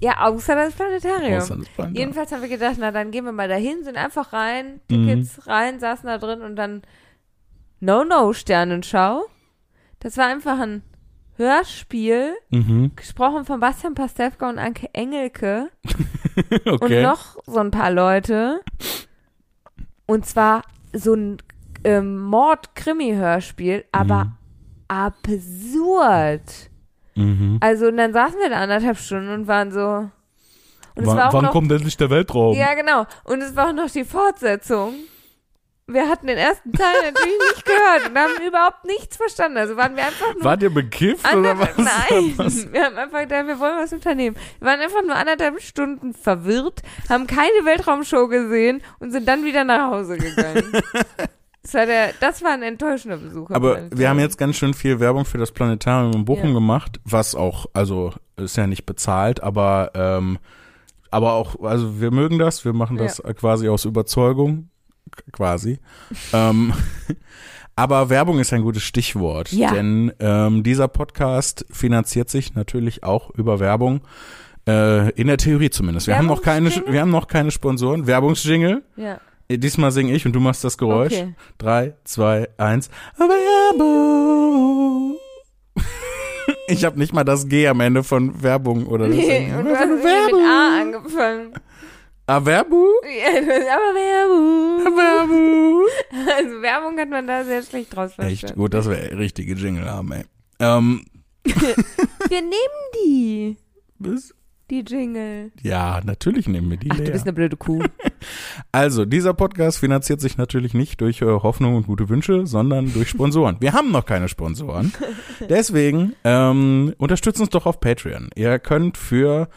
Ja, 0.00 0.20
außer 0.26 0.54
das 0.54 0.74
Planetarium. 0.74 1.38
Außer 1.38 1.56
das 1.56 1.68
Planetarium. 1.68 1.94
Jedenfalls 1.94 2.32
haben 2.32 2.42
wir 2.42 2.48
gedacht, 2.48 2.76
na 2.78 2.92
dann 2.92 3.10
gehen 3.10 3.24
wir 3.24 3.32
mal 3.32 3.48
dahin, 3.48 3.82
sind 3.84 3.96
einfach 3.96 4.32
rein, 4.32 4.80
Tickets 4.88 5.46
rein, 5.46 5.80
saßen 5.80 6.06
da 6.06 6.18
drin 6.18 6.42
und 6.42 6.56
dann 6.56 6.82
No-No 7.86 8.32
Sternenschau. 8.32 9.24
Das 10.00 10.16
war 10.16 10.26
einfach 10.26 10.58
ein 10.58 10.82
Hörspiel, 11.36 12.34
Mhm. 12.50 12.90
gesprochen 12.96 13.44
von 13.44 13.60
Bastian 13.60 13.94
Pastewka 13.94 14.48
und 14.48 14.58
Anke 14.58 14.88
Engelke 14.92 15.70
Okay. 16.66 16.78
und 16.80 17.02
noch 17.02 17.36
so 17.46 17.60
ein 17.60 17.70
paar 17.70 17.90
Leute. 17.92 18.60
Und 20.06 20.26
zwar 20.26 20.62
so 20.92 21.14
ein 21.14 21.36
ähm, 21.84 22.18
Mord-Krimi-Hörspiel, 22.24 23.84
aber 23.92 24.32
absurd. 24.88 26.42
mhm. 27.14 27.58
Also, 27.60 27.86
und 27.86 27.96
dann 27.98 28.12
saßen 28.12 28.38
wir 28.40 28.50
da 28.50 28.56
anderthalb 28.56 28.98
Stunden 28.98 29.30
und 29.32 29.46
waren 29.46 29.70
so. 29.70 30.10
Und 30.96 31.02
es 31.02 31.06
wann 31.06 31.16
war 31.18 31.28
auch 31.28 31.32
wann 31.34 31.44
noch, 31.44 31.52
kommt 31.52 31.70
endlich 31.70 31.96
der 31.96 32.10
Weltraum? 32.10 32.56
Ja, 32.56 32.74
genau. 32.74 33.06
Und 33.24 33.42
es 33.42 33.54
war 33.54 33.68
auch 33.68 33.72
noch 33.72 33.90
die 33.90 34.04
Fortsetzung. 34.04 34.94
Wir 35.88 36.08
hatten 36.08 36.26
den 36.26 36.36
ersten 36.36 36.72
Teil 36.72 36.94
natürlich 37.04 37.38
nicht 37.52 37.64
gehört 37.64 38.10
und 38.10 38.18
haben 38.18 38.44
überhaupt 38.44 38.84
nichts 38.86 39.16
verstanden. 39.16 39.56
Also 39.58 39.76
waren 39.76 39.94
wir 39.94 40.04
einfach 40.04 40.34
nur. 40.34 40.42
Wart 40.42 40.60
ihr 40.60 40.74
bekifft 40.74 41.32
oder 41.32 41.56
was? 41.60 41.76
Nein, 41.76 42.34
Was? 42.36 42.72
wir 42.72 42.84
haben 42.86 42.96
einfach 42.96 43.20
gedacht, 43.20 43.46
wir 43.46 43.60
wollen 43.60 43.76
was 43.76 43.92
unternehmen. 43.92 44.36
Wir 44.58 44.66
waren 44.66 44.80
einfach 44.80 45.02
nur 45.06 45.14
anderthalb 45.14 45.60
Stunden 45.62 46.12
verwirrt, 46.12 46.82
haben 47.08 47.28
keine 47.28 47.64
Weltraumshow 47.64 48.26
gesehen 48.26 48.82
und 48.98 49.12
sind 49.12 49.28
dann 49.28 49.44
wieder 49.44 49.62
nach 49.62 49.92
Hause 49.92 50.18
gegangen. 50.18 50.64
das, 51.62 51.74
war 51.74 51.86
der, 51.86 52.12
das 52.18 52.42
war 52.42 52.50
ein 52.50 52.64
enttäuschender 52.64 53.18
Besuch. 53.18 53.50
Aber 53.50 53.88
wir 53.92 54.08
haben 54.08 54.18
jetzt 54.18 54.38
ganz 54.38 54.56
schön 54.56 54.74
viel 54.74 54.98
Werbung 54.98 55.24
für 55.24 55.38
das 55.38 55.52
Planetarium 55.52 56.12
in 56.14 56.24
Bochum 56.24 56.48
Ja. 56.48 56.54
gemacht, 56.54 56.98
was 57.04 57.36
auch, 57.36 57.66
also 57.74 58.12
ist 58.36 58.56
ja 58.56 58.66
nicht 58.66 58.86
bezahlt, 58.86 59.40
aber 59.40 59.92
ähm, 59.94 60.38
aber 61.12 61.34
auch, 61.34 61.62
also 61.62 62.00
wir 62.00 62.10
mögen 62.10 62.40
das, 62.40 62.64
wir 62.64 62.72
machen 62.72 62.96
das 62.96 63.22
quasi 63.38 63.68
aus 63.68 63.84
Überzeugung, 63.84 64.68
quasi. 65.32 65.78
ähm, 66.32 66.72
aber 67.76 68.08
Werbung 68.10 68.38
ist 68.38 68.52
ein 68.52 68.62
gutes 68.62 68.82
Stichwort, 68.82 69.52
Ja. 69.52 69.72
denn 69.72 70.12
ähm, 70.20 70.62
dieser 70.62 70.88
Podcast 70.88 71.64
finanziert 71.70 72.30
sich 72.30 72.54
natürlich 72.54 73.02
auch 73.04 73.30
über 73.30 73.60
Werbung. 73.60 74.00
Äh, 74.68 75.10
in 75.12 75.28
der 75.28 75.36
Theorie 75.36 75.70
zumindest. 75.70 76.08
Wir 76.08 76.18
haben 76.18 76.26
noch 76.26 76.42
keine, 76.42 76.70
wir 76.88 77.00
haben 77.00 77.10
noch 77.10 77.28
keine 77.28 77.52
Sponsoren. 77.52 78.08
Werbungsjingle. 78.08 78.82
Ja, 78.96 79.20
Diesmal 79.48 79.92
singe 79.92 80.12
ich 80.12 80.26
und 80.26 80.32
du 80.32 80.40
machst 80.40 80.64
das 80.64 80.76
Geräusch. 80.76 81.12
okay. 81.12 81.34
Drei, 81.56 81.94
zwei, 82.02 82.48
eins. 82.58 82.90
Werbung. 83.16 85.16
Ich 86.68 86.84
habe 86.84 86.98
nicht 86.98 87.12
mal 87.12 87.24
das 87.24 87.48
G 87.48 87.66
am 87.68 87.80
Ende 87.80 88.02
von 88.04 88.42
Werbung 88.42 88.86
oder 88.86 89.06
das. 89.08 89.16
Nee, 89.16 89.52
und 89.56 89.64
du 89.66 89.70
hast 89.74 89.80
irgendwie 89.82 90.34
mit 90.36 90.44
A 90.44 90.80
angefangen. 90.80 91.52
Ah, 92.28 92.40
du 92.40 92.50
hast 92.50 92.56
aber 92.56 93.94
Werbung. 93.94 94.96
Werbung. 94.96 95.86
Also 96.36 96.62
Werbung 96.62 96.98
hat 96.98 97.08
man 97.10 97.26
da 97.26 97.44
sehr 97.44 97.62
schlecht 97.62 97.94
draus 97.94 98.10
Echt 98.18 98.40
verstanden. 98.40 98.56
gut, 98.60 98.74
dass 98.74 98.88
wir 98.88 99.18
richtige 99.18 99.54
Jingle 99.54 99.88
haben, 99.88 100.10
ey. 100.12 100.24
Ähm, 100.58 101.04
Wir 101.44 102.40
nehmen 102.42 102.54
die, 102.96 103.56
was? 103.98 104.34
die 104.70 104.80
Jingle. 104.80 105.52
Ja, 105.62 106.00
natürlich 106.04 106.48
nehmen 106.48 106.68
wir 106.68 106.76
die 106.76 106.90
Ach, 106.90 106.96
leer. 106.96 107.06
du 107.06 107.12
bist 107.12 107.24
eine 107.24 107.32
blöde 107.32 107.56
Kuh. 107.56 107.82
Also, 108.72 109.04
dieser 109.04 109.34
Podcast 109.34 109.78
finanziert 109.78 110.20
sich 110.20 110.36
natürlich 110.36 110.74
nicht 110.74 111.00
durch 111.00 111.22
äh, 111.22 111.26
Hoffnung 111.26 111.76
und 111.76 111.86
gute 111.86 112.08
Wünsche, 112.08 112.44
sondern 112.46 112.92
durch 112.92 113.08
Sponsoren. 113.08 113.56
Wir 113.60 113.72
haben 113.72 113.92
noch 113.92 114.04
keine 114.04 114.28
Sponsoren. 114.28 114.92
Deswegen 115.48 116.14
ähm, 116.24 116.92
unterstützt 116.98 117.40
uns 117.40 117.50
doch 117.50 117.66
auf 117.66 117.78
Patreon. 117.78 118.30
Ihr 118.34 118.58
könnt 118.58 118.96
für, 118.98 119.48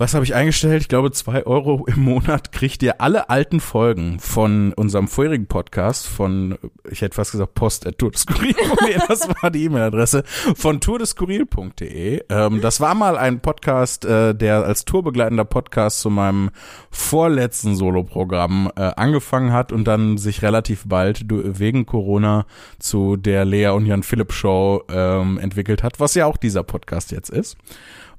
was 0.00 0.14
habe 0.14 0.24
ich 0.24 0.34
eingestellt? 0.34 0.80
Ich 0.80 0.88
glaube, 0.88 1.12
zwei 1.12 1.44
Euro 1.44 1.84
im 1.86 2.00
Monat 2.00 2.52
kriegt 2.52 2.82
ihr 2.82 3.02
alle 3.02 3.28
alten 3.28 3.60
Folgen 3.60 4.18
von 4.18 4.72
unserem 4.72 5.08
vorherigen 5.08 5.46
Podcast 5.46 6.08
von, 6.08 6.56
ich 6.90 7.02
hätte 7.02 7.16
fast 7.16 7.32
gesagt, 7.32 7.52
post.tourdeskurril.de, 7.52 8.98
das 9.08 9.28
war 9.28 9.50
die 9.50 9.64
E-Mail-Adresse, 9.64 10.24
von 10.56 10.80
tourdeskurril.de. 10.80 12.24
Ähm, 12.30 12.62
das 12.62 12.80
war 12.80 12.94
mal 12.94 13.18
ein 13.18 13.40
Podcast, 13.40 14.06
äh, 14.06 14.34
der 14.34 14.64
als 14.64 14.86
tourbegleitender 14.86 15.44
Podcast 15.44 16.00
zu 16.00 16.08
meinem 16.08 16.48
vorletzten 16.90 17.76
Soloprogramm 17.76 18.72
äh, 18.76 18.80
angefangen 18.96 19.52
hat 19.52 19.70
und 19.70 19.84
dann 19.84 20.16
sich 20.16 20.40
relativ 20.40 20.84
bald 20.86 21.26
wegen 21.28 21.84
Corona 21.84 22.46
zu 22.78 23.18
der 23.18 23.44
Lea 23.44 23.68
und 23.68 23.84
Jan 23.84 24.02
Philipp 24.02 24.32
Show 24.32 24.82
ähm, 24.88 25.38
entwickelt 25.38 25.82
hat, 25.82 26.00
was 26.00 26.14
ja 26.14 26.24
auch 26.24 26.38
dieser 26.38 26.62
Podcast 26.62 27.10
jetzt 27.10 27.28
ist. 27.28 27.58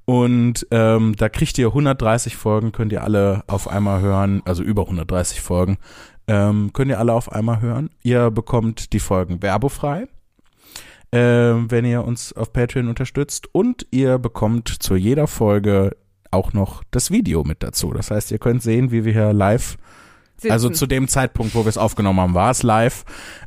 Und 0.06 0.68
ähm, 0.72 1.16
da 1.16 1.30
kriegt 1.30 1.58
ihr 1.58 1.68
130 1.68 2.36
Folgen, 2.36 2.72
könnt 2.72 2.92
ihr 2.92 3.04
alle 3.04 3.44
auf 3.48 3.68
einmal 3.68 4.02
hören, 4.02 4.42
also 4.46 4.64
über 4.64 4.84
130 4.84 5.42
Folgen, 5.42 5.78
ähm, 6.28 6.72
könnt 6.74 6.90
ihr 6.90 7.00
alle 7.00 7.14
auf 7.14 7.32
einmal 7.32 7.62
hören. 7.62 7.90
Ihr 8.04 8.32
bekommt 8.32 8.94
die 8.94 9.00
Folgen 9.00 9.42
werbefrei, 9.42 10.08
ähm, 11.12 11.70
wenn 11.70 11.86
ihr 11.86 12.04
uns 12.04 12.34
auf 12.34 12.52
Patreon 12.52 12.88
unterstützt. 12.88 13.48
Und 13.54 13.86
ihr 13.92 14.18
bekommt 14.18 14.70
zu 14.70 14.96
jeder 14.96 15.28
Folge 15.28 15.96
auch 16.32 16.54
noch 16.54 16.84
das 16.92 17.12
Video 17.12 17.44
mit 17.44 17.62
dazu. 17.62 17.92
Das 17.94 18.12
heißt, 18.12 18.32
ihr 18.32 18.40
könnt 18.40 18.64
sehen, 18.64 18.92
wie 18.92 19.06
wir 19.06 19.14
hier 19.14 19.34
live 19.34 19.78
Sitzen. 20.38 20.54
also 20.54 20.70
zu 20.70 20.88
dem 20.88 21.08
Zeitpunkt, 21.08 21.54
wo 21.54 21.66
wir 21.66 21.70
es 21.70 21.78
aufgenommen 21.78 22.20
haben, 22.20 22.34
war 22.34 22.50
es 22.50 22.64
live, 22.64 23.04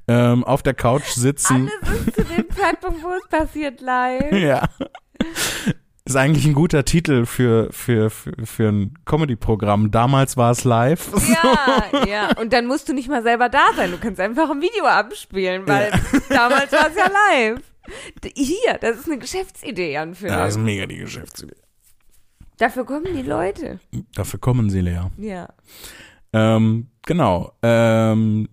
ähm, 0.07 0.45
auf 0.45 0.63
der 0.63 0.75
Couch 0.75 1.09
sitzen. 1.09 1.69
Alles 1.83 2.07
ist 2.07 2.15
zu 2.15 2.23
dem 2.23 2.51
Zeitpunkt, 2.51 3.03
wo 3.03 3.09
es 3.15 3.29
passiert, 3.29 3.81
live. 3.81 4.33
Ja. 4.33 4.69
Ist 6.07 6.17
eigentlich 6.17 6.45
ein 6.45 6.53
guter 6.53 6.85
Titel 6.85 7.25
für, 7.25 7.73
für, 7.73 8.11
für, 8.11 8.33
für 8.45 8.69
ein 8.69 8.99
Comedy-Programm. 9.07 9.91
Damals 9.91 10.37
war 10.37 10.51
es 10.51 10.65
live. 10.65 11.11
Ja, 11.29 12.05
ja. 12.07 12.37
Und 12.39 12.53
dann 12.53 12.67
musst 12.67 12.91
du 12.91 12.93
nicht 12.93 13.09
mal 13.09 13.23
selber 13.23 13.49
da 13.49 13.73
sein. 13.75 13.91
Du 13.91 13.97
kannst 13.97 14.21
einfach 14.21 14.51
ein 14.51 14.61
Video 14.61 14.85
abspielen, 14.85 15.67
weil 15.67 15.91
damals 16.29 16.73
war 16.73 16.91
es 16.91 16.97
ja 16.97 17.09
live. 17.09 17.63
Hier, 18.37 18.79
das 18.83 18.99
ist 18.99 19.07
eine 19.07 19.19
Geschäftsidee, 19.19 19.93
Jan 19.93 20.15
Philipp. 20.15 20.33
Ja, 20.33 20.45
das 20.45 20.57
ist 20.57 20.63
mega 20.63 20.85
die 20.85 20.99
Geschäftsidee. 20.99 21.57
Dafür 22.59 22.85
kommen 22.85 23.17
die 23.17 23.23
Leute. 23.23 23.81
Dafür 24.15 24.39
kommen 24.41 24.69
sie 24.69 24.83
leer. 24.83 25.11
Ja. 25.17 25.49
Ähm, 26.35 26.89
genau. 27.07 27.53
Ähm, 27.63 28.51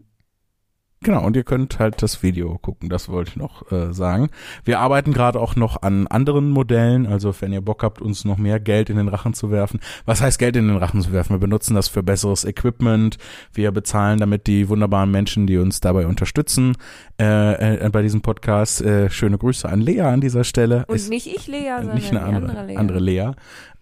genau, 1.04 1.24
und 1.26 1.36
ihr 1.36 1.44
könnt 1.44 1.80
halt 1.80 2.02
das 2.02 2.24
Video 2.24 2.58
gucken, 2.60 2.90
das 2.90 3.10
wollte 3.10 3.32
ich 3.32 3.36
noch 3.38 3.72
äh, 3.72 3.94
sagen. 3.94 4.30
Wir 4.64 4.80
arbeiten 4.80 5.14
gerade 5.14 5.40
auch 5.40 5.56
noch 5.56 5.82
an 5.82 6.08
anderen 6.08 6.50
Modellen, 6.50 7.06
also 7.08 7.34
wenn 7.40 7.52
ihr 7.54 7.62
Bock 7.62 7.84
habt, 7.84 8.02
uns 8.02 8.26
noch 8.26 8.38
mehr 8.38 8.60
Geld 8.60 8.90
in 8.90 8.98
den 8.98 9.08
Rachen 9.08 9.34
zu 9.34 9.52
werfen. 9.52 9.80
Was 10.06 10.22
heißt 10.22 10.40
Geld 10.40 10.56
in 10.56 10.68
den 10.68 10.78
Rachen 10.78 11.02
zu 11.02 11.12
werfen? 11.12 11.34
Wir 11.34 11.40
benutzen 11.40 11.76
das 11.76 11.88
für 11.88 12.04
besseres 12.04 12.46
Equipment. 12.46 13.18
Wir 13.54 13.72
bezahlen 13.72 14.20
damit 14.20 14.48
die 14.48 14.70
wunderbaren 14.70 15.12
Menschen, 15.12 15.48
die 15.48 15.58
uns 15.58 15.80
dabei 15.82 16.08
unterstützen 16.08 16.76
äh, 17.20 17.86
äh, 17.86 17.90
bei 17.90 18.02
diesem 18.02 18.22
Podcast. 18.22 18.82
Äh, 18.82 19.10
schöne 19.10 19.38
Grüße 19.38 19.68
an 19.68 19.82
Lea 19.82 20.02
an 20.02 20.22
dieser 20.22 20.44
Stelle. 20.44 20.86
Und 20.88 20.96
Ist- 20.96 21.10
nicht 21.10 21.28
ich, 21.28 21.48
Lea, 21.48 21.72
sondern 21.78 21.96
nicht 21.96 22.12
eine 22.12 22.22
andere, 22.24 22.50
andere 22.50 22.66
Lea. 22.68 22.78
andere 22.78 23.00
Lea. 23.00 23.32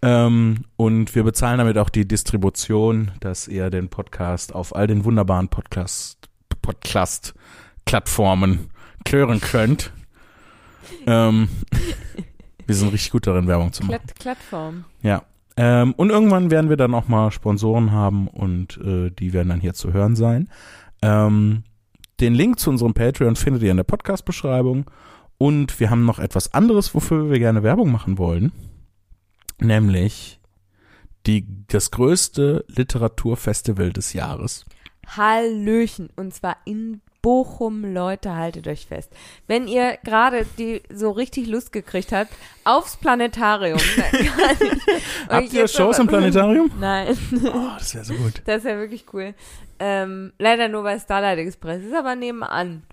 Ähm, 0.01 0.63
und 0.77 1.13
wir 1.13 1.23
bezahlen 1.23 1.57
damit 1.57 1.77
auch 1.77 1.89
die 1.89 2.07
Distribution, 2.07 3.11
dass 3.19 3.49
ihr 3.49 3.69
den 3.69 3.89
Podcast 3.89 4.55
auf 4.55 4.73
all 4.73 4.87
den 4.87 5.03
wunderbaren 5.03 5.49
Podcast, 5.49 6.18
Podcast-Plattformen 6.61 8.69
hören 9.07 9.41
könnt. 9.41 9.91
ähm, 11.07 11.49
wir 12.67 12.75
sind 12.75 12.93
richtig 12.93 13.11
gut 13.11 13.27
darin, 13.27 13.47
Werbung 13.47 13.73
zu 13.73 13.83
machen. 13.83 13.99
Platt 13.99 14.19
Plattform. 14.19 14.85
Ja. 15.01 15.23
Ähm, 15.57 15.93
und 15.93 16.09
irgendwann 16.09 16.51
werden 16.51 16.69
wir 16.69 16.77
dann 16.77 16.93
auch 16.93 17.07
mal 17.07 17.31
Sponsoren 17.31 17.91
haben 17.91 18.27
und 18.27 18.77
äh, 18.77 19.09
die 19.09 19.33
werden 19.33 19.49
dann 19.49 19.59
hier 19.59 19.73
zu 19.73 19.91
hören 19.91 20.15
sein. 20.15 20.49
Ähm, 21.01 21.63
den 22.19 22.33
Link 22.33 22.59
zu 22.59 22.69
unserem 22.69 22.93
Patreon 22.93 23.35
findet 23.35 23.63
ihr 23.63 23.71
in 23.71 23.77
der 23.77 23.83
Podcast-Beschreibung. 23.83 24.89
Und 25.37 25.79
wir 25.79 25.89
haben 25.89 26.05
noch 26.05 26.19
etwas 26.19 26.53
anderes, 26.53 26.93
wofür 26.93 27.31
wir 27.31 27.39
gerne 27.39 27.63
Werbung 27.63 27.91
machen 27.91 28.17
wollen. 28.17 28.51
Nämlich 29.59 30.39
die, 31.25 31.45
das 31.67 31.91
größte 31.91 32.65
Literaturfestival 32.67 33.93
des 33.93 34.13
Jahres. 34.13 34.65
Hallöchen. 35.17 36.09
Und 36.15 36.33
zwar 36.33 36.57
in 36.65 37.01
Bochum, 37.21 37.93
Leute, 37.93 38.33
haltet 38.35 38.65
euch 38.67 38.85
fest. 38.85 39.11
Wenn 39.45 39.67
ihr 39.67 39.97
gerade 40.05 40.45
die 40.57 40.81
so 40.89 41.11
richtig 41.11 41.47
Lust 41.47 41.73
gekriegt 41.73 42.11
habt, 42.13 42.31
aufs 42.63 42.95
Planetarium. 42.95 43.77
Habt 45.29 45.51
ihr 45.53 45.67
Shows 45.67 45.99
im 45.99 46.07
Planetarium? 46.07 46.71
Nein. 46.79 47.17
Oh, 47.45 47.71
das 47.77 47.93
wäre 47.93 48.05
so 48.05 48.13
gut. 48.13 48.41
Das 48.45 48.59
ist 48.59 48.65
ja 48.65 48.77
wirklich 48.77 49.05
cool. 49.13 49.33
Ähm, 49.79 50.31
leider 50.39 50.69
nur 50.69 50.83
bei 50.83 50.97
Starlight 50.97 51.39
Express. 51.39 51.83
Ist 51.83 51.93
aber 51.93 52.15
nebenan. 52.15 52.83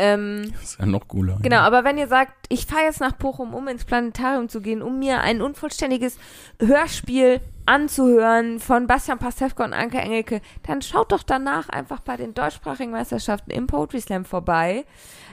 Ähm, 0.00 0.50
Das 0.52 0.62
ist 0.62 0.78
ja 0.80 0.86
noch 0.86 1.08
cooler. 1.08 1.38
genau, 1.42 1.58
aber 1.58 1.82
wenn 1.84 1.98
ihr 1.98 2.06
sagt, 2.06 2.32
ich 2.48 2.66
fahre 2.66 2.84
jetzt 2.84 3.00
nach 3.00 3.12
Bochum, 3.12 3.52
um 3.54 3.66
ins 3.68 3.84
Planetarium 3.84 4.48
zu 4.48 4.60
gehen, 4.60 4.80
um 4.82 4.98
mir 5.00 5.20
ein 5.20 5.42
unvollständiges 5.42 6.18
Hörspiel 6.60 7.40
anzuhören 7.68 8.60
von 8.60 8.86
Bastian 8.86 9.18
Pastewka 9.18 9.62
und 9.62 9.74
Anke 9.74 9.98
Engelke, 9.98 10.40
dann 10.66 10.80
schaut 10.80 11.12
doch 11.12 11.22
danach 11.22 11.68
einfach 11.68 12.00
bei 12.00 12.16
den 12.16 12.32
deutschsprachigen 12.32 12.90
Meisterschaften 12.90 13.50
im 13.50 13.66
Poetry 13.66 14.00
Slam 14.00 14.24
vorbei. 14.24 14.86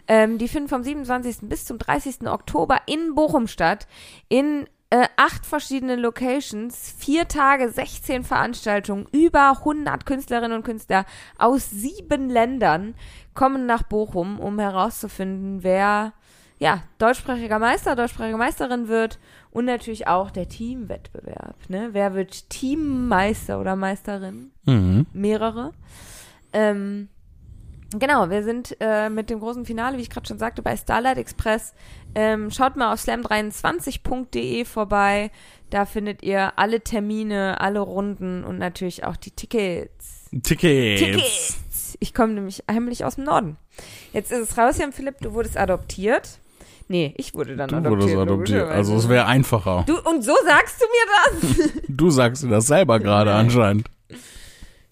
Ähm, 0.07 0.37
die 0.37 0.49
finden 0.49 0.67
vom 0.67 0.83
27. 0.83 1.47
bis 1.49 1.63
zum 1.63 1.77
30. 1.79 2.27
Oktober 2.27 2.79
in 2.87 3.15
Bochum 3.15 3.47
statt. 3.47 3.87
In 4.27 4.67
äh, 4.89 5.07
acht 5.15 5.45
verschiedenen 5.45 5.99
Locations, 5.99 6.93
vier 6.97 7.27
Tage, 7.29 7.69
16 7.69 8.25
Veranstaltungen, 8.25 9.07
über 9.13 9.51
100 9.59 10.05
Künstlerinnen 10.05 10.57
und 10.57 10.65
Künstler 10.65 11.05
aus 11.37 11.69
sieben 11.69 12.29
Ländern 12.29 12.95
kommen 13.33 13.65
nach 13.65 13.83
Bochum, 13.83 14.41
um 14.41 14.59
herauszufinden, 14.59 15.63
wer 15.63 16.13
ja, 16.57 16.83
deutschsprachiger 16.97 17.59
Meister, 17.59 17.95
deutschsprachige 17.95 18.37
Meisterin 18.37 18.87
wird 18.87 19.19
und 19.51 19.65
natürlich 19.65 20.07
auch 20.07 20.31
der 20.31 20.47
Teamwettbewerb. 20.47 21.55
Ne? 21.69 21.89
Wer 21.91 22.13
wird 22.13 22.49
Teammeister 22.49 23.59
oder 23.59 23.75
Meisterin? 23.75 24.51
Mhm. 24.65 25.05
mehrere. 25.13 25.73
Ähm, 26.53 27.09
genau, 27.91 28.29
wir 28.29 28.43
sind 28.43 28.77
äh, 28.79 29.09
mit 29.09 29.29
dem 29.29 29.39
großen 29.39 29.65
Finale, 29.65 29.97
wie 29.97 30.01
ich 30.01 30.09
gerade 30.09 30.27
schon 30.27 30.39
sagte, 30.39 30.61
bei 30.61 30.75
Starlight 30.77 31.17
Express. 31.17 31.73
Ähm, 32.15 32.49
schaut 32.51 32.77
mal 32.77 32.93
auf 32.93 32.99
slam23.de 32.99 34.65
vorbei. 34.65 35.31
Da 35.69 35.85
findet 35.85 36.23
ihr 36.23 36.57
alle 36.57 36.81
Termine, 36.81 37.59
alle 37.59 37.79
Runden 37.81 38.43
und 38.43 38.57
natürlich 38.57 39.03
auch 39.03 39.17
die 39.17 39.31
Tickets. 39.31 40.29
Tickets. 40.43 41.01
Tickets! 41.01 41.97
Ich 41.99 42.13
komme 42.13 42.33
nämlich 42.33 42.63
heimlich 42.69 43.05
aus 43.05 43.15
dem 43.15 43.25
Norden. 43.25 43.57
Jetzt 44.13 44.31
ist 44.31 44.49
es 44.49 44.57
raus, 44.57 44.77
Jan 44.77 44.91
Philipp, 44.91 45.19
du 45.19 45.33
wurdest 45.33 45.57
adoptiert. 45.57 46.39
Nee, 46.87 47.13
ich 47.17 47.33
wurde 47.33 47.55
dann 47.55 47.69
Du 47.69 47.75
adoptiert. 47.77 47.99
wurdest 48.01 48.17
adoptiert. 48.17 48.69
Also 48.69 48.95
es 48.97 49.09
wäre 49.09 49.25
einfacher. 49.25 49.83
Du, 49.87 49.97
und 50.07 50.23
so 50.23 50.33
sagst 50.45 50.81
du 50.81 50.85
mir 50.85 51.63
das? 51.65 51.71
Du 51.87 52.09
sagst 52.11 52.43
dir 52.43 52.49
das 52.49 52.67
selber 52.67 52.99
gerade 52.99 53.33
anscheinend. 53.33 53.87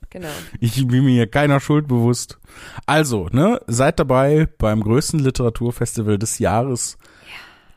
genau. 0.10 0.28
Ich 0.60 0.76
bin 0.88 1.04
mir 1.06 1.12
hier 1.12 1.28
keiner 1.28 1.60
Schuld 1.60 1.88
bewusst. 1.88 2.40
Also, 2.86 3.28
ne, 3.32 3.60
seid 3.68 4.00
dabei 4.00 4.48
beim 4.58 4.82
größten 4.84 5.20
Literaturfestival 5.20 6.18
des 6.18 6.40
Jahres 6.40 6.98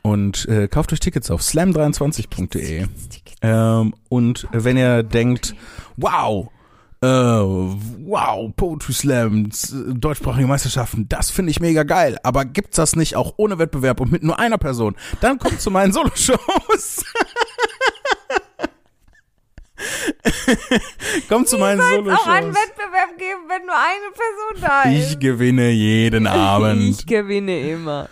und 0.01 0.47
äh, 0.47 0.67
kauft 0.67 0.93
euch 0.93 0.99
Tickets 0.99 1.29
auf 1.31 1.41
slam23.de. 1.41 2.19
Tickets, 2.81 3.09
Tickets. 3.09 3.35
Ähm, 3.41 3.93
und 4.09 4.47
wenn 4.51 4.77
ihr 4.77 5.03
denkt, 5.03 5.53
wow, 5.97 6.49
äh, 7.01 7.07
wow, 7.07 8.51
Poetry 8.55 8.93
Slam, 8.93 9.51
z- 9.51 9.71
deutschsprachige 10.03 10.47
Meisterschaften, 10.47 11.07
das 11.09 11.29
finde 11.29 11.51
ich 11.51 11.59
mega 11.59 11.83
geil. 11.83 12.17
Aber 12.23 12.43
gibt's 12.45 12.77
das 12.77 12.95
nicht 12.95 13.15
auch 13.15 13.33
ohne 13.37 13.59
Wettbewerb 13.59 13.99
und 14.01 14.11
mit 14.11 14.23
nur 14.23 14.39
einer 14.39 14.57
Person? 14.57 14.95
Dann 15.21 15.37
kommt 15.39 15.61
zu 15.61 15.69
meinen 15.71 15.91
Solo-Shows. 15.93 17.03
kommt 21.29 21.47
zu 21.47 21.57
meinen 21.57 21.79
auch 21.81 21.85
einen 21.85 22.03
Solo-Shows. 22.05 22.55
Wettbewerb 22.55 23.17
geben, 23.17 23.41
wenn 23.47 23.65
nur 23.65 23.75
eine 23.75 24.11
Person 24.11 24.61
da 24.61 24.83
ist. 24.89 25.11
Ich 25.13 25.19
gewinne 25.19 25.69
jeden 25.69 26.25
Abend. 26.27 26.99
Ich 26.99 27.05
gewinne 27.05 27.59
immer. 27.71 28.09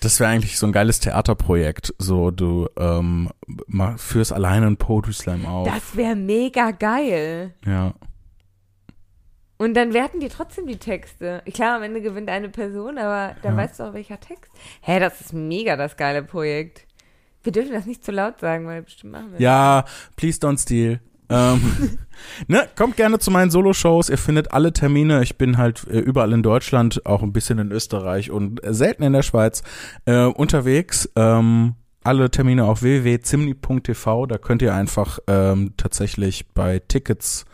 Das 0.00 0.20
wäre 0.20 0.30
eigentlich 0.30 0.58
so 0.58 0.66
ein 0.66 0.72
geiles 0.72 1.00
Theaterprojekt. 1.00 1.92
So, 1.98 2.30
du 2.30 2.68
ähm, 2.78 3.30
führst 3.96 4.32
alleine 4.32 4.66
einen 4.66 4.76
Poetry 4.76 5.12
Slam 5.12 5.44
auf. 5.46 5.68
Das 5.68 5.96
wäre 5.96 6.14
mega 6.16 6.70
geil. 6.70 7.54
ja. 7.66 7.94
Und 9.60 9.74
dann 9.74 9.92
werten 9.92 10.20
die 10.20 10.28
trotzdem 10.28 10.68
die 10.68 10.76
Texte. 10.76 11.42
Klar, 11.52 11.78
am 11.78 11.82
Ende 11.82 12.00
gewinnt 12.00 12.30
eine 12.30 12.48
Person, 12.48 12.96
aber 12.96 13.34
dann 13.42 13.56
Ja. 13.56 13.64
weißt 13.64 13.80
du 13.80 13.84
auch, 13.88 13.92
welcher 13.92 14.20
Text. 14.20 14.52
Hä, 14.82 15.00
das 15.00 15.20
ist 15.20 15.32
mega 15.32 15.76
das 15.76 15.96
geile 15.96 16.22
Projekt. 16.22 16.86
Wir 17.42 17.50
dürfen 17.50 17.72
das 17.72 17.84
nicht 17.84 18.04
zu 18.04 18.12
laut 18.12 18.38
sagen, 18.38 18.66
weil 18.68 18.82
bestimmt 18.82 19.14
machen 19.14 19.32
wir 19.32 19.40
Ja, 19.40 19.84
please 20.14 20.38
don't 20.38 20.60
steal. 20.62 21.00
Ähm, 21.30 21.98
ne, 22.48 22.66
kommt 22.76 22.96
gerne 22.96 23.18
zu 23.18 23.30
meinen 23.30 23.50
Solo-Shows. 23.50 24.08
Ihr 24.08 24.18
findet 24.18 24.52
alle 24.52 24.72
Termine. 24.72 25.22
Ich 25.22 25.36
bin 25.36 25.58
halt 25.58 25.86
äh, 25.88 25.98
überall 25.98 26.32
in 26.32 26.42
Deutschland, 26.42 27.04
auch 27.06 27.22
ein 27.22 27.32
bisschen 27.32 27.58
in 27.58 27.72
Österreich 27.72 28.30
und 28.30 28.64
äh, 28.64 28.74
selten 28.74 29.02
in 29.02 29.12
der 29.12 29.22
Schweiz 29.22 29.62
äh, 30.06 30.24
unterwegs. 30.24 31.08
Ähm, 31.16 31.74
alle 32.04 32.30
Termine 32.30 32.64
auf 32.64 32.82
www.zimni.tv. 32.82 34.26
Da 34.26 34.38
könnt 34.38 34.62
ihr 34.62 34.74
einfach 34.74 35.18
ähm, 35.26 35.74
tatsächlich 35.76 36.48
bei 36.54 36.78
Tickets 36.78 37.44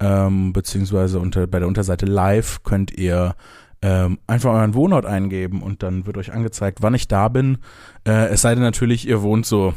ähm, 0.00 0.52
beziehungsweise 0.52 1.18
unter, 1.20 1.46
bei 1.46 1.58
der 1.58 1.68
Unterseite 1.68 2.06
Live 2.06 2.62
könnt 2.62 2.96
ihr 2.96 3.34
ähm, 3.82 4.18
einfach 4.26 4.52
euren 4.52 4.74
Wohnort 4.74 5.06
eingeben 5.06 5.62
und 5.62 5.82
dann 5.82 6.06
wird 6.06 6.16
euch 6.16 6.32
angezeigt, 6.32 6.78
wann 6.82 6.94
ich 6.94 7.08
da 7.08 7.28
bin. 7.28 7.58
Äh, 8.06 8.28
es 8.28 8.42
sei 8.42 8.54
denn 8.54 8.62
natürlich, 8.62 9.08
ihr 9.08 9.22
wohnt 9.22 9.46
so 9.46 9.74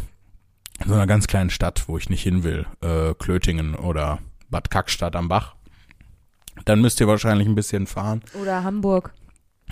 in 0.84 0.90
so 0.90 0.96
einer 0.96 1.08
ganz 1.08 1.28
kleinen 1.28 1.50
Stadt, 1.50 1.86
wo 1.88 1.98
ich 1.98 2.10
nicht 2.10 2.24
hin 2.24 2.44
will, 2.44 2.66
äh, 2.82 3.14
Klötingen 3.16 3.76
oder 3.76 4.20
Bad 4.50 4.70
Kackstadt 4.70 5.16
am 5.16 5.30
Bach. 5.30 5.56
Dann 6.66 6.82
müsst 6.82 7.00
ihr 7.00 7.08
wahrscheinlich 7.08 7.48
ein 7.48 7.56
bisschen 7.56 7.88
fahren. 7.88 8.22
Oder 8.40 8.64
Hamburg. 8.64 9.14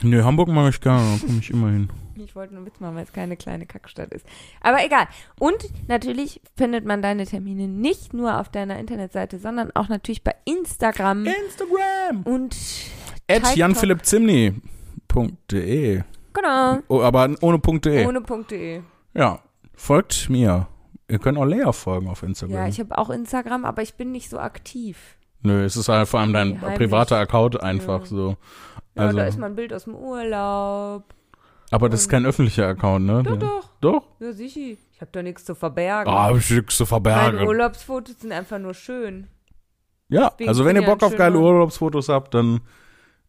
Nö, 0.01 0.23
Hamburg 0.23 0.47
mache 0.49 0.69
ich 0.69 0.81
gerne, 0.81 1.19
da 1.19 1.25
komme 1.25 1.39
ich 1.39 1.49
immer 1.51 1.69
hin. 1.69 1.89
Ich 2.15 2.35
wollte 2.35 2.53
nur 2.55 2.65
Witz 2.65 2.79
machen, 2.79 2.95
weil 2.95 3.03
es 3.03 3.11
keine 3.13 3.35
kleine 3.37 3.65
Kackstadt 3.65 4.13
ist. 4.13 4.25
Aber 4.61 4.83
egal. 4.85 5.07
Und 5.39 5.57
natürlich 5.87 6.41
findet 6.55 6.85
man 6.85 7.01
deine 7.01 7.25
Termine 7.25 7.67
nicht 7.67 8.13
nur 8.13 8.39
auf 8.39 8.49
deiner 8.49 8.77
Internetseite, 8.79 9.39
sondern 9.39 9.71
auch 9.75 9.89
natürlich 9.89 10.23
bei 10.23 10.35
Instagram 10.45 11.25
Instagram! 11.25 12.21
und 12.23 12.55
At 13.29 13.55
janphilippzimni.de 13.55 16.03
Genau. 16.33 16.79
oh, 16.87 17.01
aber 17.01 17.29
ohne 17.41 17.59
Punkt.de. 17.59 18.05
Ohne 18.05 18.21
Punkt.de. 18.21 18.81
Ja, 19.13 19.39
folgt 19.75 20.29
mir. 20.29 20.67
Ihr 21.11 21.19
könnt 21.19 21.37
auch 21.37 21.45
Lea 21.45 21.71
folgen 21.73 22.07
auf 22.07 22.23
Instagram. 22.23 22.55
Ja, 22.57 22.67
ich 22.67 22.79
habe 22.79 22.97
auch 22.97 23.09
Instagram, 23.09 23.65
aber 23.65 23.81
ich 23.81 23.95
bin 23.95 24.11
nicht 24.11 24.29
so 24.29 24.39
aktiv. 24.39 24.97
Nö, 25.43 25.63
es 25.65 25.75
ist 25.75 25.89
halt 25.89 26.07
vor 26.07 26.19
allem 26.19 26.33
dein 26.33 26.61
heimlich. 26.61 26.77
privater 26.77 27.17
Account 27.17 27.61
einfach 27.61 28.01
Ja. 28.01 28.05
so. 28.05 28.37
Ja, 28.95 29.03
Also, 29.03 29.17
da 29.17 29.25
ist 29.25 29.37
mal 29.39 29.47
ein 29.47 29.55
Bild 29.55 29.73
aus 29.73 29.83
dem 29.85 29.95
Urlaub. 29.95 31.03
aber 31.71 31.89
das 31.89 32.01
ist 32.01 32.09
kein 32.09 32.25
öffentlicher 32.25 32.67
Account, 32.67 33.05
ne? 33.05 33.23
Doch, 33.23 33.37
doch. 33.37 33.69
Doch? 33.81 34.03
Ja, 34.19 34.31
sicher. 34.33 34.59
Ich 34.93 35.01
habe 35.01 35.11
doch 35.11 35.21
nichts 35.23 35.45
zu 35.45 35.55
verbergen. 35.55 36.11
Ah, 36.13 36.25
hab 36.29 36.37
ich 36.37 36.49
nix 36.51 36.77
zu 36.77 36.83
Meine 36.83 36.87
verbergen. 36.89 37.47
Urlaubsfotos 37.47 38.19
sind 38.19 38.31
einfach 38.31 38.59
nur 38.59 38.73
schön. 38.73 39.27
Ja, 40.09 40.31
Wegen 40.37 40.47
also 40.49 40.63
wenn 40.65 40.75
ihr 40.75 40.83
Bock 40.85 41.01
auf 41.03 41.15
geile. 41.15 41.39
Urlaubsfotos 41.39 42.09
habt, 42.09 42.33
dann 42.35 42.61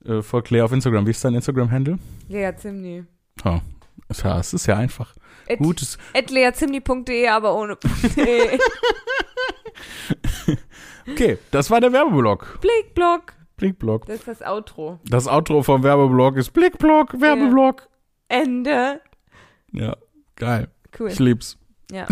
äh, 0.04 0.20
folgt 0.22 0.50
Lea 0.50 0.62
auf 0.62 0.72
Instagram. 0.72 1.06
Wie 1.06 1.10
ist 1.10 1.24
dein 1.24 1.34
Instagram-Handle? 1.34 1.98
Lea 2.28 2.50
Zimni. 2.56 3.04
Ja, 3.44 3.56
ist 3.56 3.62
ja, 4.22 4.38
es 4.38 4.52
ist 4.52 4.66
ja 4.66 4.76
einfach. 4.76 5.14
At, 5.48 5.58
Gutes. 5.58 5.98
at 6.14 6.30
leazimni.de, 6.30 7.28
aber 7.28 7.54
ohne 7.54 7.76
.de. 8.16 8.58
Okay, 11.08 11.38
das 11.50 11.70
war 11.70 11.80
der 11.80 11.92
Werbeblock. 11.92 12.60
Blickblock. 12.60 13.34
Blickblock. 13.56 14.06
Das 14.06 14.20
ist 14.20 14.28
das 14.28 14.42
Outro. 14.42 15.00
Das 15.04 15.26
Outro 15.26 15.62
vom 15.62 15.82
Werbeblock 15.82 16.36
ist 16.36 16.52
Blickblock, 16.52 17.20
Werbeblock. 17.20 17.88
Ende. 18.28 19.00
Ja, 19.72 19.96
geil. 20.36 20.68
Cool. 20.98 21.08
Ich 21.10 21.18
lieb's. 21.18 21.58
Ja. 21.90 22.06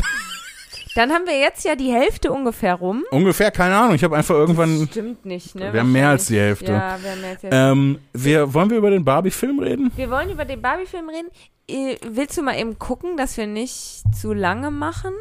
Dann 0.96 1.12
haben 1.12 1.24
wir 1.26 1.38
jetzt 1.38 1.64
ja 1.64 1.76
die 1.76 1.92
Hälfte 1.92 2.32
ungefähr 2.32 2.74
rum. 2.74 3.05
Ungefähr, 3.12 3.53
keine 3.53 3.76
Ahnung. 3.76 3.94
Ich 3.94 4.03
habe 4.03 4.16
einfach 4.16 4.34
irgendwann. 4.34 4.88
Stimmt 4.90 5.24
nicht, 5.24 5.55
ne? 5.55 5.72
Wir 5.72 5.80
haben 5.80 5.92
mehr 5.92 6.09
als 6.09 6.26
die 6.26 6.38
Hälfte. 6.38 6.72
Ja, 6.72 6.98
wir 7.01 7.12
haben 7.12 7.20
mehr 7.20 7.30
als 7.30 7.40
die 7.40 7.46
Hälfte. 7.46 7.57
Ähm, 7.57 7.98
wir, 8.12 8.53
wollen 8.53 8.70
wir 8.70 8.78
über 8.78 8.90
den 8.90 9.05
Barbie-Film 9.05 9.61
reden? 9.61 9.92
Wir 9.94 10.11
wollen 10.11 10.30
über 10.30 10.44
den 10.44 10.61
Barbie-Film 10.61 11.09
reden. 11.09 11.28
Äh, 11.70 11.96
Willst 12.04 12.36
du 12.36 12.42
mal 12.42 12.58
eben 12.58 12.78
gucken, 12.78 13.16
dass 13.16 13.36
wir 13.36 13.46
nicht 13.46 14.02
zu 14.18 14.32
lange 14.32 14.70
machen? 14.70 15.12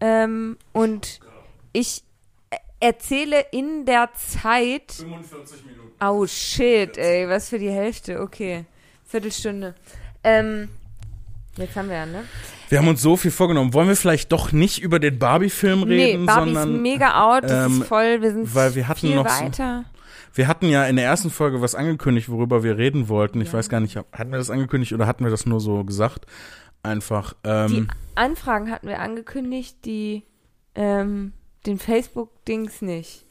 Ähm, 0.00 0.56
und 0.72 1.20
ich 1.72 2.02
äh, 2.50 2.56
erzähle 2.80 3.40
in 3.52 3.84
der 3.86 4.10
Zeit. 4.14 4.92
45 4.92 5.64
Minuten. 5.66 5.90
Oh 6.02 6.26
shit, 6.26 6.96
ey, 6.96 7.28
was 7.28 7.48
für 7.50 7.58
die 7.58 7.70
Hälfte. 7.70 8.20
Okay. 8.20 8.64
Viertelstunde. 9.06 9.74
Ähm, 10.24 10.68
Jetzt 11.56 11.74
haben 11.76 11.88
wir 11.88 11.96
ja, 11.96 12.06
ne? 12.06 12.24
Wir 12.68 12.78
haben 12.78 12.86
uns 12.88 13.02
so 13.02 13.16
viel 13.16 13.32
vorgenommen. 13.32 13.74
Wollen 13.74 13.88
wir 13.88 13.96
vielleicht 13.96 14.30
doch 14.30 14.52
nicht 14.52 14.80
über 14.80 14.98
den 15.00 15.18
Barbie-Film 15.18 15.82
reden, 15.82 16.20
nee, 16.20 16.26
Barbie 16.26 16.54
sondern 16.54 16.76
ist 16.76 16.80
mega 16.80 17.28
out, 17.36 17.42
das 17.44 17.66
ähm, 17.66 17.82
ist 17.82 17.88
voll, 17.88 18.22
wir 18.22 18.32
sind 18.32 18.54
weil 18.54 18.74
wir 18.76 18.86
hatten 18.88 19.00
viel 19.00 19.16
noch 19.16 19.28
so- 19.28 19.44
weiter. 19.44 19.84
Wir 20.34 20.48
hatten 20.48 20.66
ja 20.68 20.84
in 20.84 20.96
der 20.96 21.04
ersten 21.06 21.30
Folge 21.30 21.60
was 21.60 21.74
angekündigt, 21.74 22.28
worüber 22.28 22.62
wir 22.62 22.78
reden 22.78 23.08
wollten. 23.08 23.40
Ich 23.40 23.48
Ja. 23.48 23.54
weiß 23.54 23.68
gar 23.68 23.80
nicht, 23.80 23.96
hatten 23.96 24.30
wir 24.30 24.38
das 24.38 24.50
angekündigt 24.50 24.92
oder 24.92 25.06
hatten 25.06 25.24
wir 25.24 25.30
das 25.30 25.46
nur 25.46 25.60
so 25.60 25.84
gesagt? 25.84 26.26
Einfach. 26.82 27.34
Die 27.44 27.48
Ähm, 27.48 27.88
Anfragen 28.14 28.70
hatten 28.70 28.88
wir 28.88 29.00
angekündigt, 29.00 29.84
die 29.84 30.22
ähm, 30.74 31.32
den 31.66 31.78
Facebook-Dings 31.78 32.80
nicht. 32.82 33.26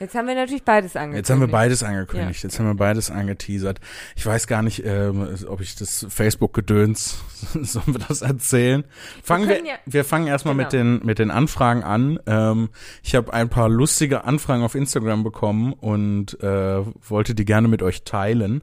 Jetzt 0.00 0.14
haben 0.14 0.28
wir 0.28 0.34
natürlich 0.36 0.62
beides 0.62 0.94
angekündigt. 0.96 1.28
Jetzt 1.28 1.30
haben 1.30 1.40
wir 1.40 1.48
beides 1.48 1.82
angekündigt, 1.82 2.42
jetzt 2.44 2.58
haben 2.58 2.66
wir 2.66 2.74
beides 2.74 3.10
angeteasert. 3.10 3.80
Ich 4.14 4.24
weiß 4.24 4.46
gar 4.46 4.62
nicht, 4.62 4.84
ähm, 4.84 5.28
ob 5.48 5.60
ich 5.60 5.74
das 5.74 6.06
Facebook-Gedöns, 6.08 7.18
sollen 7.62 7.86
wir 7.88 7.98
das 8.06 8.22
erzählen? 8.22 8.84
Fangen 9.22 9.48
wir, 9.48 9.62
wir, 9.86 10.00
ja- 10.00 10.04
fangen 10.04 10.26
erstmal 10.28 10.54
mit 10.54 10.70
Genau. 10.70 10.98
den, 10.98 11.06
mit 11.06 11.18
den 11.18 11.30
Anfragen 11.30 11.82
an. 11.82 12.20
Ähm, 12.26 12.68
ich 13.02 13.14
habe 13.16 13.32
ein 13.32 13.48
paar 13.48 13.68
lustige 13.68 14.24
Anfragen 14.24 14.62
auf 14.62 14.74
Instagram 14.74 15.24
bekommen 15.24 15.72
und 15.72 16.40
äh, 16.42 16.82
wollte 17.08 17.34
die 17.34 17.44
gerne 17.44 17.66
mit 17.68 17.82
euch 17.82 18.04
teilen. 18.04 18.62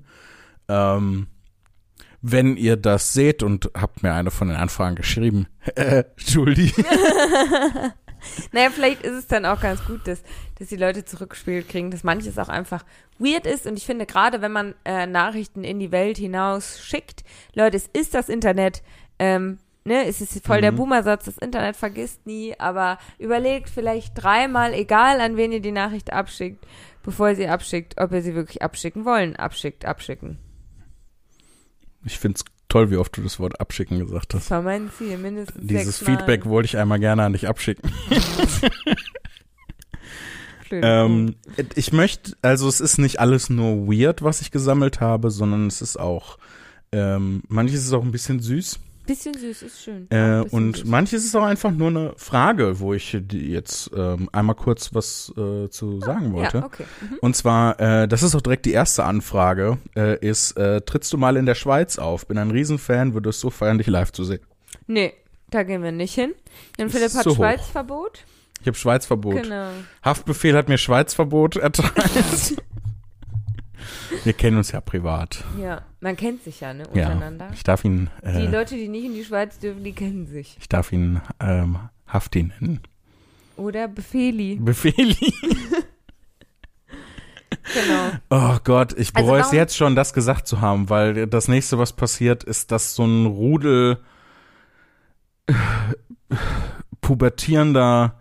Ähm, 0.70 1.28
wenn 2.22 2.58
ihr 2.58 2.76
das 2.78 3.14
seht 3.14 3.44
und 3.44 3.70
habt 3.76 4.02
mir 4.02 4.14
eine 4.14 4.32
von 4.32 4.48
den 4.48 4.58
Anfragen 4.58 4.96
geschrieben, 4.96 5.48
äh, 5.76 6.06
Julie, 6.18 6.72
Naja, 8.52 8.70
vielleicht 8.70 9.04
ist 9.04 9.14
es 9.14 9.28
dann 9.28 9.46
auch 9.46 9.62
ganz 9.62 9.84
gut, 9.86 10.08
dass, 10.08 10.22
dass 10.60 10.68
die 10.70 10.76
Leute 10.76 11.06
zurückgespielt 11.06 11.70
kriegen, 11.70 11.92
dass 11.92 12.04
manches 12.04 12.38
auch 12.38 12.50
einfach 12.50 12.84
weird 13.20 13.46
ist. 13.46 13.66
Und 13.66 13.78
ich 13.78 13.86
finde, 13.86 14.06
gerade 14.06 14.42
wenn 14.42 14.52
man 14.52 14.76
äh, 14.86 15.06
Nachrichten 15.08 15.64
in 15.64 15.80
die 15.80 15.92
Welt 15.92 16.18
hinaus 16.18 16.80
schickt, 16.82 17.24
Leute, 17.54 17.78
es 17.78 17.88
ist 17.88 18.14
das 18.14 18.30
Internet, 18.30 18.82
ähm, 19.20 19.60
ne, 19.84 20.06
es 20.06 20.22
ist 20.22 20.46
voll 20.46 20.62
der 20.62 20.72
Mhm. 20.72 20.78
Boomersatz, 20.78 21.26
das 21.26 21.38
Internet 21.38 21.76
vergisst 21.76 22.26
nie, 22.26 22.54
aber 22.60 22.98
überlegt 23.20 23.70
vielleicht 23.70 24.14
dreimal, 24.16 24.74
egal 24.74 25.22
an 25.22 25.38
wen 25.38 25.52
ihr 25.52 25.62
die 25.62 25.72
Nachricht 25.72 26.12
abschickt, 26.14 26.66
bevor 27.04 27.30
ihr 27.30 27.36
sie 27.36 27.48
abschickt, 27.48 28.00
ob 28.00 28.12
ihr 28.12 28.22
sie 28.22 28.36
wirklich 28.36 28.62
abschicken 28.62 29.06
wollen. 29.06 29.36
Abschickt, 29.36 29.86
abschicken. 29.86 30.40
ich 32.04 32.20
find's 32.20 32.44
toll, 32.76 32.92
wie 32.92 32.98
oft 32.98 33.16
du 33.16 33.22
das 33.22 33.40
Wort 33.40 33.62
abschicken 33.62 34.00
gesagt 34.00 34.34
hast. 34.34 34.44
Das 34.44 34.52
war 34.52 34.62
mein 34.62 34.92
Ziel, 34.98 35.18
mindestens 35.18 35.66
Dieses. 35.66 35.98
Feedback 35.98 36.46
wollte 36.46 36.66
ich 36.66 36.78
einmal 36.78 37.00
gerne 37.00 37.24
an 37.24 37.34
dich 37.34 37.48
abschicken. 37.48 37.90
Ähm, 40.72 41.36
ich 41.76 41.94
möchte, 41.94 42.36
also 42.42 42.68
es 42.68 42.82
ist 42.82 42.98
nicht 42.98 43.20
alles 43.20 43.52
nur 43.52 43.88
weird, 43.88 44.24
was 44.24 44.42
ich 44.42 44.50
gesammelt 44.50 45.00
habe, 45.00 45.30
sondern 45.30 45.68
es 45.68 45.82
ist 45.82 45.96
auch, 45.96 46.40
ähm, 46.92 47.44
manches 47.48 47.86
ist 47.86 47.94
auch 47.94 48.04
ein 48.04 48.12
bisschen 48.12 48.40
süß 48.40 48.80
Bisschen 49.06 49.34
süß, 49.36 49.62
ist 49.62 49.84
schön. 49.84 50.08
äh, 50.10 50.44
und 50.50 50.78
süß. 50.78 50.86
manches 50.86 51.26
ist 51.26 51.36
auch 51.36 51.44
einfach 51.44 51.72
nur 51.72 51.90
eine 51.90 52.14
Frage, 52.18 52.80
wo 52.80 52.94
ich 52.94 53.14
jetzt 53.32 53.92
ähm, 53.96 54.30
einmal 54.32 54.56
kurz 54.56 54.94
was 54.94 55.32
äh, 55.38 55.70
zu 55.70 56.00
sagen 56.00 56.34
wollte. 56.34 56.60
Ja, 56.60 56.66
okay. 56.66 56.86
Mhm. 57.02 57.18
Und 57.22 57.36
zwar, 57.36 57.80
äh, 57.80 58.08
das 58.08 58.24
ist 58.24 58.36
auch 58.36 58.42
direkt 58.42 58.66
die 58.66 58.72
erste 58.72 59.04
Anfrage, 59.04 59.78
äh, 59.96 60.18
ist, 60.26 60.58
äh, 60.58 60.82
trittst 60.82 61.14
du 61.14 61.18
mal 61.18 61.38
in 61.38 61.46
der 61.46 61.56
Schweiz 61.56 62.00
auf? 62.00 62.28
Bin 62.28 62.38
ein 62.38 62.52
Riesenfan, 62.52 63.14
würde 63.14 63.30
es 63.30 63.40
so 63.40 63.50
feiern, 63.50 63.78
dich 63.78 63.88
live 63.88 64.12
zu 64.12 64.24
sehen. 64.24 64.42
Nee, 64.88 65.14
da 65.50 65.64
gehen 65.64 65.84
wir 65.84 65.92
nicht 65.92 66.14
hin. 66.16 66.34
Denn 66.78 66.90
Philipp 66.90 67.14
hat. 67.14 67.26
Schweizverbot. 67.32 68.24
Ich 68.62 68.68
habe 68.68 68.78
Schweizverbot. 68.78 69.44
Genau. 69.44 69.70
Haftbefehl 70.04 70.56
hat 70.56 70.70
mir 70.70 70.78
Schweizverbot 70.78 71.56
erteilt. 71.58 72.56
Wir 74.24 74.34
kennen 74.34 74.58
uns 74.58 74.72
ja 74.72 74.82
privat. 74.82 75.44
Ja, 75.62 75.82
man 76.00 76.16
kennt 76.16 76.44
sich 76.44 76.60
ja, 76.62 76.74
ne, 76.74 76.84
Ja, 76.94 77.04
untereinander. 77.10 77.50
ich 77.54 77.64
darf 77.64 77.84
ihn, 77.86 78.10
Die 78.24 78.28
äh, 78.28 78.48
Leute, 78.50 78.76
die 78.76 78.88
nicht 78.88 79.06
in 79.06 79.14
die 79.14 79.24
Schweiz 79.26 79.60
dürfen, 79.60 79.84
die 79.84 79.94
kennen 79.94 80.28
sich. 80.28 80.56
ich 80.60 80.70
darf 80.70 80.92
ihn 80.92 81.22
ähm, 81.40 81.78
Hafti 82.08 82.44
nennen. 82.44 82.82
Oder 83.58 83.88
Befehli. 83.88 84.58
Befehli. 84.62 85.16
Genau. 87.74 88.12
Oh 88.30 88.58
Gott, 88.64 88.94
ich 88.94 89.16
Also 89.16 89.26
bereue 89.26 89.40
es 89.42 89.46
warum- 89.48 89.58
jetzt 89.58 89.76
schon, 89.76 89.96
das 89.96 90.14
gesagt 90.14 90.48
zu 90.48 90.62
haben, 90.62 90.90
weil 90.90 91.26
das 91.28 91.48
nächste, 91.48 91.80
was 91.80 91.94
passiert, 91.94 92.44
ist, 92.44 92.72
dass 92.72 92.94
so 92.96 93.06
ein 93.06 93.26
Rudel 93.26 93.98
äh, 95.48 95.54
pubertierender 97.02 98.20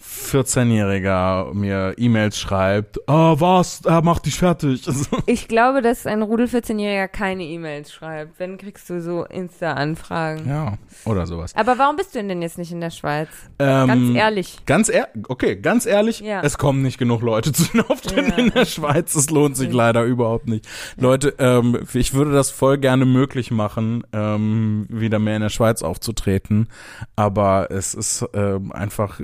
14-Jähriger 0.00 1.52
mir 1.54 1.94
E-Mails 1.96 2.38
schreibt, 2.38 2.98
ah, 3.08 3.34
was, 3.38 3.80
er 3.84 4.02
macht 4.02 4.26
dich 4.26 4.34
fertig. 4.38 4.86
Also, 4.96 5.16
Ich 5.26 5.48
glaube, 5.48 5.82
dass 5.82 6.06
ein 6.06 6.22
Rudel 6.22 6.46
14-Jähriger 6.46 7.08
keine 7.08 7.44
E-Mails 7.44 7.92
schreibt. 7.92 8.38
Wenn 8.38 8.56
kriegst 8.58 8.88
du 8.90 9.00
so 9.00 9.24
Insta-Anfragen. 9.24 10.48
ja, 10.48 10.74
oder 11.04 11.26
sowas. 11.26 11.54
Aber 11.56 11.78
warum 11.78 11.96
bist 11.96 12.14
du 12.14 12.22
denn 12.22 12.40
jetzt 12.42 12.58
nicht 12.58 12.72
in 12.72 12.80
der 12.80 12.90
Schweiz? 12.90 13.28
Ähm, 13.58 13.86
Ganz 13.88 14.16
ehrlich. 14.16 14.58
Ganz 14.66 14.88
ehr 14.88 15.08
okay, 15.28 15.56
ganz 15.56 15.86
ehrlich, 15.86 16.20
Ja. 16.20 16.40
es 16.42 16.58
kommen 16.58 16.82
nicht 16.82 16.98
genug 16.98 17.22
Leute 17.22 17.52
zu 17.52 17.64
den 17.64 17.80
Auftritten 17.82 18.30
Ja. 18.30 18.36
in 18.36 18.50
der 18.50 18.64
Schweiz. 18.64 19.14
Es 19.14 19.30
lohnt 19.30 19.56
sich 19.56 19.72
leider 19.72 20.04
überhaupt 20.04 20.46
nicht. 20.48 20.66
Leute, 20.98 21.34
ähm, 21.38 21.78
ich 21.94 22.14
würde 22.14 22.32
das 22.32 22.50
voll 22.50 22.78
gerne 22.78 23.04
möglich 23.04 23.50
machen, 23.50 24.04
ähm, 24.12 24.86
wieder 24.88 25.18
mehr 25.18 25.36
in 25.36 25.42
der 25.42 25.48
Schweiz 25.50 25.82
aufzutreten. 25.82 26.68
Aber 27.16 27.70
es 27.70 27.94
ist 27.94 28.24
ähm, 28.34 28.72
einfach, 28.72 29.20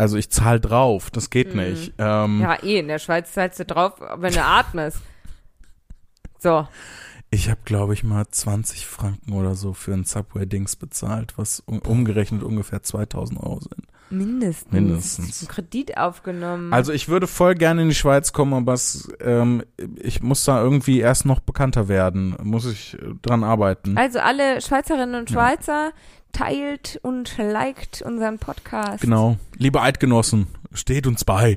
also 0.00 0.16
ich 0.16 0.30
zahle 0.30 0.60
drauf, 0.60 1.10
das 1.10 1.30
geht 1.30 1.54
Mhm. 1.54 1.60
nicht. 1.60 1.92
Ähm, 1.98 2.40
Ja, 2.40 2.62
eh, 2.62 2.78
in 2.80 2.88
der 2.88 2.98
Schweiz 2.98 3.32
zahlst 3.32 3.60
du 3.60 3.64
drauf, 3.64 3.94
wenn 4.16 4.32
du 4.32 4.42
atmest. 4.42 4.98
So. 6.38 6.66
Ich 7.32 7.48
habe, 7.48 7.60
glaube 7.64 7.94
ich, 7.94 8.02
mal 8.02 8.26
20 8.28 8.86
Franken 8.86 9.34
oder 9.34 9.54
so 9.54 9.72
für 9.72 9.92
ein 9.92 10.04
Subway-Dings 10.04 10.74
bezahlt, 10.76 11.34
was 11.36 11.60
um, 11.60 11.78
umgerechnet 11.80 12.42
ungefähr 12.42 12.82
2000 12.82 13.38
Euro 13.40 13.60
sind. 13.60 13.86
Mindestens. 14.12 14.72
Mindestens. 14.72 15.40
Einen 15.42 15.48
Kredit 15.48 15.96
aufgenommen. 15.96 16.72
Also 16.72 16.92
ich 16.92 17.08
würde 17.08 17.28
voll 17.28 17.54
gerne 17.54 17.82
in 17.82 17.88
die 17.90 17.94
Schweiz 17.94 18.32
kommen, 18.32 18.54
aber 18.54 18.72
es, 18.72 19.08
ähm, 19.20 19.62
ich 20.02 20.20
muss 20.20 20.44
da 20.44 20.60
irgendwie 20.60 20.98
erst 20.98 21.24
noch 21.26 21.38
bekannter 21.38 21.86
werden. 21.86 22.36
Muss 22.42 22.64
ich 22.66 22.94
äh, 22.94 23.14
dran 23.22 23.44
arbeiten. 23.44 23.96
Also 23.96 24.18
alle 24.18 24.60
Schweizerinnen 24.60 25.14
und 25.14 25.30
Ja. 25.30 25.34
Teilt 26.32 26.98
und 27.02 27.36
liked 27.38 28.02
unseren 28.02 28.38
Podcast. 28.38 29.02
Genau. 29.02 29.36
Liebe 29.56 29.80
Eidgenossen, 29.82 30.46
steht 30.72 31.06
uns 31.06 31.24
bei. 31.24 31.56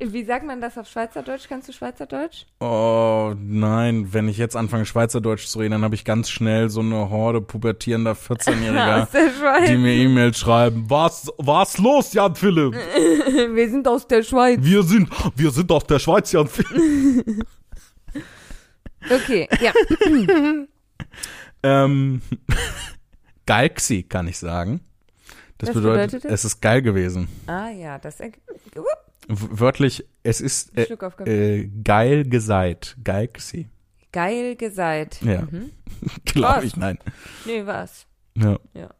Wie 0.00 0.24
sagt 0.24 0.46
man 0.46 0.60
das 0.60 0.78
auf 0.78 0.88
Schweizerdeutsch? 0.88 1.48
Kannst 1.48 1.68
du 1.68 1.72
Schweizerdeutsch? 1.72 2.44
Oh 2.60 3.34
nein, 3.36 4.12
wenn 4.12 4.28
ich 4.28 4.38
jetzt 4.38 4.54
anfange 4.56 4.86
Schweizerdeutsch 4.86 5.46
zu 5.46 5.58
reden, 5.58 5.72
dann 5.72 5.82
habe 5.82 5.94
ich 5.96 6.04
ganz 6.04 6.30
schnell 6.30 6.68
so 6.68 6.80
eine 6.80 7.10
Horde 7.10 7.40
pubertierender 7.40 8.12
14-Jähriger, 8.12 9.02
Aus 9.02 9.10
der 9.12 9.30
Schweiz. 9.30 9.68
die 9.68 9.76
mir 9.76 9.94
E-Mails 9.94 10.38
schreiben. 10.38 10.84
Was, 10.88 11.32
was 11.38 11.78
los, 11.78 12.12
Jan 12.12 12.34
Philipp? 12.36 12.74
Wir 13.54 13.70
sind 13.70 13.88
aus 13.88 14.06
der 14.06 14.22
Schweiz. 14.22 14.58
Wir 14.62 14.82
sind, 14.82 15.08
wir 15.36 15.50
sind 15.50 15.70
aus 15.72 15.84
der 15.86 15.98
Schweiz, 15.98 16.30
Jan 16.32 16.46
Philipp. 16.48 17.46
Okay, 19.10 19.48
ja. 19.60 19.72
Ähm, 21.62 22.20
Galxi 23.48 24.02
kann 24.02 24.28
ich 24.28 24.38
sagen. 24.38 24.80
Das 25.56 25.70
Was 25.70 25.74
bedeutet, 25.76 26.10
bedeutet 26.10 26.24
das? 26.24 26.32
es 26.32 26.44
ist 26.44 26.60
geil 26.60 26.82
gewesen. 26.82 27.28
Ah 27.46 27.70
ja, 27.70 27.98
das. 27.98 28.20
Uh, 28.20 28.84
Wörtlich, 29.26 30.06
es 30.22 30.40
ist 30.40 30.76
äh, 30.76 30.84
äh, 31.24 31.70
geil 31.82 32.24
geseit. 32.24 32.96
Galxi. 33.02 33.68
Geil 34.12 34.54
geseit. 34.56 35.20
Ja. 35.22 35.42
Mhm. 35.42 35.70
Glaube 36.26 36.66
ich, 36.66 36.76
nein. 36.76 36.98
Nee, 37.46 37.64
was? 37.64 38.06
Ja. 38.34 38.58
Ja. 38.74 38.90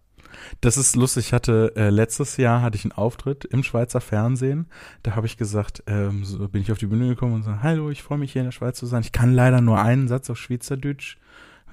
Das 0.62 0.78
ist 0.78 0.96
lustig. 0.96 1.26
Ich 1.26 1.32
hatte 1.32 1.74
äh, 1.76 1.90
letztes 1.90 2.38
Jahr 2.38 2.62
hatte 2.62 2.76
ich 2.76 2.84
einen 2.84 2.92
Auftritt 2.92 3.44
im 3.44 3.62
Schweizer 3.62 4.00
Fernsehen. 4.00 4.66
Da 5.02 5.14
habe 5.14 5.26
ich 5.26 5.36
gesagt, 5.36 5.82
ähm, 5.86 6.24
so 6.24 6.48
bin 6.48 6.62
ich 6.62 6.72
auf 6.72 6.78
die 6.78 6.86
Bühne 6.86 7.08
gekommen 7.08 7.34
und 7.34 7.42
so, 7.42 7.62
hallo, 7.62 7.90
ich 7.90 8.02
freue 8.02 8.18
mich 8.18 8.32
hier 8.32 8.42
in 8.42 8.46
der 8.46 8.52
Schweiz 8.52 8.78
zu 8.78 8.86
sein. 8.86 9.02
Ich 9.02 9.12
kann 9.12 9.32
leider 9.34 9.60
nur 9.60 9.80
einen 9.80 10.08
Satz 10.08 10.30
auf 10.30 10.38
Schweizerdeutsch. 10.38 11.18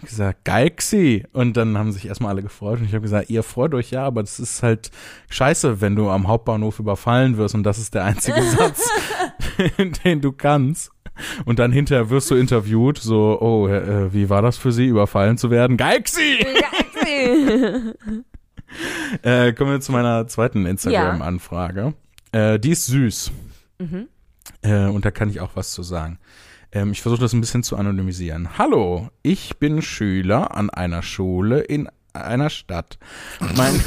Ich 0.02 0.10
gesagt, 0.10 0.46
Galxi. 0.46 1.26
Und 1.34 1.58
dann 1.58 1.78
haben 1.78 1.92
sich 1.92 2.08
erstmal 2.08 2.32
alle 2.32 2.44
gefreut 2.44 2.80
und 2.80 2.86
ich 2.86 2.94
habe 2.94 3.02
gesagt, 3.02 3.30
ihr 3.30 3.44
freut 3.44 3.74
euch 3.74 3.92
ja, 3.92 4.06
aber 4.06 4.22
das 4.22 4.40
ist 4.40 4.62
halt 4.62 4.92
scheiße, 5.30 5.82
wenn 5.82 5.96
du 5.96 6.10
am 6.10 6.28
Hauptbahnhof 6.28 6.80
überfallen 6.80 7.38
wirst 7.38 7.56
und 7.56 7.64
das 7.64 7.78
ist 7.78 7.94
der 7.96 8.04
einzige 8.04 8.42
Satz, 8.58 8.90
den 10.04 10.22
du 10.22 10.32
kannst. 10.32 10.92
Und 11.46 11.60
dann 11.60 11.72
hinterher 11.72 12.10
wirst 12.10 12.30
du 12.30 12.36
interviewt, 12.36 12.98
so, 12.98 13.40
oh, 13.40 13.70
äh, 13.70 14.14
wie 14.14 14.30
war 14.30 14.42
das 14.42 14.58
für 14.58 14.74
Sie, 14.74 14.86
überfallen 14.86 15.38
zu 15.38 15.50
werden? 15.50 15.78
Galxi! 15.78 16.46
Geil. 17.02 17.96
Äh, 19.22 19.54
kommen 19.54 19.72
wir 19.72 19.80
zu 19.80 19.94
meiner 19.94 20.28
zweiten 20.28 20.66
Instagram-Anfrage. 20.66 21.94
Äh, 22.34 22.60
die 22.60 22.72
ist 22.72 22.88
süß. 22.88 23.32
mhm. 23.80 24.08
Äh, 24.62 24.88
und 24.88 25.06
da 25.06 25.12
kann 25.12 25.30
ich 25.30 25.40
auch 25.40 25.52
was 25.56 25.72
zu 25.72 25.82
sagen. 25.82 26.20
Ähm, 26.76 26.92
ich 26.92 27.02
versuche 27.02 27.22
das 27.22 27.34
ein 27.34 27.40
bisschen 27.40 27.64
zu 27.64 27.78
anonymisieren. 27.78 28.58
Hallo, 28.58 29.10
ich 29.24 29.58
bin 29.58 29.82
Schüler 29.82 30.56
an 30.56 30.70
einer 30.70 31.02
Schule 31.02 31.62
in 31.62 31.90
einer 32.12 32.50
Stadt. 32.50 33.00
Mein, 33.56 33.74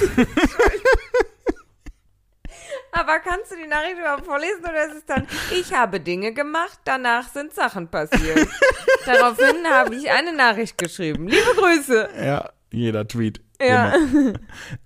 Aber 2.92 3.18
kannst 3.18 3.52
du 3.52 3.56
die 3.56 3.66
Nachricht 3.66 3.98
überhaupt 3.98 4.24
vorlesen 4.24 4.60
oder 4.62 4.86
ist 4.86 4.96
es 4.96 5.04
dann, 5.04 5.26
ich 5.54 5.74
habe 5.74 6.00
Dinge 6.00 6.32
gemacht, 6.32 6.80
danach 6.84 7.28
sind 7.28 7.52
Sachen 7.54 7.88
passiert. 7.88 8.48
Daraufhin 9.04 9.66
habe 9.68 9.94
ich 9.94 10.10
eine 10.10 10.32
Nachricht 10.32 10.78
geschrieben. 10.78 11.28
Liebe 11.28 11.54
Grüße. 11.56 12.08
Ja, 12.24 12.50
jeder 12.72 13.06
Tweet. 13.06 13.42
Ja. 13.60 13.92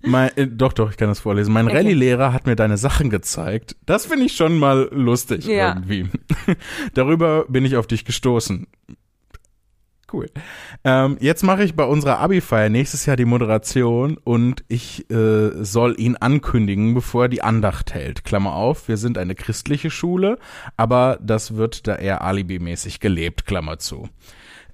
Mein, 0.01 0.35
äh, 0.35 0.47
doch, 0.47 0.73
doch, 0.73 0.89
ich 0.91 0.97
kann 0.97 1.07
das 1.07 1.19
vorlesen. 1.19 1.53
Mein 1.53 1.67
Okay. 1.67 1.77
Rallye-Lehrer 1.77 2.33
hat 2.33 2.45
mir 2.47 2.55
deine 2.55 2.77
Sachen 2.77 3.09
gezeigt. 3.09 3.75
Das 3.85 4.05
finde 4.07 4.25
ich 4.25 4.35
schon 4.35 4.57
mal 4.57 4.89
lustig 4.91 5.45
Ja. 5.45 5.69
irgendwie. 5.75 6.07
Darüber 6.93 7.45
bin 7.47 7.65
ich 7.65 7.77
auf 7.77 7.85
dich 7.87 8.03
gestoßen. 8.05 8.67
Cool. 10.11 10.29
Ähm, 10.83 11.17
jetzt 11.21 11.41
mache 11.43 11.63
ich 11.63 11.75
bei 11.75 11.85
unserer 11.85 12.19
Abi-Feier 12.19 12.69
nächstes 12.69 13.07
Jahr 13.07 13.15
die 13.15 13.25
Moderation 13.25 14.17
und 14.23 14.63
ich 14.67 15.09
äh, 15.09 15.63
soll 15.63 15.95
ihn 15.99 16.17
ankündigen, 16.17 16.93
bevor 16.93 17.23
er 17.23 17.29
die 17.29 17.41
Andacht 17.41 17.95
hält. 17.95 18.23
Klammer 18.23 18.53
auf, 18.53 18.87
wir 18.87 18.97
sind 18.97 19.17
eine 19.17 19.33
christliche 19.33 19.89
Schule, 19.89 20.37
aber 20.77 21.17
das 21.19 21.55
wird 21.55 21.87
da 21.87 21.95
eher 21.95 22.21
alibimäßig 22.21 22.99
gelebt, 22.99 23.47
Klammer 23.47 23.79
zu. 23.79 24.07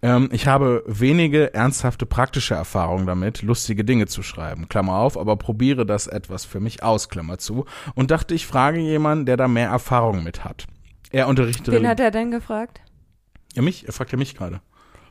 Ähm, 0.01 0.29
ich 0.31 0.47
habe 0.47 0.83
wenige 0.87 1.53
ernsthafte 1.53 2.05
praktische 2.05 2.55
Erfahrungen 2.55 3.05
damit, 3.05 3.41
lustige 3.41 3.83
Dinge 3.83 4.07
zu 4.07 4.23
schreiben, 4.23 4.69
Klammer 4.69 4.95
auf, 4.95 5.17
aber 5.17 5.35
probiere 5.35 5.85
das 5.85 6.07
etwas 6.07 6.45
für 6.45 6.59
mich 6.59 6.83
aus, 6.83 7.09
Klammer 7.09 7.37
zu, 7.37 7.65
und 7.95 8.11
dachte, 8.11 8.33
ich 8.33 8.47
frage 8.47 8.79
jemanden, 8.79 9.25
der 9.25 9.37
da 9.37 9.47
mehr 9.47 9.69
Erfahrung 9.69 10.23
mit 10.23 10.45
hat. 10.45 10.65
Er 11.11 11.27
unterrichtet. 11.27 11.73
Wen 11.73 11.87
hat 11.87 11.99
er 11.99 12.11
denn 12.11 12.31
gefragt? 12.31 12.81
ja, 13.55 13.61
mich? 13.61 13.85
Er 13.85 13.93
fragt 13.93 14.11
ja 14.11 14.17
mich 14.17 14.35
gerade. 14.35 14.61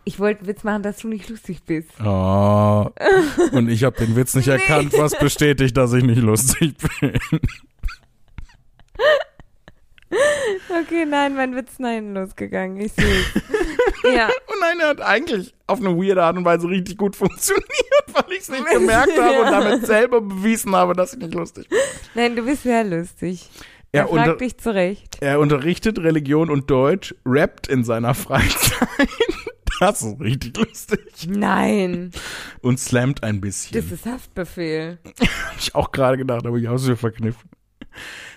Ich 0.04 0.18
wollte 0.18 0.40
einen 0.40 0.48
Witz 0.48 0.64
machen, 0.64 0.82
dass 0.82 0.98
du 0.98 1.08
nicht 1.08 1.28
lustig 1.28 1.64
bist. 1.64 1.90
Oh, 2.02 2.88
und 3.52 3.68
ich 3.68 3.84
habe 3.84 3.96
den 3.98 4.16
Witz 4.16 4.34
nicht 4.34 4.48
erkannt, 4.48 4.94
was 4.96 5.18
bestätigt, 5.18 5.76
dass 5.76 5.92
ich 5.92 6.04
nicht 6.04 6.22
lustig 6.22 6.76
bin. 7.00 7.18
Okay, 10.70 11.04
nein, 11.06 11.34
mein 11.34 11.54
Witz 11.54 11.72
ist 11.72 11.78
hinten 11.86 12.14
losgegangen. 12.14 12.80
Ich 12.80 12.92
sehe 12.92 13.04
Ja. 14.14 14.26
Und 14.26 14.60
nein, 14.60 14.80
er 14.80 14.88
hat 14.88 15.00
eigentlich 15.00 15.52
auf 15.66 15.80
eine 15.80 15.90
weirde 15.96 16.22
Art 16.22 16.36
und 16.36 16.44
Weise 16.44 16.68
richtig 16.68 16.96
gut 16.96 17.14
funktioniert, 17.16 17.66
weil 18.12 18.32
ich 18.32 18.40
es 18.40 18.48
nicht 18.48 18.66
gemerkt 18.66 19.12
habe 19.20 19.38
und 19.40 19.44
Ja. 19.46 19.60
damit 19.60 19.86
selber 19.86 20.20
bewiesen 20.20 20.74
habe, 20.74 20.94
dass 20.94 21.12
ich 21.12 21.18
nicht 21.18 21.34
lustig 21.34 21.68
bin. 21.68 21.78
Nein, 22.14 22.36
du 22.36 22.42
bist 22.42 22.62
sehr 22.62 22.84
lustig. 22.84 23.48
Er, 23.92 24.02
Er, 24.02 24.08
fragt 24.08 24.40
dich 24.40 24.58
zurecht. 24.58 25.16
er 25.20 25.40
unterrichtet 25.40 25.98
Religion 25.98 26.50
und 26.50 26.70
Deutsch, 26.70 27.14
rappt 27.26 27.68
in 27.68 27.84
seiner 27.84 28.14
Freizeit. 28.14 28.88
Das 29.80 30.02
ist 30.02 30.20
richtig 30.20 30.56
lustig. 30.56 31.28
Nein, 31.28 32.10
Und 32.62 32.80
slammt 32.80 33.22
ein 33.22 33.40
bisschen. 33.40 33.80
das 33.80 33.92
ist 33.92 34.06
Haftbefehl. 34.06 34.98
Hab 35.20 35.58
ich 35.58 35.74
auch 35.74 35.92
gerade 35.92 36.16
gedacht, 36.18 36.46
aber 36.46 36.56
ich 36.56 36.68
auch 36.68 36.78
so 36.78 36.96
verkniffen. 36.96 37.47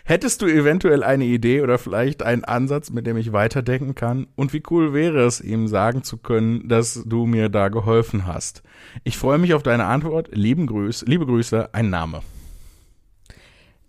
Hättest 0.04 0.42
du 0.42 0.48
eventuell 0.48 1.04
eine 1.04 1.26
Idee 1.26 1.62
oder 1.62 1.78
vielleicht 1.78 2.24
einen 2.24 2.44
Ansatz, 2.44 2.90
mit 2.90 3.06
dem 3.08 3.18
ich 3.18 3.32
weiterdenken 3.34 3.96
kann? 3.96 4.28
Und 4.36 4.52
wie 4.54 4.64
cool 4.70 4.94
wäre 4.94 5.26
es, 5.26 5.40
ihm 5.42 5.68
sagen 5.68 6.04
zu 6.04 6.18
können, 6.18 6.68
dass 6.68 7.04
du 7.06 7.26
mir 7.26 7.50
da 7.50 7.70
geholfen 7.70 8.26
hast? 8.26 8.64
Ich 9.04 9.18
freue 9.18 9.38
mich 9.38 9.54
auf 9.54 9.64
deine 9.64 9.86
Antwort. 9.86 10.30
Lieben 10.32 10.68
Grüß, 10.68 11.06
liebe 11.08 11.26
Grüße, 11.26 11.70
ein 11.74 11.90
Name. 11.90 12.22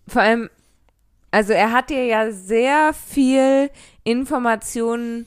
Vor 0.07 0.23
allem, 0.23 0.51
also 1.31 1.53
er 1.53 1.73
hat 1.73 1.91
dir 1.91 2.05
ja 2.05 2.31
sehr 2.31 2.93
viel 2.93 3.71
Informationen 4.05 5.27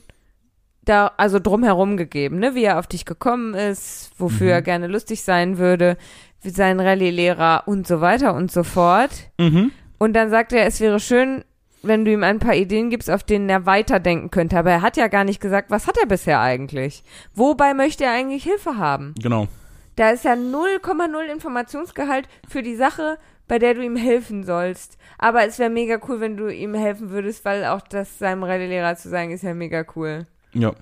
da, 0.84 1.10
also 1.16 1.40
drumherum 1.40 1.96
gegeben, 1.96 2.38
ne? 2.38 2.54
Wie 2.54 2.62
er 2.62 2.78
auf 2.78 2.86
dich 2.86 3.04
gekommen 3.04 3.54
ist, 3.54 4.12
wofür 4.18 4.46
Mhm. 4.46 4.52
er 4.52 4.62
gerne 4.62 4.86
lustig 4.86 5.22
sein 5.22 5.58
würde, 5.58 5.96
wie 6.42 6.50
sein 6.50 6.78
Rallye-Lehrer 6.78 7.64
und 7.66 7.88
so 7.88 8.00
weiter 8.00 8.34
und 8.34 8.52
so 8.52 8.62
fort. 8.62 9.10
Mhm. 9.40 9.72
Und 9.98 10.12
dann 10.14 10.30
sagt 10.30 10.52
er, 10.52 10.66
es 10.66 10.80
wäre 10.80 11.00
schön, 11.00 11.44
wenn 11.82 12.04
du 12.04 12.12
ihm 12.12 12.22
ein 12.24 12.38
paar 12.38 12.54
Ideen 12.54 12.90
gibst, 12.90 13.10
auf 13.10 13.22
denen 13.22 13.48
er 13.48 13.64
weiterdenken 13.66 14.30
könnte. 14.30 14.58
Aber 14.58 14.70
er 14.70 14.82
hat 14.82 14.96
ja 14.96 15.08
gar 15.08 15.24
nicht 15.24 15.40
gesagt, 15.40 15.70
was 15.70 15.86
hat 15.86 15.96
er 15.98 16.06
bisher 16.06 16.40
eigentlich? 16.40 17.02
Wobei 17.34 17.74
möchte 17.74 18.04
er 18.04 18.12
eigentlich 18.12 18.44
Hilfe 18.44 18.76
haben? 18.76 19.14
Genau. 19.22 19.46
Da 19.94 20.10
ist 20.10 20.24
ja 20.24 20.32
0,0 20.34 21.32
Informationsgehalt 21.32 22.28
für 22.48 22.62
die 22.62 22.74
Sache, 22.74 23.18
bei 23.48 23.58
der 23.58 23.74
du 23.74 23.82
ihm 23.82 23.96
helfen 23.96 24.44
sollst. 24.44 24.98
Aber 25.18 25.46
es 25.46 25.58
wäre 25.58 25.70
mega 25.70 25.98
cool, 26.08 26.20
wenn 26.20 26.36
du 26.36 26.48
ihm 26.52 26.74
helfen 26.74 27.10
würdest, 27.10 27.44
weil 27.44 27.64
auch 27.64 27.80
das 27.80 28.18
seinem 28.18 28.42
Rallye-Lehrer 28.42 28.96
zu 28.96 29.08
sagen, 29.08 29.30
ist 29.30 29.44
ja 29.44 29.54
mega 29.54 29.84
cool. 29.94 30.26
Ja. 30.52 30.74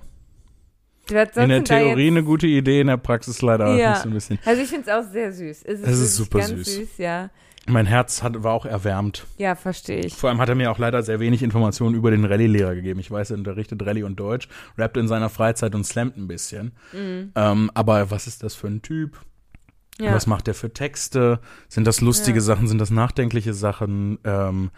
In 1.07 1.49
der 1.49 1.63
Theorie 1.63 2.07
eine 2.07 2.23
gute 2.23 2.47
Idee, 2.47 2.81
in 2.81 2.87
der 2.87 2.97
Praxis 2.97 3.41
leider 3.43 3.75
Ja. 3.75 3.91
nicht 3.91 4.01
so 4.01 4.09
ein 4.09 4.13
bisschen. 4.13 4.39
Also 4.43 4.61
ich 4.63 4.69
finde 4.69 4.89
es 4.89 4.95
auch 4.97 5.09
sehr 5.11 5.31
süß. 5.31 5.61
Es 5.63 5.79
ist, 5.81 5.87
Es 5.87 5.99
ist 5.99 6.15
super 6.15 6.41
süß. 6.41 6.65
süß. 6.65 6.97
Ja, 6.97 7.29
Mein 7.67 7.85
Herz 7.87 8.21
hat, 8.21 8.43
war 8.43 8.53
auch 8.53 8.65
erwärmt. 8.65 9.25
ja 9.37 9.55
verstehe 9.55 10.01
ich. 10.01 10.13
Vor 10.13 10.29
allem 10.29 10.39
hat 10.39 10.49
er 10.49 10.55
mir 10.55 10.69
auch 10.71 10.77
leider 10.77 11.01
sehr 11.01 11.19
wenig 11.19 11.41
Informationen 11.41 11.95
über 11.95 12.11
den 12.11 12.23
Rallye-Lehrer 12.23 12.75
gegeben. 12.75 12.99
Ich 12.99 13.09
weiß, 13.09 13.31
er 13.31 13.37
unterrichtet 13.37 13.83
Rallye 13.85 14.03
und 14.03 14.19
Deutsch, 14.19 14.47
rappt 14.77 14.97
in 14.97 15.07
seiner 15.07 15.29
Freizeit 15.29 15.73
und 15.73 15.83
slammt 15.83 16.15
ein 16.17 16.27
bisschen. 16.27 16.73
Ähm, 16.93 17.71
aber 17.73 18.11
was 18.11 18.27
ist 18.27 18.43
das 18.43 18.53
für 18.53 18.67
ein 18.67 18.81
Typ? 18.83 19.19
Ja. 19.99 20.13
Was 20.13 20.27
macht 20.27 20.45
der 20.47 20.53
für 20.53 20.71
Texte? 20.73 21.39
Sind 21.69 21.87
das 21.87 22.01
lustige 22.01 22.37
Ja. 22.39 22.43
Sachen? 22.43 22.67
Sind 22.67 22.79
das 22.79 22.91
nachdenkliche 22.91 23.53
Sachen? 23.53 24.19
Ähm, 24.25 24.69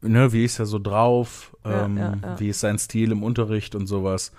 ne, 0.00 0.32
wie 0.32 0.44
ist 0.44 0.58
er 0.58 0.66
so 0.66 0.78
drauf? 0.78 1.54
Ähm, 1.64 1.96
ja, 1.98 2.14
ja. 2.22 2.40
Wie 2.40 2.48
ist 2.48 2.60
sein 2.60 2.78
Stil 2.78 3.12
im 3.12 3.22
Unterricht 3.24 3.74
und 3.74 3.86
sowas? 3.88 4.32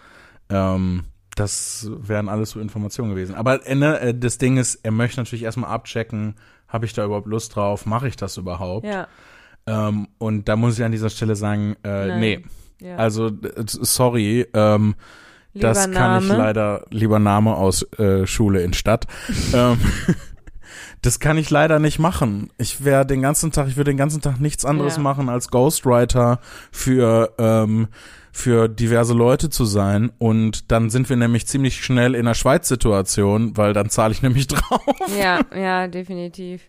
Ähm, 0.49 1.03
das 1.35 1.89
wären 1.97 2.29
alles 2.29 2.51
so 2.51 2.59
Informationen 2.59 3.09
gewesen. 3.11 3.35
Aber 3.35 3.65
äh, 3.67 3.75
ne, 3.75 3.99
äh, 3.99 4.13
das 4.17 4.37
Ding 4.37 4.57
ist, 4.57 4.75
er 4.83 4.91
möchte 4.91 5.19
natürlich 5.19 5.43
erstmal 5.43 5.71
abchecken, 5.71 6.35
habe 6.73 6.85
ich 6.85 6.91
da 6.93 7.05
überhaupt 7.05 7.27
Lust 7.27 7.55
drauf? 7.55 7.85
Mache 7.85 8.07
ich 8.09 8.15
das 8.17 8.35
überhaupt? 8.37 8.85
Ja, 8.85 9.07
Ähm, 9.65 10.07
und 10.17 10.49
da 10.49 10.55
muss 10.57 10.77
ich 10.77 10.83
an 10.83 10.91
dieser 10.91 11.09
Stelle 11.09 11.35
sagen, 11.37 11.77
äh, 11.83 12.07
Nein. 12.07 12.19
nee. 12.19 12.43
ja. 12.81 12.97
Also, 12.97 13.31
sorry, 13.65 14.45
ähm, 14.53 14.95
Lieber 15.53 15.67
das 15.67 15.89
kann 15.91 16.21
ich 16.23 16.27
Name. 16.29 16.35
leider, 16.43 16.85
lieber 16.89 17.19
Name 17.19 17.55
aus 17.55 17.83
äh, 17.99 18.25
Schule 18.25 18.63
in 18.63 18.73
Stadt. 18.73 19.05
ähm, 19.53 19.77
das 21.03 21.19
kann 21.19 21.37
ich 21.37 21.49
leider 21.51 21.77
nicht 21.79 21.99
machen. 21.99 22.49
Ich 22.57 22.83
wäre 22.83 23.05
den 23.05 23.21
ganzen 23.21 23.51
Tag, 23.51 23.67
ich 23.67 23.77
würde 23.77 23.91
den 23.91 23.97
ganzen 23.97 24.21
Tag 24.21 24.39
nichts 24.39 24.65
anderes 24.65 24.95
Ja. 24.95 25.03
machen 25.03 25.29
als 25.29 25.49
Ghostwriter 25.49 26.39
für 26.71 27.33
ähm, 27.37 27.87
für 28.35 28.67
diverse 28.67 29.13
Leute 29.13 29.51
zu 29.51 29.63
sein 29.63 30.11
und 30.17 30.71
dann 30.71 30.89
sind 30.89 31.07
wir 31.07 31.15
nämlich 31.15 31.45
ziemlich 31.45 31.85
schnell 31.85 32.15
in 32.15 32.21
einer 32.21 32.33
Schweiz-Situation, 32.33 33.55
weil 33.55 33.73
dann 33.73 33.89
zahle 33.89 34.11
ich 34.11 34.21
nämlich 34.23 34.47
drauf. 34.47 34.81
Ja, 35.17 35.39
ja, 35.55 35.87
definitiv. 35.87 36.63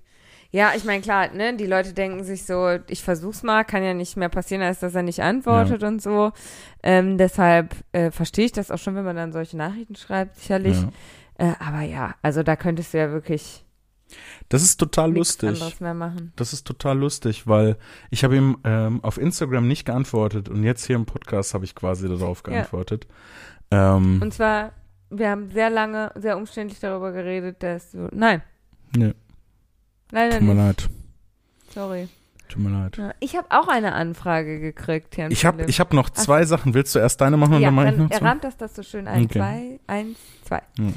Ja, 0.50 0.72
ich 0.76 0.84
meine, 0.84 1.00
klar, 1.00 1.32
ne, 1.32 1.56
die 1.56 1.66
Leute 1.66 1.94
denken 1.94 2.22
sich 2.22 2.44
so, 2.44 2.78
ich 2.86 3.02
versuch's 3.02 3.42
mal, 3.42 3.64
kann 3.64 3.82
ja 3.82 3.92
nicht 3.92 4.16
mehr 4.16 4.28
passieren, 4.28 4.62
als 4.62 4.78
dass 4.78 4.94
er 4.94 5.02
nicht 5.02 5.20
antwortet 5.20 5.82
und 5.82 6.00
so. 6.00 6.30
Ähm, 6.82 7.18
deshalb 7.18 7.74
äh, 7.90 8.12
verstehe 8.12 8.44
ich 8.44 8.52
das 8.52 8.70
auch 8.70 8.78
schon, 8.78 8.94
wenn 8.94 9.04
man 9.04 9.16
dann 9.16 9.32
solche 9.32 9.56
Nachrichten 9.56 9.96
schreibt, 9.96 10.36
sicherlich. 10.36 10.76
Ja. 11.40 11.48
Äh, 11.48 11.54
aber 11.58 11.80
ja, 11.80 12.14
also 12.22 12.44
da 12.44 12.54
könntest 12.54 12.94
du 12.94 12.98
ja 12.98 13.10
wirklich 13.10 13.63
Das 14.48 14.62
ist 14.62 14.76
total 14.78 15.10
nichts 15.10 15.40
lustig. 15.42 15.80
mehr 15.80 15.94
machen. 15.94 16.32
Das 16.36 16.52
ist 16.52 16.66
total 16.66 16.98
lustig, 16.98 17.46
weil 17.46 17.76
ich 18.10 18.22
habe 18.24 18.36
ihm 18.36 18.58
ähm, 18.64 19.02
auf 19.02 19.18
Instagram 19.18 19.66
nicht 19.66 19.84
geantwortet 19.86 20.48
und 20.48 20.62
jetzt 20.62 20.84
hier 20.86 20.96
im 20.96 21.06
Podcast 21.06 21.54
habe 21.54 21.64
ich 21.64 21.74
quasi 21.74 22.08
darauf 22.08 22.42
Ja. 22.46 22.52
geantwortet. 22.52 23.06
Ähm, 23.70 24.20
Und 24.22 24.32
zwar, 24.34 24.72
wir 25.10 25.30
haben 25.30 25.50
sehr 25.50 25.70
lange, 25.70 26.12
sehr 26.14 26.36
umständlich 26.36 26.78
darüber 26.80 27.12
geredet, 27.12 27.62
dass 27.62 27.90
du, 27.92 28.08
nein, 28.12 28.42
nee, 28.94 29.14
leider 30.12 30.38
tut 30.38 30.46
mir 30.48 30.54
nicht, 30.54 30.82
leid. 30.82 30.90
sorry. 31.70 32.08
Tut 32.48 32.62
mir 32.62 32.70
leid. 32.70 32.96
Ja, 32.98 33.14
ich 33.20 33.36
habe 33.36 33.46
auch 33.50 33.68
eine 33.68 33.94
Anfrage 33.94 34.60
gekriegt, 34.60 35.16
Herrn 35.16 35.32
Ich 35.32 35.44
habe 35.46 35.64
hab 35.66 35.92
noch 35.94 36.10
zwei 36.10 36.44
Sachen. 36.44 36.74
Willst 36.74 36.94
du 36.94 36.98
erst 36.98 37.20
deine 37.22 37.36
machen 37.38 37.54
und 37.54 37.62
ja, 37.62 37.68
dann 37.68 37.74
mache 37.74 37.86
ich 37.88 37.96
dann 37.96 38.02
noch 38.06 38.10
zwei? 38.10 38.34
das 38.34 38.56
das 38.58 38.76
so 38.76 38.82
schön. 38.82 39.08
Ein, 39.08 39.24
Okay. 39.24 39.38
zwei, 39.38 39.80
eins, 39.86 40.18
zwei. 40.44 40.60
Hm. 40.76 40.94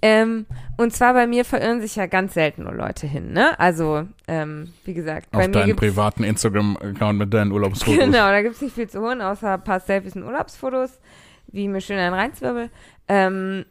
Ähm, 0.00 0.46
und 0.76 0.92
zwar 0.92 1.12
bei 1.12 1.26
mir 1.26 1.44
verirren 1.44 1.80
sich 1.80 1.96
ja 1.96 2.06
ganz 2.06 2.34
selten 2.34 2.62
nur 2.64 2.72
Leute 2.72 3.06
hin, 3.06 3.32
ne? 3.32 3.58
Also, 3.58 4.04
ähm, 4.28 4.72
wie 4.84 4.94
gesagt, 4.94 5.30
bei 5.32 5.46
Auf 5.46 5.50
deinen 5.50 5.74
privaten 5.74 6.22
Instagram-Account 6.22 7.18
mit 7.18 7.34
deinen 7.34 7.50
Urlaubsfotos. 7.50 7.98
Genau, 8.04 8.28
da 8.28 8.42
gibt's 8.42 8.60
nicht 8.60 8.74
viel 8.74 8.88
zu 8.88 9.00
holen, 9.00 9.20
außer 9.20 9.54
ein 9.54 9.64
paar 9.64 9.80
Selfies 9.80 10.14
und 10.14 10.22
Urlaubsfotos, 10.22 11.00
wie 11.48 11.66
mir 11.66 11.80
schön 11.80 11.98
einen 11.98 12.14
reinzwirbel. 12.14 12.70
Ähm, 13.08 13.64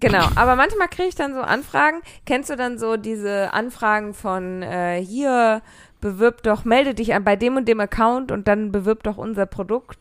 genau, 0.00 0.28
aber 0.34 0.56
manchmal 0.56 0.88
kriege 0.88 1.08
ich 1.08 1.14
dann 1.14 1.34
so 1.34 1.40
Anfragen. 1.40 2.00
Kennst 2.24 2.48
du 2.48 2.56
dann 2.56 2.78
so 2.78 2.96
diese 2.96 3.52
Anfragen 3.52 4.14
von 4.14 4.62
äh, 4.62 5.04
hier, 5.04 5.60
bewirb 6.00 6.42
doch, 6.42 6.64
melde 6.64 6.94
dich 6.94 7.14
an 7.14 7.24
bei 7.24 7.36
dem 7.36 7.56
und 7.56 7.66
dem 7.66 7.80
Account 7.80 8.30
und 8.32 8.46
dann 8.48 8.70
bewirb 8.72 9.02
doch 9.02 9.16
unser 9.16 9.46
Produkt. 9.46 9.98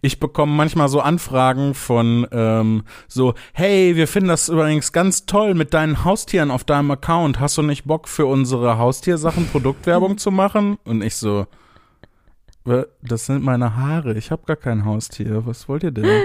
Ich 0.00 0.20
bekomme 0.20 0.52
manchmal 0.52 0.88
so 0.88 1.00
Anfragen 1.00 1.74
von 1.74 2.26
ähm, 2.32 2.82
so, 3.06 3.34
hey, 3.52 3.94
wir 3.96 4.08
finden 4.08 4.28
das 4.28 4.48
übrigens 4.48 4.92
ganz 4.92 5.26
toll 5.26 5.54
mit 5.54 5.74
deinen 5.74 6.04
Haustieren 6.04 6.50
auf 6.50 6.64
deinem 6.64 6.90
Account. 6.90 7.40
Hast 7.40 7.56
du 7.58 7.62
nicht 7.62 7.84
Bock 7.84 8.08
für 8.08 8.26
unsere 8.26 8.78
Haustiersachen 8.78 9.46
Produktwerbung 9.48 10.18
zu 10.18 10.30
machen? 10.30 10.78
Und 10.84 11.02
ich 11.02 11.16
so, 11.16 11.46
"Wa- 12.64 12.86
das 13.02 13.26
sind 13.26 13.42
meine 13.44 13.76
Haare. 13.76 14.14
Ich 14.14 14.30
habe 14.30 14.42
gar 14.46 14.56
kein 14.56 14.84
Haustier. 14.84 15.46
Was 15.46 15.68
wollt 15.68 15.82
ihr 15.84 15.90
denn? 15.92 16.06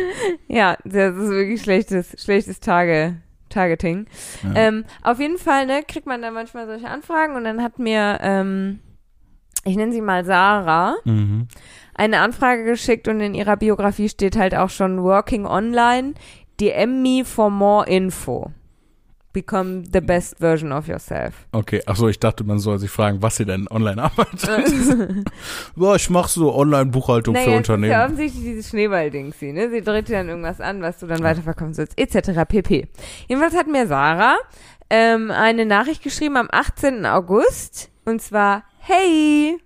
Ja, 0.49 0.77
das 0.83 1.15
ist 1.15 1.29
wirklich 1.31 1.61
schlechtes, 1.63 2.15
schlechtes 2.23 2.59
Tage, 2.59 3.15
Targeting. 3.49 4.05
Ja. 4.43 4.51
Ähm, 4.55 4.85
auf 5.01 5.19
jeden 5.19 5.39
Fall, 5.39 5.65
ne, 5.65 5.81
kriegt 5.87 6.05
man 6.05 6.21
da 6.21 6.29
manchmal 6.29 6.67
solche 6.67 6.87
Anfragen 6.87 7.35
und 7.35 7.43
dann 7.43 7.63
hat 7.63 7.79
mir 7.79 8.19
ähm, 8.21 8.79
ich 9.63 9.75
nenne 9.75 9.91
sie 9.91 10.01
mal 10.01 10.25
Sarah, 10.25 10.95
Mhm. 11.05 11.47
eine 11.95 12.19
Anfrage 12.21 12.63
geschickt 12.65 13.07
und 13.07 13.19
in 13.21 13.33
ihrer 13.33 13.57
Biografie 13.57 14.09
steht 14.09 14.35
halt 14.37 14.55
auch 14.55 14.69
schon 14.69 15.01
Working 15.03 15.45
Online. 15.45 16.13
DM 16.59 17.01
me 17.01 17.23
for 17.25 17.49
more 17.49 17.87
info. 17.87 18.51
Become 19.33 19.81
the 19.91 19.99
best 19.99 20.37
version 20.37 20.71
of 20.71 20.87
yourself. 20.87 21.33
Okay, 21.53 21.81
achso, 21.87 22.07
ich 22.07 22.19
dachte, 22.19 22.43
man 22.43 22.59
soll 22.59 22.77
sich 22.77 22.91
fragen, 22.91 23.23
was 23.23 23.37
sie 23.37 23.45
denn 23.45 23.67
online 23.71 23.99
arbeitet. 24.03 24.47
ja, 25.75 25.95
ich 25.95 26.09
mache 26.11 26.29
so 26.29 26.53
Online-Buchhaltung 26.53 27.33
für 27.33 27.41
naja, 27.41 27.55
es 27.57 27.61
ist 27.61 27.67
ja 27.67 27.73
Unternehmen. 27.75 28.01
offensichtlich 28.03 28.43
dieses 28.43 28.69
Schneeball-Ding, 28.69 29.33
sie, 29.33 29.51
ne? 29.51 29.71
Sie 29.71 29.81
dreht 29.81 30.07
dir 30.07 30.17
dann 30.17 30.29
irgendwas 30.29 30.61
an, 30.61 30.83
was 30.83 30.99
du 30.99 31.07
dann 31.07 31.23
weiterverkaufen 31.23 31.73
sollst, 31.73 31.97
etc. 31.99 32.41
pp. 32.47 32.87
Jedenfalls 33.27 33.55
hat 33.55 33.67
mir 33.67 33.87
Sarah 33.87 34.35
ähm, 34.91 35.31
eine 35.31 35.65
Nachricht 35.65 36.03
geschrieben 36.03 36.37
am 36.37 36.49
18. 36.51 37.07
August 37.07 37.89
und 38.05 38.21
zwar, 38.21 38.63
hey, 38.87 39.57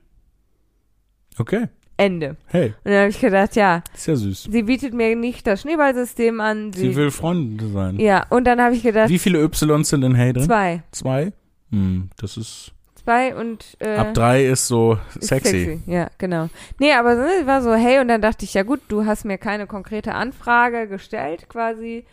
Okay, 1.39 1.67
Ende. 1.97 2.35
hey, 2.47 2.73
Und 2.83 2.91
dann 2.91 2.99
habe 3.01 3.09
ich 3.09 3.19
gedacht, 3.19 3.55
ja, 3.55 3.83
ist 3.93 4.07
ja 4.07 4.15
süß. 4.15 4.47
sie 4.51 4.63
bietet 4.63 4.93
mir 4.93 5.15
nicht 5.15 5.45
das 5.45 5.61
Schneeballsystem 5.61 6.39
an. 6.41 6.73
Sie 6.73 6.95
will 6.95 7.11
Freundin 7.11 7.71
sein. 7.73 7.99
ja, 7.99 8.25
und 8.29 8.45
dann 8.45 8.59
habe 8.61 8.75
ich 8.75 8.81
gedacht, 8.83 9.09
Wie 9.09 9.19
viele 9.19 9.43
Ys 9.43 9.59
sind 9.89 10.03
in 10.03 10.15
Hey 10.15 10.33
drin? 10.33 10.43
zwei. 10.43 10.83
Zwei? 10.91 11.33
Hm, 11.71 12.09
das 12.17 12.37
ist. 12.37 12.71
Zwei 13.03 13.35
und 13.35 13.77
äh, 13.79 13.95
Ab 13.95 14.13
drei 14.13 14.45
ist 14.45 14.67
so 14.67 14.97
ist 15.15 15.27
sexy. 15.29 15.81
Ja, 15.85 16.09
genau. 16.17 16.49
Nee, 16.79 16.91
aber 16.93 17.13
es 17.13 17.45
war 17.45 17.61
so, 17.61 17.73
hey, 17.73 17.99
und 17.99 18.07
dann 18.09 18.21
dachte 18.21 18.43
ich, 18.45 18.53
ja 18.53 18.63
gut, 18.63 18.81
du 18.89 19.05
hast 19.05 19.23
mir 19.23 19.37
keine 19.37 19.65
konkrete 19.67 20.13
Anfrage 20.13 20.87
gestellt 20.89 21.47
quasi, 21.49 22.05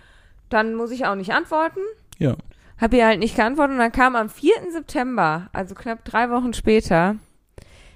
dann 0.50 0.74
muss 0.74 0.90
ich 0.92 1.04
auch 1.06 1.16
nicht 1.16 1.32
antworten. 1.32 1.80
Ja. 2.18 2.36
Hab 2.84 2.92
ihr 2.92 3.06
halt 3.06 3.18
nicht 3.18 3.34
geantwortet 3.34 3.72
und 3.72 3.78
dann 3.78 3.92
kam 3.92 4.14
am 4.14 4.28
4. 4.28 4.52
September, 4.70 5.48
also 5.54 5.74
knapp 5.74 6.04
drei 6.04 6.28
Wochen 6.28 6.52
später, 6.52 7.16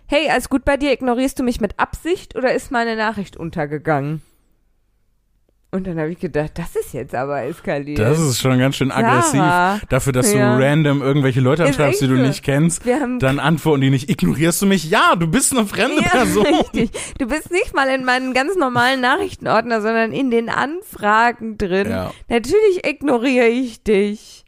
hey, 0.06 0.30
alles 0.30 0.48
gut 0.48 0.64
bei 0.64 0.78
dir, 0.78 0.92
ignorierst 0.94 1.38
du 1.38 1.42
mich 1.42 1.60
mit 1.60 1.78
Absicht 1.78 2.36
oder 2.36 2.54
ist 2.54 2.70
meine 2.70 2.96
Nachricht 2.96 3.36
untergegangen? 3.36 4.22
Und 5.72 5.86
dann 5.86 5.98
habe 6.00 6.10
ich 6.10 6.18
gedacht, 6.18 6.52
das 6.54 6.74
ist 6.74 6.94
jetzt 6.94 7.14
aber 7.14 7.42
eskaliert. 7.42 7.98
Das 7.98 8.18
ist 8.18 8.40
schon 8.40 8.58
ganz 8.58 8.76
schön 8.76 8.90
aggressiv. 8.90 9.32
Sarah, 9.40 9.78
Dafür, 9.90 10.14
dass 10.14 10.32
Ja. 10.32 10.56
du 10.56 10.64
random 10.64 11.02
irgendwelche 11.02 11.40
Leute 11.42 11.66
anschreibst, 11.66 12.00
die 12.00 12.06
du 12.06 12.14
nicht 12.14 12.42
kennst, 12.42 12.80
dann 12.86 13.38
antworten 13.38 13.82
die 13.82 13.90
nicht, 13.90 14.08
ignorierst 14.08 14.62
du 14.62 14.66
mich? 14.66 14.88
Ja, 14.88 15.16
du 15.16 15.26
bist 15.26 15.52
eine 15.52 15.66
fremde 15.66 16.00
Ja, 16.00 16.08
Person. 16.08 16.46
richtig. 16.74 16.92
Du 17.18 17.26
bist 17.26 17.50
nicht 17.50 17.74
mal 17.74 17.88
in 17.90 18.06
meinen 18.06 18.32
ganz 18.32 18.56
normalen 18.56 19.02
Nachrichtenordner, 19.02 19.82
sondern 19.82 20.12
in 20.12 20.30
den 20.30 20.48
Anfragen 20.48 21.58
drin. 21.58 21.90
Ja. 21.90 22.10
Natürlich 22.30 22.86
ignoriere 22.86 23.48
ich 23.48 23.82
dich. 23.82 24.46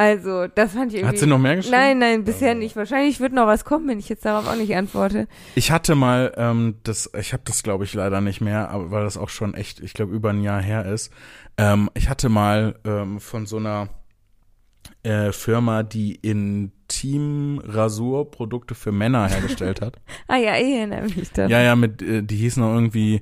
Also, 0.00 0.46
das 0.46 0.72
fand 0.72 0.92
ich 0.92 1.00
irgendwie. 1.00 1.14
Hat 1.14 1.18
sie 1.18 1.26
noch 1.26 1.38
mehr 1.38 1.56
geschrieben? 1.56 1.76
Nein, 1.76 1.98
nein, 1.98 2.24
bisher 2.24 2.54
nicht. 2.54 2.74
Wahrscheinlich 2.74 3.20
wird 3.20 3.34
noch 3.34 3.46
was 3.46 3.66
kommen, 3.66 3.86
wenn 3.86 3.98
ich 3.98 4.08
jetzt 4.08 4.24
darauf 4.24 4.48
auch 4.48 4.56
nicht 4.56 4.74
antworte. 4.74 5.28
Ich 5.56 5.70
hatte 5.70 5.94
mal, 5.94 6.32
ähm, 6.38 6.76
das, 6.84 7.10
ich 7.18 7.34
habe 7.34 7.42
das 7.44 7.62
glaube 7.62 7.84
ich 7.84 7.92
leider 7.92 8.22
nicht 8.22 8.40
mehr, 8.40 8.70
aber 8.70 8.90
weil 8.90 9.04
das 9.04 9.18
auch 9.18 9.28
schon 9.28 9.52
echt, 9.52 9.80
ich 9.80 9.92
glaube 9.92 10.14
über 10.14 10.30
ein 10.30 10.42
Jahr 10.42 10.62
her 10.62 10.86
ist. 10.86 11.12
Ähm, 11.58 11.90
ich 11.92 12.08
hatte 12.08 12.30
mal 12.30 12.76
ähm, 12.86 13.20
von 13.20 13.44
so 13.44 13.58
einer 13.58 13.90
äh, 15.02 15.32
Firma, 15.32 15.82
die 15.82 16.14
Intim-Rasurprodukte 16.14 18.74
für 18.74 18.92
Männer 18.92 19.28
hergestellt 19.28 19.82
hat. 19.82 19.98
Ah 20.28 20.38
ja, 20.38 20.56
ich 20.56 20.76
erinnere 20.76 21.02
mich 21.02 21.30
da. 21.32 21.46
ja, 21.46 21.60
ja, 21.60 21.76
mit, 21.76 22.00
äh, 22.00 22.22
die 22.22 22.36
hießen 22.36 22.62
auch 22.62 22.72
irgendwie 22.72 23.20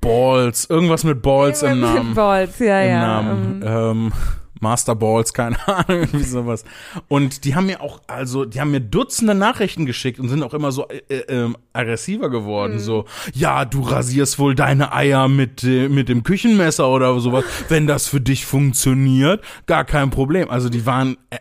Balls, 0.00 0.64
irgendwas 0.70 1.04
mit 1.04 1.20
Balls 1.20 1.62
im 1.62 1.78
Mit 1.80 1.94
Namen. 1.94 2.14
Balls, 2.14 2.58
ja, 2.58 2.80
Im 2.80 2.88
ja. 2.88 3.22
Namen. 3.22 3.62
ähm, 3.62 3.68
Ähm, 3.68 4.12
Master 4.60 4.94
Balls, 4.94 5.32
keine 5.32 5.56
Ahnung, 5.68 5.84
irgendwie 6.02 6.22
sowas. 6.24 6.64
Und 7.08 7.44
die 7.44 7.54
haben 7.54 7.66
mir 7.66 7.80
auch, 7.80 8.00
also, 8.06 8.44
die 8.44 8.60
haben 8.60 8.70
mir 8.70 8.80
Dutzende 8.80 9.34
Nachrichten 9.34 9.86
geschickt 9.86 10.20
und 10.20 10.28
sind 10.28 10.42
auch 10.42 10.54
immer 10.54 10.70
so 10.72 10.86
äh, 10.88 10.98
äh, 11.08 11.24
ähm, 11.28 11.56
aggressiver 11.72 12.30
geworden. 12.30 12.78
So, 12.78 13.06
ja, 13.34 13.64
du 13.64 13.82
rasierst 13.82 14.38
wohl 14.38 14.54
deine 14.54 14.92
Eier 14.92 15.28
mit, 15.28 15.64
äh, 15.64 15.88
mit 15.88 16.08
dem 16.08 16.22
Küchenmesser 16.22 16.88
oder 16.88 17.18
sowas. 17.20 17.44
Wenn 17.68 17.86
das 17.86 18.06
für 18.06 18.20
dich 18.20 18.46
funktioniert, 18.46 19.42
gar 19.66 19.84
kein 19.84 20.10
Problem. 20.10 20.50
Also, 20.50 20.68
die 20.68 20.86
waren 20.86 21.16
äh, 21.30 21.38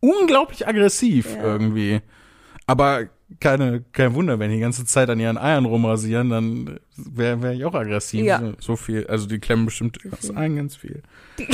unglaublich 0.00 0.66
aggressiv 0.66 1.34
Ja. 1.34 1.42
irgendwie. 1.42 2.00
Aber 2.66 3.08
keine, 3.38 3.84
kein 3.92 4.14
Wunder, 4.14 4.38
wenn 4.38 4.50
die 4.50 4.58
ganze 4.58 4.84
Zeit 4.84 5.08
an 5.08 5.20
ihren 5.20 5.38
Eiern 5.38 5.64
rumrasieren, 5.64 6.30
dann 6.30 6.80
wäre 6.96 7.40
wär 7.42 7.52
ich 7.52 7.64
auch 7.64 7.74
aggressiv. 7.74 8.24
Ja. 8.24 8.42
So 8.58 8.76
viel, 8.76 9.06
also 9.06 9.26
die 9.26 9.38
klemmen 9.38 9.66
bestimmt 9.66 9.98
das 10.10 10.30
ein 10.30 10.56
ganz 10.56 10.76
viel. 10.76 11.02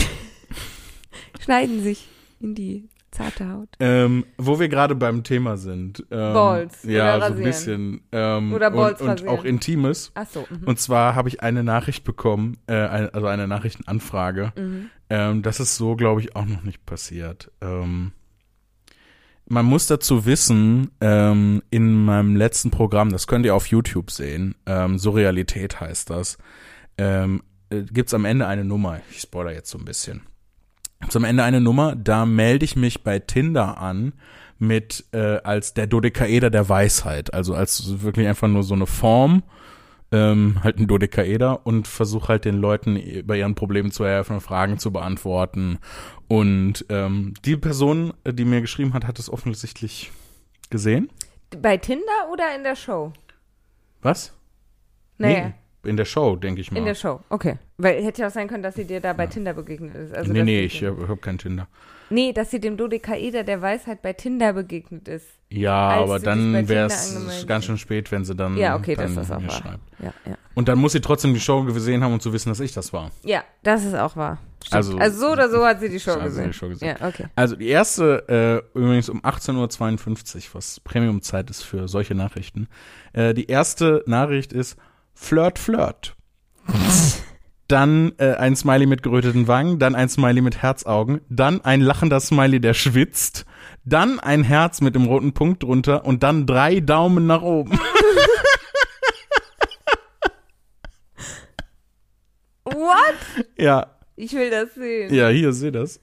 schneiden 1.40 1.82
sich 1.82 2.08
in 2.40 2.54
die 2.54 2.88
zarte 3.10 3.48
Haut. 3.50 3.68
Ähm, 3.80 4.26
wo 4.36 4.58
wir 4.60 4.68
gerade 4.68 4.94
beim 4.94 5.24
Thema 5.24 5.56
sind. 5.56 6.04
Ähm, 6.10 6.34
Balls 6.34 6.82
Ja, 6.84 7.16
oder 7.16 7.28
so 7.28 7.34
ein 7.34 7.42
bisschen. 7.42 8.00
Ähm, 8.12 8.52
Oder 8.52 8.70
Balls 8.70 9.00
und, 9.00 9.22
und 9.22 9.28
auch 9.28 9.44
Intimes. 9.44 10.12
Ach 10.14 10.26
so. 10.26 10.46
Mhm. 10.48 10.66
Und 10.66 10.80
zwar 10.80 11.14
habe 11.14 11.28
ich 11.28 11.42
eine 11.42 11.64
Nachricht 11.64 12.04
bekommen, 12.04 12.58
äh, 12.66 12.74
also 12.74 13.26
eine 13.26 13.48
Nachrichtenanfrage. 13.48 14.52
Mhm. 14.56 14.90
Ähm, 15.08 15.42
das 15.42 15.60
ist 15.60 15.76
so, 15.76 15.96
glaube 15.96 16.20
ich, 16.20 16.36
auch 16.36 16.44
noch 16.44 16.62
nicht 16.62 16.84
passiert. 16.84 17.50
Ähm, 17.60 18.12
man 19.48 19.64
muss 19.64 19.86
dazu 19.86 20.26
wissen, 20.26 20.90
ähm, 21.00 21.62
in 21.70 22.04
meinem 22.04 22.34
letzten 22.34 22.70
Programm, 22.70 23.10
das 23.10 23.26
könnt 23.28 23.46
ihr 23.46 23.54
auf 23.54 23.68
YouTube 23.68 24.10
sehen, 24.10 24.56
ähm, 24.66 24.98
Surrealität 24.98 25.80
heißt 25.80 26.10
das, 26.10 26.36
ähm, 26.98 27.42
äh, 27.70 27.82
gibt's 27.82 28.12
am 28.12 28.24
Ende 28.24 28.48
eine 28.48 28.64
Nummer. 28.64 29.00
Ich 29.10 29.20
spoiler 29.20 29.52
jetzt 29.52 29.70
so 29.70 29.78
ein 29.78 29.84
bisschen. 29.84 30.22
Am 31.14 31.24
Ende 31.24 31.44
eine 31.44 31.60
Nummer, 31.60 31.96
da 31.96 32.26
melde 32.26 32.64
ich 32.64 32.76
mich 32.76 33.02
bei 33.02 33.18
Tinder 33.18 33.78
an 33.78 34.12
mit 34.58 35.04
äh, 35.12 35.38
als 35.44 35.74
der 35.74 35.86
Dodekaeder 35.86 36.50
der 36.50 36.68
Weisheit, 36.68 37.32
also 37.32 37.54
als 37.54 38.02
wirklich 38.02 38.26
einfach 38.26 38.48
nur 38.48 38.62
so 38.62 38.74
eine 38.74 38.86
Form, 38.86 39.42
ähm, 40.12 40.58
halt 40.62 40.78
ein 40.78 40.86
Dodekaeder 40.86 41.66
und 41.66 41.88
versuche 41.88 42.28
halt 42.28 42.44
den 42.44 42.56
Leuten 42.56 43.00
bei 43.26 43.38
ihren 43.38 43.54
Problemen 43.54 43.90
zu 43.90 44.04
helfen, 44.06 44.40
Fragen 44.40 44.78
zu 44.78 44.92
beantworten. 44.92 45.78
Und 46.28 46.86
ähm, 46.88 47.34
die 47.44 47.56
Person, 47.56 48.12
die 48.26 48.44
mir 48.44 48.60
geschrieben 48.60 48.94
hat, 48.94 49.06
hat 49.06 49.18
es 49.18 49.30
offensichtlich 49.30 50.10
gesehen. 50.70 51.10
Bei 51.60 51.76
Tinder 51.76 52.30
oder 52.32 52.54
in 52.54 52.62
der 52.62 52.76
Show? 52.76 53.12
Was? 54.02 54.32
Naja, 55.18 55.48
Nee, 55.48 55.54
in 55.86 55.96
der 55.96 56.04
Show, 56.04 56.36
denke 56.36 56.60
ich 56.60 56.70
mal. 56.70 56.78
in 56.78 56.84
der 56.84 56.94
Show. 56.94 57.20
Okay. 57.28 57.56
Weil 57.78 58.02
hätte 58.04 58.22
ja 58.22 58.28
auch 58.28 58.32
sein 58.32 58.48
können, 58.48 58.62
dass 58.62 58.74
sie 58.74 58.84
dir 58.84 59.00
da 59.00 59.12
bei 59.12 59.26
Tinder 59.26 59.54
begegnet 59.54 59.94
ist. 59.94 60.14
Also, 60.14 60.32
nee, 60.32 60.42
nee, 60.42 60.60
ich 60.64 60.82
habe 60.84 61.06
hab 61.08 61.22
kein 61.22 61.38
Tinder. 61.38 61.68
Nee, 62.08 62.32
dass 62.32 62.52
sie 62.52 62.60
dem 62.60 62.76
Dodekaeder 62.76 63.42
der 63.42 63.60
Weisheit 63.62 64.00
bei 64.00 64.12
Tinder 64.12 64.52
begegnet 64.52 65.08
ist. 65.08 65.26
Ja, 65.50 65.72
aber 65.90 66.18
dann 66.20 66.68
wäre 66.68 66.86
es 66.86 67.44
ganz 67.48 67.64
schön 67.64 67.78
spät, 67.78 68.10
wenn 68.12 68.24
sie 68.24 68.34
dann, 68.34 68.56
Ja, 68.56 68.76
okay, 68.76 68.94
dann 68.94 69.14
das 69.14 69.26
ist 69.26 69.32
auch 69.32 69.42
wahr. 69.42 69.50
schreibt. 69.50 69.80
Ja, 69.98 70.12
ja. 70.24 70.36
Und 70.54 70.68
dann 70.68 70.78
muss 70.78 70.92
sie 70.92 71.00
trotzdem 71.00 71.34
die 71.34 71.40
Show 71.40 71.64
gesehen 71.64 72.02
haben, 72.04 72.12
um 72.14 72.20
zu 72.20 72.32
wissen, 72.32 72.48
dass 72.48 72.60
ich 72.60 72.72
das 72.72 72.92
war. 72.92 73.10
Ja, 73.24 73.42
das 73.62 73.84
ist 73.84 73.94
auch 73.94 74.16
wahr. 74.16 74.38
Also- 74.70 74.96
Also, 74.98 75.18
so 75.20 75.32
oder 75.32 75.48
so 75.50 75.64
hat 75.64 75.80
sie 75.80 75.88
die 75.88 76.00
Show 76.00 76.16
gesehen. 76.18 76.46
die 76.48 76.52
Show 76.52 76.68
gesehen. 76.68 76.96
Ja, 77.00 77.08
okay. 77.08 77.26
Also 77.36 77.56
die 77.56 77.68
erste, 77.68 78.62
äh, 78.74 78.78
übrigens 78.78 79.08
um 79.08 79.20
18.52 79.24 80.48
Uhr, 80.48 80.54
was 80.54 80.80
Premium-Zeit 80.80 81.50
ist 81.50 81.62
für 81.62 81.88
solche 81.88 82.14
Nachrichten. 82.14 82.68
Äh, 83.12 83.34
die 83.34 83.46
erste 83.46 84.02
Nachricht 84.06 84.52
ist 84.52 84.76
Flirt, 85.18 85.58
Flirt. 85.58 86.14
dann 87.68 88.12
äh, 88.18 88.34
ein 88.34 88.54
Smiley 88.54 88.86
mit 88.86 89.02
geröteten 89.02 89.48
Wangen, 89.48 89.78
dann 89.80 89.94
ein 89.96 90.08
Smiley 90.08 90.42
mit 90.42 90.62
Herzaugen, 90.62 91.20
dann 91.28 91.60
ein 91.62 91.80
lachender 91.80 92.20
Smiley, 92.20 92.60
der 92.60 92.74
schwitzt, 92.74 93.46
dann 93.84 94.20
ein 94.20 94.44
Herz 94.44 94.80
mit 94.82 94.94
dem 94.94 95.06
roten 95.06 95.32
Punkt 95.32 95.62
drunter 95.62 96.04
und 96.04 96.22
dann 96.22 96.46
drei 96.46 96.80
Daumen 96.80 97.26
nach 97.26 97.42
oben. 97.42 97.78
What? 102.64 103.46
ja, 103.58 103.86
Ich 104.16 104.32
will 104.32 104.50
das 104.50 104.74
sehen. 104.74 105.14
ja, 105.14 105.28
hier, 105.28 105.52
seh 105.52 105.70
das. 105.70 106.00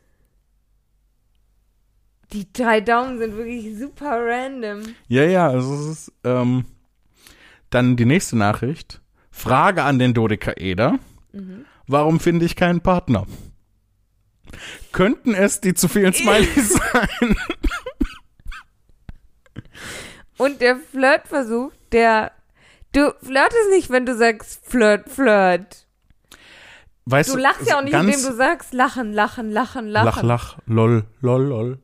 Die 2.32 2.52
drei 2.52 2.82
Daumen 2.82 3.20
sind 3.20 3.38
wirklich 3.38 3.78
super 3.78 4.18
random. 4.26 4.82
Ja, 5.08 5.24
ja, 5.24 5.48
also 5.50 5.74
es 5.76 5.82
ist, 6.08 6.12
ähm, 6.24 6.66
dann 7.70 7.96
die 7.96 8.06
nächste 8.06 8.38
Nachricht. 8.38 9.02
Frage 9.34 9.84
an 9.84 10.00
den 10.00 10.14
Dodekaeder. 10.14 11.00
Warum 11.88 12.20
finde 12.22 12.46
ich 12.46 12.56
keinen 12.56 12.80
Partner? 12.82 13.26
Könnten 14.92 15.34
es 15.34 15.60
die 15.60 15.74
zu 15.74 15.88
vielen 15.90 16.14
Smileys 16.14 16.74
sein? 16.94 17.36
Und 20.38 20.62
der 20.62 20.78
Flirtversuch, 20.78 21.72
der. 21.92 22.32
Du 22.94 23.12
flirtest 23.24 23.70
nicht, 23.72 23.90
wenn 23.90 24.06
du 24.06 24.16
sagst 24.16 24.64
Flirt, 24.68 25.10
Flirt. 25.10 25.88
Weißt 27.06 27.34
Du 27.34 27.38
lachst 27.38 27.68
ja 27.68 27.80
auch 27.80 27.84
nicht, 27.84 27.94
indem 27.96 28.22
du 28.22 28.34
sagst 28.36 28.72
Lachen, 28.74 29.12
Lachen, 29.14 29.50
Lachen, 29.52 29.88
Lach, 29.88 30.06
Lachen. 30.06 30.28
lach, 30.28 30.58
lol, 30.68 31.04
lol, 31.22 31.42
lol, 31.44 31.80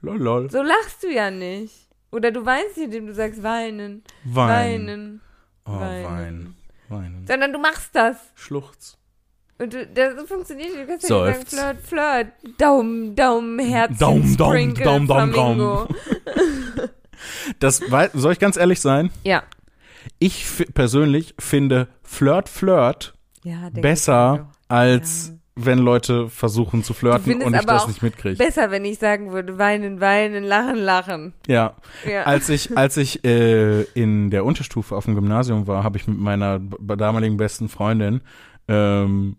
lol, 0.00 0.18
lol. 0.18 0.50
So 0.50 0.62
lachst 0.62 1.02
du 1.02 1.08
ja 1.12 1.30
nicht. 1.30 1.74
Oder 2.10 2.30
du 2.30 2.46
weinst 2.46 2.76
nicht, 2.78 2.86
indem 2.86 3.06
du 3.08 3.14
sagst 3.14 3.42
weinen, 3.42 4.04
Wein. 4.24 4.48
weinen, 4.48 5.20
Oh, 5.66 5.78
Weinen. 5.80 6.04
Wein. 6.04 6.54
Weinen. 6.94 7.26
sondern 7.26 7.52
du 7.52 7.58
machst 7.58 7.90
das. 7.94 8.16
Schluchz. 8.34 8.96
Und 9.58 9.72
du, 9.72 9.86
das 9.86 10.28
funktioniert, 10.28 10.70
du 10.74 10.86
kannst 10.86 11.08
ja 11.08 11.26
nicht 11.26 11.50
sagen, 11.50 11.76
Flirt, 11.80 11.86
Flirt, 11.86 12.60
Daumen, 12.60 13.14
Daumen, 13.14 13.58
Herz, 13.60 13.98
Daumen, 13.98 14.36
Daumen, 14.36 14.74
Daumen, 14.74 15.06
Daumen, 15.06 15.32
Flamingo. 15.32 15.88
Das 17.58 17.80
soll 18.12 18.32
ich 18.32 18.38
ganz 18.38 18.56
ehrlich 18.56 18.80
sein? 18.80 19.10
Ja. 19.22 19.44
Ich 20.18 20.46
persönlich 20.74 21.34
finde 21.38 21.88
Flirt, 22.02 22.48
Flirt 22.50 23.14
ja 23.44 23.70
besser 23.70 24.50
als 24.68 25.28
Ja. 25.28 25.34
Wenn 25.56 25.78
Leute 25.78 26.28
versuchen 26.28 26.82
zu 26.82 26.94
flirten 26.94 27.42
und 27.42 27.54
ich 27.54 27.64
das 27.64 27.86
nicht 27.86 28.02
mitkriege. 28.02 28.36
Besser, 28.36 28.70
wenn 28.72 28.84
ich 28.84 28.98
sagen 28.98 29.32
würde, 29.32 29.56
weinen, 29.56 30.00
weinen, 30.00 30.42
lachen, 30.42 30.76
lachen. 30.78 31.32
Ja. 31.46 31.74
Ja. 32.08 32.24
Als 32.24 32.48
ich, 32.48 32.76
als 32.76 32.96
ich 32.96 33.24
äh, 33.24 33.82
in 33.94 34.30
der 34.30 34.44
Unterstufe 34.44 34.96
auf 34.96 35.04
dem 35.04 35.14
Gymnasium 35.14 35.66
war, 35.68 35.84
habe 35.84 35.96
ich 35.98 36.08
mit 36.08 36.18
meiner 36.18 36.58
damaligen 36.58 37.36
besten 37.36 37.68
Freundin, 37.68 38.20
ähm, 38.66 39.36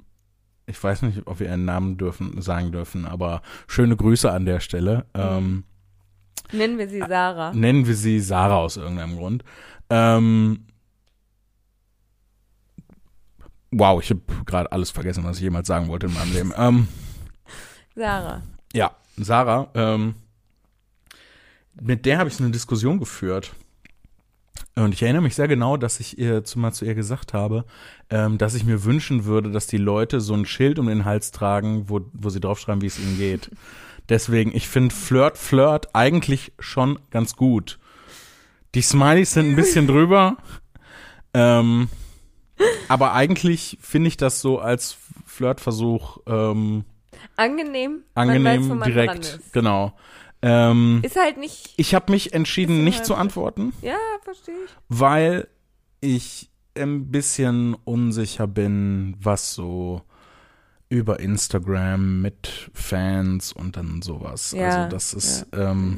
ich 0.68 0.82
weiß 0.82 1.04
nicht, 1.04 1.24
ob 1.28 1.40
wir 1.40 1.48
ihren 1.48 1.66
Namen 1.66 1.98
dürfen, 1.98 2.42
sagen 2.42 2.72
dürfen, 2.72 3.06
aber 3.06 3.42
schöne 3.68 3.96
Grüße 3.96 4.32
an 4.32 4.46
der 4.46 4.62
Stelle. 4.62 5.06
Ähm, 5.14 5.64
Nennen 6.52 6.78
wir 6.78 6.88
sie 6.88 7.00
Sarah. 7.00 7.54
nennen 7.54 7.88
wir 7.88 7.96
sie 7.96 8.20
Sarah 8.20 8.58
aus 8.58 8.78
irgendeinem 8.78 9.18
Grund. 9.18 9.44
Ähm, 9.90 10.66
wow, 13.78 14.02
ich 14.02 14.10
habe 14.10 14.22
gerade 14.46 14.72
alles 14.72 14.90
vergessen, 14.92 15.24
was 15.24 15.38
ich 15.38 15.44
jemals 15.44 15.68
sagen 15.68 15.88
wollte 15.88 16.08
in 16.08 16.14
meinem 16.14 16.34
Leben. 16.34 16.54
Ähm, 16.58 16.88
Sarah. 17.96 18.42
ja, 18.74 18.92
Sarah, 19.18 19.70
ähm, 19.74 20.16
mit 21.80 22.06
der 22.06 22.18
habe 22.18 22.30
ich 22.30 22.36
so 22.36 22.44
eine 22.44 22.52
Diskussion 22.52 23.00
geführt. 23.00 23.54
Und 24.76 24.94
ich 24.94 25.02
erinnere 25.02 25.22
mich 25.22 25.36
sehr 25.36 25.48
genau, 25.48 25.78
dass 25.78 26.02
ich 26.02 26.18
ihr 26.18 26.44
zu, 26.44 26.60
mal 26.60 26.74
zu 26.74 26.84
ihr 26.84 26.96
gesagt 26.96 27.34
habe, 27.34 27.64
ähm, 28.10 28.38
dass 28.38 28.56
ich 28.56 28.66
mir 28.66 28.84
wünschen 28.84 29.24
würde, 29.24 29.52
dass 29.52 29.68
die 29.68 29.78
Leute 29.78 30.20
so 30.20 30.34
ein 30.34 30.46
Schild 30.46 30.80
um 30.80 30.88
den 30.88 31.06
Hals 31.06 31.32
tragen, 31.32 31.90
wo, 31.90 32.02
wo 32.12 32.30
sie 32.30 32.42
draufschreiben, 32.42 32.82
wie 32.82 32.88
es 32.88 33.00
ihnen 33.00 33.18
geht. 33.18 33.52
Deswegen, 34.10 34.54
ich 34.54 34.68
finde 34.68 34.94
Flirt, 34.94 35.38
Flirt 35.38 35.96
eigentlich 35.96 36.52
schon 36.60 37.00
ganz 37.12 37.38
gut. 37.38 37.80
Die 38.76 38.82
Smileys 38.82 39.34
sind 39.34 39.52
ein 39.52 39.56
bisschen 39.56 39.88
drüber. 39.88 40.38
Ähm, 41.38 41.90
aber 42.88 43.14
eigentlich 43.14 43.78
finde 43.82 44.08
ich 44.08 44.18
das 44.18 44.42
so 44.42 44.60
als 44.60 44.98
Flirtversuch 45.26 46.20
ähm, 46.28 46.86
Angenehm. 47.36 48.04
weiß, 48.14 48.28
angenehm 48.30 48.68
man 48.68 48.80
dran 48.80 48.92
direkt. 48.92 49.26
ist. 49.26 49.54
Genau. 49.54 49.94
Ähm, 50.42 51.00
Ist 51.04 51.16
halt 51.16 51.38
nicht. 51.38 51.74
ich 51.78 51.96
habe 51.96 52.12
mich 52.12 52.34
entschieden, 52.34 52.84
nicht 52.84 52.98
halt- 52.98 53.06
zu 53.08 53.16
antworten, 53.16 53.74
Ja, 53.82 53.98
verstehe 54.24 54.54
ich. 54.66 54.72
weil 54.90 55.48
ich 56.02 56.50
ein 56.78 57.10
bisschen 57.10 57.74
unsicher 57.86 58.46
bin, 58.48 59.16
was 59.20 59.54
so 59.54 60.02
über 60.90 61.20
Instagram 61.20 62.22
mit 62.22 62.70
Fans 62.74 63.54
und 63.54 63.76
dann 63.78 64.02
sowas. 64.04 64.52
Ja, 64.52 64.84
also 64.84 64.90
das 64.90 65.14
ist, 65.14 65.48
ähm, 65.54 65.98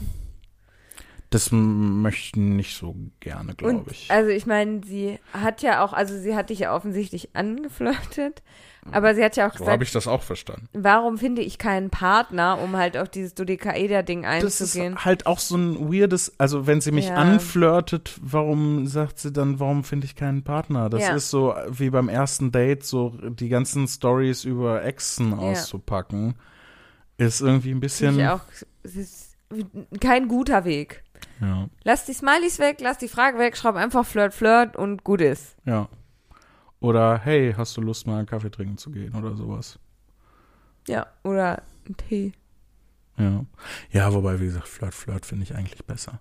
das 1.29 1.51
m- 1.51 2.01
möchte 2.01 2.25
ich 2.25 2.35
nicht 2.37 2.77
so 2.77 2.95
gerne, 3.19 3.53
glaube 3.53 3.91
ich. 3.91 4.09
also 4.09 4.29
ich 4.29 4.45
meine, 4.45 4.81
sie 4.85 5.19
hat 5.33 5.61
ja 5.61 5.83
auch, 5.83 5.93
also 5.93 6.17
sie 6.17 6.35
hat 6.35 6.49
dich 6.49 6.59
ja 6.59 6.75
offensichtlich 6.75 7.35
angeflirtet, 7.35 8.43
aber 8.91 9.13
sie 9.13 9.23
hat 9.25 9.35
ja 9.35 9.47
auch 9.47 9.51
so 9.51 9.57
gesagt, 9.59 9.71
habe 9.73 9.83
ich 9.83 9.91
das 9.91 10.07
auch 10.07 10.23
verstanden. 10.23 10.69
warum 10.71 11.17
finde 11.17 11.41
ich 11.41 11.57
keinen 11.57 11.89
Partner, 11.89 12.57
um 12.63 12.77
halt 12.77 12.95
auf 12.95 13.09
dieses 13.09 13.35
Dodekaeder-Ding 13.35 14.21
Das 14.23 14.61
ist 14.61 14.61
einzugehen. 14.77 15.03
halt 15.03 15.25
auch 15.25 15.39
so 15.39 15.57
ein 15.57 15.91
weirdes, 15.91 16.33
also 16.37 16.65
wenn 16.67 16.79
sie 16.79 16.91
mich 16.93 17.09
Ja. 17.09 17.15
anflirtet, 17.15 18.17
warum 18.21 18.87
sagt 18.87 19.19
sie 19.19 19.33
dann, 19.33 19.59
warum 19.59 19.83
finde 19.83 20.05
ich 20.05 20.15
keinen 20.15 20.43
Partner? 20.45 20.89
Das 20.89 21.01
Ja. 21.03 21.15
ist 21.15 21.29
so 21.29 21.53
wie 21.69 21.89
beim 21.89 22.07
ersten 22.07 22.53
Date, 22.53 22.85
so 22.85 23.09
die 23.29 23.49
ganzen 23.49 23.89
Stories 23.89 24.45
über 24.45 24.81
Exen 24.85 25.33
auszupacken, 25.33 26.35
ist 27.17 27.41
irgendwie 27.41 27.71
ein 27.71 27.81
bisschen. 27.81 28.17
Ich 28.19 28.27
auch, 28.27 28.41
es 28.83 28.95
ist 28.95 29.33
kein 29.99 30.27
guter 30.27 30.65
Weg. 30.65 31.03
Ja, 31.41 31.67
Lass 31.83 32.05
die 32.05 32.13
Smileys 32.13 32.59
weg, 32.59 32.77
lass 32.81 32.97
die 32.97 33.07
Frage 33.07 33.37
weg, 33.37 33.55
schreib 33.57 33.75
einfach 33.75 34.05
Flirt, 34.05 34.33
Flirt 34.33 34.75
und 34.75 35.03
gut 35.03 35.21
ist. 35.21 35.55
ja. 35.65 35.87
Oder 36.79 37.17
hey, 37.17 37.55
hast 37.57 37.75
du 37.75 37.81
Lust 37.81 38.05
mal 38.05 38.19
einen 38.19 38.27
Kaffee 38.27 38.51
trinken 38.51 38.77
zu 38.77 38.91
gehen 38.91 39.15
oder 39.15 39.35
sowas? 39.35 39.79
Ja, 40.87 41.07
oder 41.23 41.63
ein 41.89 41.97
Tee. 41.97 42.33
Ja. 43.17 43.45
Ja, 43.91 44.13
wobei, 44.13 44.39
wie 44.39 44.45
gesagt, 44.45 44.67
Flirt, 44.67 44.93
Flirt 44.93 45.25
finde 45.25 45.43
ich 45.43 45.55
eigentlich 45.55 45.83
besser. 45.85 46.19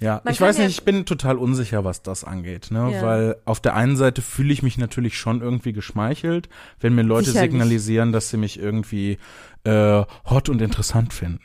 Ja, 0.00 0.20
Man 0.22 0.34
ich 0.34 0.40
weiß 0.40 0.58
nicht, 0.58 0.68
ich 0.68 0.84
bin 0.84 1.06
total 1.06 1.38
unsicher, 1.38 1.82
was 1.82 2.02
das 2.02 2.24
angeht, 2.24 2.70
ne? 2.72 2.92
Ja. 2.92 3.02
Weil 3.02 3.36
auf 3.46 3.60
der 3.60 3.74
einen 3.74 3.96
Seite 3.96 4.20
fühle 4.20 4.52
ich 4.52 4.62
mich 4.62 4.76
natürlich 4.76 5.16
schon 5.16 5.40
irgendwie 5.40 5.72
geschmeichelt, 5.72 6.50
wenn 6.80 6.94
mir 6.94 7.02
Leute 7.02 7.30
Sicherlich. 7.30 7.52
signalisieren, 7.52 8.12
dass 8.12 8.28
sie 8.28 8.36
mich 8.36 8.58
irgendwie 8.58 9.16
äh, 9.64 10.04
hot 10.28 10.50
und 10.50 10.60
interessant 10.60 11.14
finden. 11.14 11.40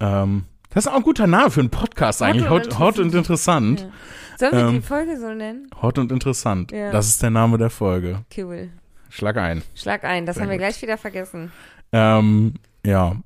Ähm, 0.00 0.46
das 0.74 0.86
ist 0.86 0.92
auch 0.92 0.96
ein 0.96 1.02
guter 1.02 1.26
Name 1.26 1.50
für 1.50 1.60
einen 1.60 1.70
Podcast 1.70 2.20
Hot 2.20 2.28
eigentlich. 2.28 2.44
und 2.50 2.50
Hot, 2.50 2.78
hot 2.78 2.98
und 2.98 3.14
interessant. 3.14 3.80
Ja. 3.80 3.86
Sollen 4.38 4.52
wir 4.52 4.68
Ähm, 4.68 4.74
die 4.74 4.80
Folge 4.86 5.18
so 5.20 5.32
nennen? 5.32 5.68
Hot 5.80 5.98
und 5.98 6.10
interessant. 6.12 6.72
Ja. 6.72 6.90
Das 6.90 7.06
ist 7.08 7.22
der 7.22 7.30
Name 7.30 7.58
der 7.58 7.70
Folge. 7.70 8.24
Cool. 8.36 8.70
Schlag 9.10 9.36
ein. 9.36 9.62
Schlag 9.74 10.04
ein, 10.04 10.24
das 10.26 10.36
Sehr 10.36 10.44
haben 10.44 10.50
wir 10.50 10.56
gut. 10.56 10.62
gleich 10.64 10.80
wieder 10.82 10.96
vergessen. 10.98 11.52
Ähm, 11.92 12.54
ja. 12.84 13.16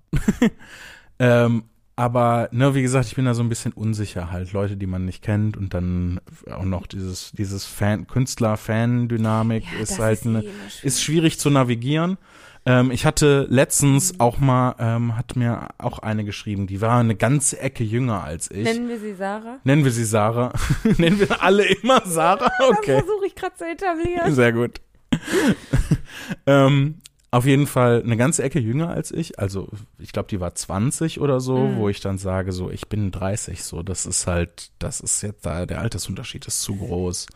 ähm, 1.19 1.65
aber, 1.99 2.49
ne, 2.53 2.75
wie 2.75 2.83
gesagt, 2.83 3.07
ich 3.07 3.15
bin 3.15 3.25
da 3.25 3.33
so 3.35 3.43
ein 3.43 3.49
bisschen 3.49 3.73
unsicher 3.73 4.31
halt. 4.31 4.53
Leute, 4.53 4.77
die 4.77 4.87
man 4.87 5.05
nicht 5.07 5.23
kennt 5.23 5.57
und 5.57 5.73
dann 5.73 6.21
auch 6.51 6.65
noch 6.65 6.87
dieses, 6.87 7.33
dieses 7.33 7.65
Fan, 7.65 8.07
Künstler-Fan-Dynamik 8.07 9.65
ist 9.81 9.99
halt 9.99 10.27
eine, 10.27 10.41
eh 10.41 10.43
schwierig. 10.43 10.85
ist 10.85 11.03
schwierig 11.03 11.39
zu 11.39 11.49
navigieren. 11.51 12.19
Ähm, 12.67 12.91
ich 12.91 13.07
hatte 13.07 13.47
letztens 13.49 14.19
auch 14.19 14.39
mal, 14.39 14.75
ähm, 14.81 15.17
hat 15.17 15.37
mir 15.37 15.69
auch 15.79 16.01
eine 16.01 16.25
geschrieben, 16.25 16.67
die 16.67 16.81
war 16.81 16.99
eine 16.99 17.14
ganze 17.14 17.61
Ecke 17.61 17.85
jünger 17.85 18.25
als 18.25 18.51
ich. 18.51 18.64
Nennen 18.64 18.89
wir 18.89 18.99
sie 18.99 19.14
Sarah? 19.14 19.59
Nennen 19.64 19.85
wir 19.85 19.93
sie 19.93 20.05
Sarah. 20.05 20.53
Nennen 20.99 21.21
wir 21.21 21.43
alle 21.43 21.64
immer 21.64 22.03
Sarah? 22.05 22.51
Okay. 22.69 22.97
Das 22.97 23.05
versuche 23.05 23.27
ich 23.27 23.35
gerade 23.37 23.55
zu 23.55 23.64
etablieren. 23.64 24.35
Sehr 24.35 24.53
gut. 24.53 24.81
ähm, 26.47 26.97
auf 27.31 27.45
jeden 27.45 27.67
Fall 27.67 28.03
eine 28.03 28.17
ganze 28.17 28.43
Ecke 28.43 28.59
jünger 28.59 28.89
als 28.89 29.11
ich. 29.11 29.39
Also 29.39 29.69
ich 29.99 30.12
glaube, 30.12 30.29
die 30.29 30.41
war 30.41 30.55
20 30.55 31.21
oder 31.21 31.41
so, 31.41 31.59
Mhm. 31.59 31.77
wo 31.77 31.89
ich 31.89 32.01
dann 32.01 32.19
sage, 32.19 32.53
so, 32.53 32.71
ich 32.71 32.89
bin 32.89 33.11
30, 33.11 33.62
so, 33.62 33.83
das 33.83 34.07
ist 34.07 34.27
halt, 34.27 34.71
das 34.79 35.01
ist 35.01 35.23
jetzt 35.23 35.45
da, 35.45 35.67
der 35.67 35.81
Altersunterschied 35.81 36.47
ist 36.47 36.62
zu 36.62 36.77
groß. 36.77 37.27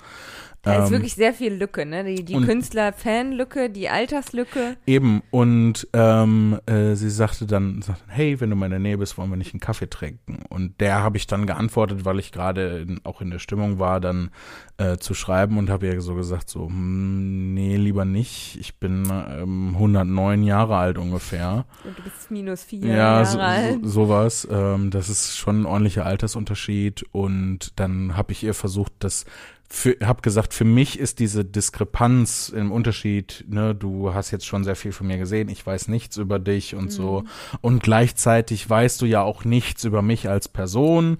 Da 0.63 0.75
ist 0.83 0.89
Ähm, 0.89 0.93
wirklich 0.97 1.15
sehr 1.15 1.33
viel 1.33 1.55
Lücke, 1.55 1.87
ne? 1.87 2.05
Die, 2.05 2.23
die 2.25 2.35
Künstler-Fan-Lücke, 2.35 3.71
die 3.71 3.89
Alterslücke. 3.89 4.77
Eben, 4.87 5.23
und 5.31 5.89
ähm, 5.95 6.61
äh, 6.67 6.95
sie 6.97 7.09
sagte 7.09 7.47
dann, 7.47 7.81
sagte, 7.81 8.03
hey, 8.09 8.41
wenn 8.41 8.51
du 8.51 8.57
mal 8.57 8.67
in 8.67 8.73
der 8.73 8.79
Nähe 8.79 8.99
bist, 8.99 9.17
wollen 9.17 9.31
wir 9.31 9.37
nicht 9.37 9.55
einen 9.55 9.61
Kaffee 9.61 9.89
trinken. 9.89 10.41
Und 10.51 10.79
der 10.81 11.03
habe 11.03 11.17
ich 11.17 11.27
dann 11.27 11.47
geantwortet, 11.47 12.05
weil 12.05 12.19
ich 12.19 12.31
gerade 12.33 12.87
auch 13.05 13.23
in 13.23 13.31
der 13.31 13.39
Stimmung 13.39 13.79
war, 13.79 14.01
dann 14.01 14.31
äh, 14.77 14.99
zu 14.99 15.15
schreiben 15.15 15.57
und 15.57 15.71
habe 15.71 15.87
ihr 15.87 16.01
so 16.03 16.15
gesagt, 16.15 16.51
so, 16.51 16.67
hm, 16.67 17.55
nee, 17.55 17.77
lieber 17.77 18.05
nicht. 18.05 18.59
Ich 18.61 18.77
bin 18.79 19.05
ähm, 19.11 19.71
109 19.75 20.43
Jahre 20.43 20.77
alt 20.77 20.99
ungefähr. 20.99 21.65
Und 21.85 21.99
du 21.99 22.03
bist 22.03 22.31
minus 22.31 22.65
vier 22.65 22.87
Ja, 22.87 22.97
Jahre 22.97 23.27
so, 23.27 23.39
alt. 23.39 23.79
so, 23.83 23.89
sowas. 23.89 24.49
Ähm, 24.51 24.91
das 24.91 25.09
ist 25.09 25.39
schon 25.39 25.63
ein 25.63 25.67
ordentlicher 25.67 26.05
Altersunterschied. 26.07 27.05
Und 27.13 27.79
dann 27.81 28.17
habe 28.17 28.33
ich 28.33 28.43
ihr 28.45 28.53
versucht, 28.55 28.93
das 28.99 29.25
für, 29.73 29.97
hab 30.03 30.23
gesagt, 30.23 30.53
für 30.53 30.64
mich 30.64 30.99
ist 30.99 31.21
diese 31.21 31.45
Diskrepanz 31.45 32.49
im 32.49 32.73
Unterschied, 32.73 33.45
ne, 33.49 33.73
du 33.73 34.12
hast 34.12 34.33
jetzt 34.33 34.45
schon 34.45 34.64
sehr 34.64 34.75
viel 34.75 34.91
von 34.91 35.07
mir 35.07 35.16
gesehen, 35.16 35.49
ich 35.49 35.64
weiß 35.64 35.87
nichts 35.87 36.16
über 36.16 36.41
dich 36.41 36.75
und 36.75 36.91
so. 36.91 37.23
Und 37.61 37.81
gleichzeitig 37.81 38.68
weißt 38.68 39.01
du 39.01 39.07
ja 39.07 39.23
auch 39.23 39.45
nichts 39.45 39.85
über 39.85 40.03
mich 40.03 40.29
als 40.29 40.49
Person, 40.49 41.18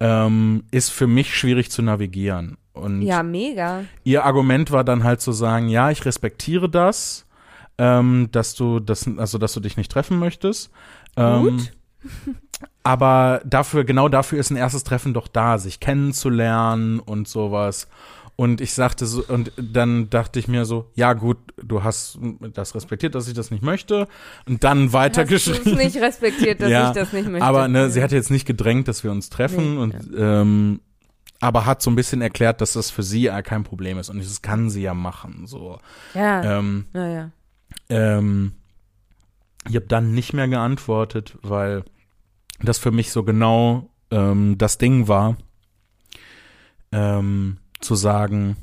ähm, 0.00 0.64
ist 0.70 0.88
für 0.90 1.06
mich 1.06 1.36
schwierig 1.36 1.70
zu 1.70 1.82
navigieren. 1.82 2.56
Und 2.72 3.02
Ja, 3.02 3.22
mega. 3.22 3.84
ihr 4.02 4.24
Argument 4.24 4.70
war 4.70 4.82
dann 4.82 5.04
halt 5.04 5.20
zu 5.20 5.32
sagen, 5.32 5.68
ja, 5.68 5.90
ich 5.90 6.06
respektiere 6.06 6.70
das, 6.70 7.26
ähm, 7.76 8.28
dass 8.32 8.54
du 8.54 8.80
das, 8.80 9.06
also 9.18 9.36
dass 9.36 9.52
du 9.52 9.60
dich 9.60 9.76
nicht 9.76 9.92
treffen 9.92 10.18
möchtest. 10.18 10.70
Ähm, 11.16 11.42
Gut. 11.42 11.72
aber 12.82 13.42
dafür, 13.44 13.84
genau 13.84 14.08
dafür 14.08 14.38
ist 14.38 14.50
ein 14.50 14.56
erstes 14.56 14.84
Treffen 14.84 15.14
doch 15.14 15.28
da, 15.28 15.58
sich 15.58 15.80
kennenzulernen 15.80 17.00
und 17.00 17.28
sowas. 17.28 17.88
Und 18.36 18.62
ich 18.62 18.72
sagte 18.72 19.04
so, 19.04 19.22
und 19.28 19.52
dann 19.58 20.08
dachte 20.08 20.38
ich 20.38 20.48
mir 20.48 20.64
so, 20.64 20.90
ja 20.94 21.12
gut, 21.12 21.36
du 21.62 21.84
hast 21.84 22.18
das 22.54 22.74
respektiert, 22.74 23.14
dass 23.14 23.28
ich 23.28 23.34
das 23.34 23.50
nicht 23.50 23.62
möchte. 23.62 24.08
Und 24.48 24.64
dann 24.64 24.84
Hast 24.84 24.92
weitergeschrieben. 24.94 25.76
nicht 25.76 25.98
respektiert, 25.98 26.62
dass 26.62 26.70
Ja, 26.70 26.88
ich 26.88 26.94
das 26.94 27.12
nicht 27.12 27.28
möchte. 27.28 27.44
Aber 27.46 27.68
ne, 27.68 27.90
sie 27.90 27.98
Ja. 27.98 28.04
hat 28.04 28.12
jetzt 28.12 28.30
nicht 28.30 28.46
gedrängt, 28.46 28.88
dass 28.88 29.04
wir 29.04 29.10
uns 29.10 29.28
treffen 29.28 29.74
Nee, 29.74 29.80
und 29.80 29.94
ähm, 30.16 30.80
aber 31.42 31.66
hat 31.66 31.82
so 31.82 31.90
ein 31.90 31.96
bisschen 31.96 32.22
erklärt, 32.22 32.62
dass 32.62 32.72
das 32.74 32.90
für 32.90 33.02
sie 33.02 33.22
ja 33.22 33.42
kein 33.42 33.62
Problem 33.62 33.98
ist 33.98 34.08
und 34.08 34.18
das 34.24 34.40
kann 34.40 34.70
sie 34.70 34.82
ja 34.82 34.94
machen. 34.94 35.46
So, 35.46 35.78
Ja, 36.14 36.58
ähm, 36.58 36.86
naja. 36.94 37.30
ähm, 37.90 38.52
ich 39.68 39.76
habe 39.76 39.86
dann 39.86 40.12
nicht 40.12 40.32
mehr 40.32 40.48
geantwortet, 40.48 41.36
weil 41.42 41.84
das 42.62 42.78
für 42.78 42.90
mich 42.90 43.12
so 43.12 43.22
genau 43.22 43.90
ähm, 44.10 44.58
das 44.58 44.78
Ding 44.78 45.08
war, 45.08 45.36
ähm, 46.92 47.58
zu 47.80 47.94
sagen, 47.94 48.56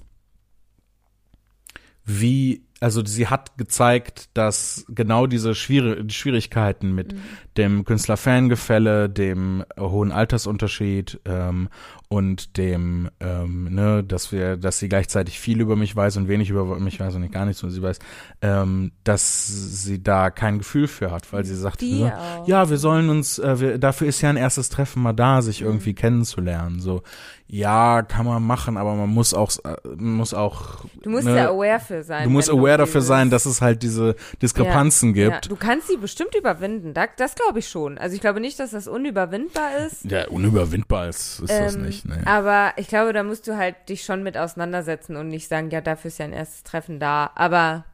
wie 2.06 2.64
also 2.80 3.04
sie 3.06 3.28
hat 3.28 3.58
gezeigt, 3.58 4.30
dass 4.36 4.86
genau 4.90 5.26
diese 5.28 5.56
Schwier 5.56 6.04
Schwierigkeiten 6.10 6.94
mit 6.94 7.14
Mhm. 7.14 7.18
dem 7.58 7.86
Künstler-Fan-Gefälle, 7.86 9.10
dem 9.10 9.64
hohen 9.80 10.12
Altersunterschied 10.12 11.20
ähm, 11.26 11.70
und 12.10 12.56
dem, 12.58 13.10
ähm, 13.20 13.74
ne, 13.74 14.04
dass 14.04 14.32
wir, 14.32 14.58
dass 14.58 14.80
sie 14.80 14.90
gleichzeitig 14.90 15.40
viel 15.40 15.60
über 15.60 15.76
mich 15.76 15.96
weiß 15.96 16.18
und 16.18 16.28
wenig 16.28 16.50
über 16.50 16.80
mich 16.80 17.00
weiß 17.00 17.16
und 17.16 17.24
ich 17.24 17.32
gar 17.32 17.46
nichts 17.46 17.62
über 17.64 17.72
sie 17.72 17.82
weiß, 17.82 18.00
ähm, 18.42 18.92
dass 19.04 19.48
sie 19.84 20.02
da 20.02 20.30
kein 20.30 20.60
Gefühl 20.60 20.88
für 20.88 21.12
hat, 21.12 21.32
weil 21.34 21.44
sie 21.46 21.56
sagt, 21.56 21.82
Die 21.82 21.98
so, 21.98 22.12
ja, 22.46 22.70
wir 22.70 22.78
sollen 22.78 23.10
uns, 23.10 23.40
äh, 23.40 23.60
wir, 23.60 23.78
dafür 23.78 24.08
ist 24.08 24.22
ja 24.22 24.30
ein 24.30 24.38
erstes 24.38 24.70
Treffen 24.70 25.02
mal 25.02 25.14
da, 25.14 25.42
sich 25.42 25.62
Mhm. 25.62 25.68
irgendwie 25.68 25.94
kennenzulernen. 25.96 26.80
So, 26.80 27.02
ja, 27.50 28.02
kann 28.02 28.26
man 28.26 28.44
machen, 28.44 28.76
aber 28.76 28.94
man 28.96 29.10
muss 29.10 29.34
auch, 29.34 29.52
äh, 29.64 29.78
muss 29.98 30.34
auch. 30.34 30.84
Du 31.02 31.10
musst 31.10 31.26
ne, 31.26 31.36
ja 31.38 31.50
aware 31.50 31.80
für 31.80 32.04
sein. 32.04 32.26
Du 32.26 32.30
musst 32.30 32.50
aware 32.50 32.78
dafür 32.78 33.00
dieses- 33.00 33.08
sein, 33.08 33.30
dass 33.30 33.46
es 33.46 33.62
halt 33.62 33.84
diese 33.84 34.16
Diskrepanzen 34.42 35.16
Ja, 35.16 35.30
gibt. 35.30 35.50
du 35.50 35.56
kannst 35.56 35.88
sie 35.88 35.96
bestimmt 35.98 36.36
überwinden. 36.36 36.94
Da, 36.94 37.06
das 37.16 37.36
glaube 37.36 37.60
ich 37.60 37.70
schon. 37.70 37.98
Also 37.98 38.16
ich 38.16 38.22
glaube 38.22 38.42
nicht, 38.42 38.60
dass 38.60 38.72
das 38.72 38.88
unüberwindbar 38.90 39.78
ist. 39.88 40.04
Ja, 40.12 40.28
unüberwindbar 40.28 41.08
ist, 41.08 41.40
ist 41.40 41.50
das 41.50 41.76
Ähm, 41.76 41.84
nicht. 41.84 42.06
Ne. 42.06 42.22
Aber 42.26 42.74
ich 42.76 42.90
glaube, 42.90 43.14
da 43.14 43.24
musst 43.24 43.48
du 43.48 43.56
halt 43.56 43.76
dich 43.88 44.04
schon 44.04 44.24
mit 44.24 44.38
auseinandersetzen 44.38 45.16
und 45.16 45.30
nicht 45.30 45.48
sagen, 45.48 45.70
ja, 45.70 45.80
dafür 45.80 46.10
ist 46.10 46.18
ja 46.20 46.26
ein 46.26 46.34
erstes 46.34 46.64
Treffen 46.64 47.00
da. 47.00 47.32
Aber 47.36 47.86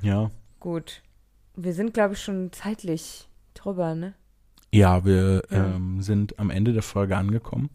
Ja. 0.00 0.30
gut. 0.58 1.02
Wir 1.54 1.74
sind, 1.74 1.92
glaube 1.92 2.14
ich, 2.14 2.22
schon 2.22 2.50
zeitlich 2.52 3.28
drüber, 3.52 3.94
ne? 3.94 4.14
Ja, 4.72 5.04
wir 5.04 5.42
Ja. 5.50 5.66
Ähm, 5.66 6.00
sind 6.00 6.38
am 6.38 6.48
Ende 6.48 6.72
der 6.72 6.82
Folge 6.82 7.14
angekommen. 7.14 7.68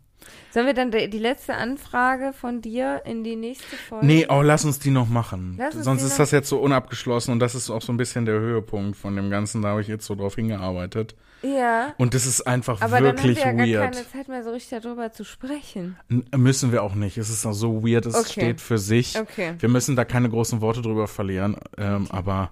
Sollen 0.52 0.66
wir 0.66 0.74
dann 0.74 0.92
die 0.92 1.20
letzte 1.20 1.56
Anfrage 1.56 2.34
von 2.34 2.62
dir 2.62 3.02
in 3.06 3.24
die 3.24 3.36
nächste 3.36 3.76
Folge? 3.76 4.06
Nee, 4.06 4.26
oh, 4.30 4.42
lass 4.42 4.66
uns 4.66 4.80
die 4.80 4.90
noch 4.92 5.08
machen. 5.08 5.56
Lass 5.58 5.76
Sonst 5.76 6.04
ist 6.04 6.18
das 6.20 6.32
jetzt 6.32 6.50
so 6.50 6.60
unabgeschlossen 6.60 7.32
und 7.32 7.40
das 7.40 7.54
ist 7.56 7.70
auch 7.70 7.82
so 7.82 7.92
ein 7.94 7.98
bisschen 7.98 8.26
der 8.26 8.40
Höhepunkt 8.40 8.98
von 8.98 9.16
dem 9.16 9.30
Ganzen. 9.30 9.62
Da 9.62 9.70
habe 9.70 9.82
ich 9.82 9.88
jetzt 9.88 10.06
so 10.06 10.16
drauf 10.16 10.36
hingearbeitet. 10.36 11.16
Ja. 11.44 11.94
Und 11.98 12.16
das 12.16 12.26
ist 12.26 12.48
einfach 12.48 12.82
Aber 12.82 13.00
wirklich 13.02 13.38
dann 13.40 13.50
haben 13.50 13.58
wir 13.60 13.66
ja 13.66 13.82
weird. 13.82 13.94
gar 13.94 14.02
keine 14.04 14.12
Zeit 14.12 14.28
mehr, 14.28 14.44
so 14.44 14.50
richtig 14.52 14.82
darüber 14.82 15.12
zu 15.12 15.24
sprechen. 15.24 15.96
N 16.10 16.26
müssen 16.36 16.72
wir 16.72 16.82
auch 16.82 16.96
nicht. 16.96 17.18
Es 17.18 17.30
ist 17.30 17.46
auch 17.46 17.54
so 17.54 17.86
weird, 17.86 18.08
es 18.08 18.16
Okay. 18.16 18.32
steht 18.32 18.62
für 18.62 18.80
sich. 18.80 19.20
Okay. 19.20 19.54
Wir 19.60 19.70
müssen 19.70 19.96
da 19.96 20.06
keine 20.06 20.30
großen 20.30 20.62
Worte 20.62 20.82
drüber 20.82 21.08
verlieren. 21.08 21.58
Ähm, 21.78 22.08
aber 22.10 22.50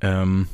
ähm, 0.00 0.48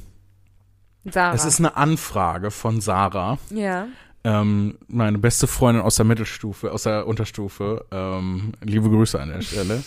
Sarah. 1.04 1.34
es 1.34 1.44
ist 1.44 1.58
eine 1.60 1.76
Anfrage 1.76 2.50
von 2.50 2.80
Sarah. 2.80 3.38
ja. 3.50 3.86
Ähm, 4.24 4.78
meine 4.88 5.18
beste 5.18 5.46
Freundin 5.46 5.82
aus 5.82 5.96
der 5.96 6.04
Mittelstufe, 6.06 6.72
aus 6.72 6.84
der 6.84 7.06
Unterstufe, 7.06 7.84
ähm, 7.90 8.52
liebe 8.62 8.88
Grüße 8.88 9.20
an 9.20 9.30
der 9.30 9.42
Stelle. 9.42 9.82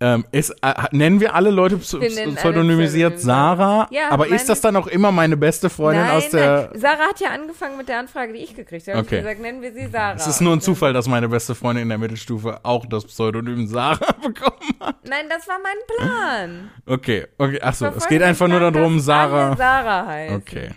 Ähm, 0.00 0.24
ist, 0.30 0.50
äh, 0.62 0.74
nennen 0.92 1.18
wir 1.18 1.34
alle 1.34 1.50
Leute 1.50 1.74
Wir 1.80 1.88
pseudonymisiert 2.36 2.36
Pseudonym 2.36 3.18
Sarah, 3.18 3.88
Ja, 3.90 4.10
aber 4.10 4.28
ist 4.28 4.48
das 4.48 4.60
dann 4.60 4.76
auch 4.76 4.86
immer 4.86 5.10
meine 5.10 5.36
beste 5.36 5.68
Freundin 5.68 6.04
nein, 6.04 6.16
aus 6.16 6.30
der. 6.30 6.68
nein. 6.70 6.80
Sarah 6.80 7.08
hat 7.08 7.18
ja 7.18 7.30
angefangen 7.30 7.76
mit 7.76 7.88
der 7.88 7.98
Anfrage, 7.98 8.32
die 8.32 8.38
ich 8.38 8.54
gekriegt 8.54 8.86
habe. 8.86 8.98
Okay. 8.98 9.16
Ich 9.16 9.22
gesagt, 9.22 9.40
nennen 9.40 9.60
wir 9.60 9.72
sie 9.72 9.88
Sarah. 9.88 10.14
Es 10.14 10.28
ist 10.28 10.40
nur 10.40 10.52
ein 10.52 10.60
Zufall, 10.60 10.92
dass 10.92 11.08
meine 11.08 11.28
beste 11.28 11.56
Freundin 11.56 11.82
in 11.82 11.88
der 11.88 11.98
Mittelstufe 11.98 12.60
auch 12.62 12.86
das 12.86 13.06
Pseudonym 13.06 13.66
Sarah 13.66 14.12
bekommen 14.22 14.76
hat. 14.78 14.96
Nein, 15.02 15.24
das 15.28 15.48
war 15.48 15.58
mein 15.60 15.96
Plan. 15.96 16.70
Okay, 16.86 17.26
okay, 17.36 17.60
achso, 17.60 17.86
es 17.86 18.06
geht 18.06 18.22
einfach 18.22 18.46
nur 18.46 18.60
Plan, 18.60 18.72
darum, 18.72 18.96
dass 18.96 19.04
Sarah. 19.04 19.56
Sarah 19.56 20.06
heißt. 20.06 20.34
Okay. 20.36 20.70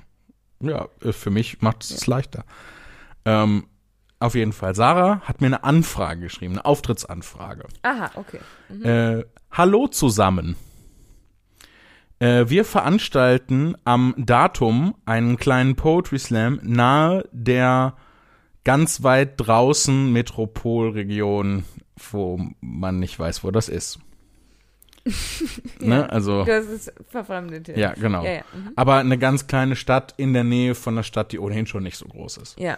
Ja, 0.62 0.88
äh, 1.04 1.12
für 1.12 1.30
mich 1.30 1.62
macht 1.62 1.84
es 1.84 2.08
leichter. 2.08 2.46
Ähm, 3.26 3.66
auf 4.20 4.36
jeden 4.36 4.54
Fall. 4.54 4.76
Sarah 4.76 5.22
hat 5.22 5.42
mir 5.42 5.48
eine 5.48 5.64
Anfrage 5.64 6.22
geschrieben, 6.22 6.54
eine 6.54 6.66
Auftrittsanfrage. 6.66 7.66
Aha, 7.82 8.12
okay. 8.16 8.40
Mhm. 8.70 8.86
Äh, 8.86 9.26
hallo 9.52 9.88
zusammen. 9.88 10.56
Äh, 12.20 12.48
wir 12.48 12.64
veranstalten 12.66 13.76
am 13.84 14.14
Datum 14.18 14.94
einen 15.06 15.38
kleinen 15.38 15.76
Poetry 15.76 16.20
Slam 16.20 16.60
nahe 16.62 17.28
der 17.32 17.96
ganz 18.64 19.02
weit 19.02 19.34
draußen 19.38 20.14
Metropolregion, 20.14 21.66
wo 22.12 22.40
man 22.62 23.00
nicht 23.00 23.18
weiß, 23.18 23.44
wo 23.44 23.50
das 23.50 23.70
ist. 23.70 24.00
ne? 25.80 26.10
Also, 26.10 26.44
Das 26.46 26.66
ist 26.68 26.94
verfremdet 27.10 27.68
hier. 27.68 27.78
ja, 27.78 27.94
genau. 27.94 28.24
Ja, 28.24 28.32
ja. 28.32 28.42
Mhm. 28.54 28.72
Aber 28.76 28.96
eine 28.98 29.18
ganz 29.18 29.48
kleine 29.48 29.76
Stadt 29.76 30.14
in 30.18 30.34
der 30.34 30.44
Nähe 30.44 30.76
von 30.76 30.94
einer 30.96 31.04
Stadt, 31.04 31.32
die 31.32 31.40
ohnehin 31.40 31.66
schon 31.68 31.84
nicht 31.84 31.98
so 31.98 32.06
groß 32.06 32.38
ist. 32.38 32.60
Ja. 32.60 32.78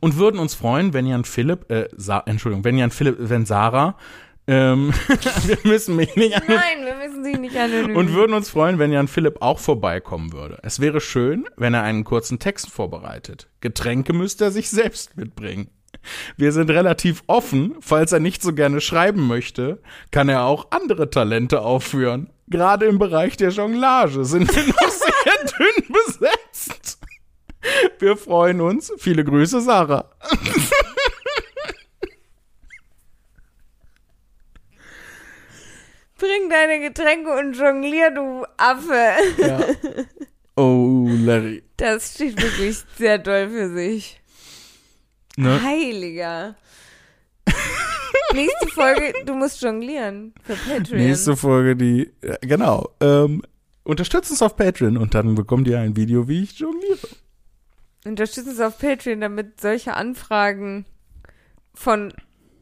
Und 0.00 0.16
würden 0.16 0.38
uns 0.40 0.54
freuen, 0.54 0.92
wenn 0.92 1.06
Jan 1.06 1.24
Philipp, 1.24 1.70
äh, 1.70 1.88
Sa 1.96 2.22
Entschuldigung, 2.26 2.64
wenn 2.64 2.76
Jan 2.78 2.90
Philipp, 2.90 3.16
wenn 3.18 3.46
Sarah, 3.46 3.96
ähm, 4.48 4.92
wir 5.46 5.58
müssen 5.64 5.96
mich 5.96 6.14
nicht 6.16 6.36
an 6.36 6.42
Nein, 6.46 6.84
wir 6.84 6.94
müssen 6.96 7.24
sie 7.24 7.34
nicht 7.34 7.56
anonym. 7.56 7.96
und 7.96 8.12
würden 8.12 8.32
uns 8.32 8.48
freuen, 8.48 8.78
wenn 8.78 8.92
Jan 8.92 9.08
Philipp 9.08 9.42
auch 9.42 9.58
vorbeikommen 9.58 10.32
würde. 10.32 10.58
Es 10.62 10.78
wäre 10.80 11.00
schön, 11.00 11.46
wenn 11.56 11.74
er 11.74 11.82
einen 11.82 12.04
kurzen 12.04 12.38
Text 12.38 12.70
vorbereitet. 12.70 13.48
Getränke 13.60 14.12
müsste 14.12 14.44
er 14.44 14.50
sich 14.52 14.70
selbst 14.70 15.16
mitbringen. 15.16 15.68
Wir 16.36 16.52
sind 16.52 16.70
relativ 16.70 17.22
offen, 17.26 17.76
falls 17.80 18.12
er 18.12 18.20
nicht 18.20 18.42
so 18.42 18.52
gerne 18.52 18.80
schreiben 18.80 19.26
möchte, 19.26 19.80
kann 20.10 20.28
er 20.28 20.44
auch 20.44 20.70
andere 20.70 21.10
Talente 21.10 21.62
aufführen. 21.62 22.30
Gerade 22.48 22.86
im 22.86 22.98
Bereich 22.98 23.36
der 23.36 23.50
Jonglage 23.50 24.24
sind 24.24 24.54
wir 24.54 24.62
noch 24.66 24.90
sehr 24.90 25.58
dünn 25.58 25.92
besetzt. 25.92 26.98
Wir 27.98 28.16
freuen 28.16 28.60
uns. 28.60 28.92
Viele 28.98 29.24
Grüße, 29.24 29.60
Sarah. 29.60 30.10
Bring 36.18 36.48
deine 36.48 36.80
Getränke 36.80 37.30
und 37.38 37.54
jonglier, 37.54 38.10
du 38.10 38.44
Affe. 38.56 39.12
Ja. 39.38 39.60
Oh, 40.56 41.06
Larry. 41.06 41.62
Das 41.76 42.14
steht 42.14 42.40
wirklich 42.40 42.78
sehr 42.96 43.18
doll 43.18 43.50
für 43.50 43.68
sich. 43.74 44.22
Ne? 45.36 45.62
Heiliger. 45.62 46.56
Nächste 48.32 48.68
Folge, 48.68 49.12
du 49.24 49.34
musst 49.34 49.62
jonglieren 49.62 50.34
für 50.42 50.54
Patreon. 50.54 50.98
Nächste 50.98 51.36
Folge, 51.36 51.76
die, 51.76 52.10
genau, 52.40 52.90
ähm, 53.00 53.42
unterstützt 53.84 54.30
uns 54.30 54.42
auf 54.42 54.56
Patreon 54.56 54.96
und 54.96 55.14
dann 55.14 55.34
bekommt 55.34 55.68
ihr 55.68 55.78
ein 55.78 55.96
Video, 55.96 56.26
wie 56.26 56.42
ich 56.42 56.58
jongliere. 56.58 57.08
Unterstützen 58.04 58.50
uns 58.50 58.60
auf 58.60 58.78
Patreon, 58.78 59.20
damit 59.20 59.60
solche 59.60 59.94
Anfragen 59.94 60.86
von 61.74 62.12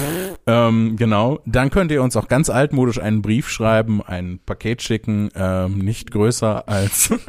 ähm, 0.47 0.97
genau, 0.97 1.39
dann 1.45 1.69
könnt 1.69 1.91
ihr 1.91 2.03
uns 2.03 2.17
auch 2.17 2.27
ganz 2.27 2.49
altmodisch 2.49 2.99
einen 2.99 3.21
Brief 3.21 3.47
schreiben, 3.47 4.01
ein 4.03 4.39
Paket 4.45 4.81
schicken, 4.81 5.29
ähm, 5.35 5.77
nicht 5.77 6.11
größer 6.11 6.67
als 6.67 7.13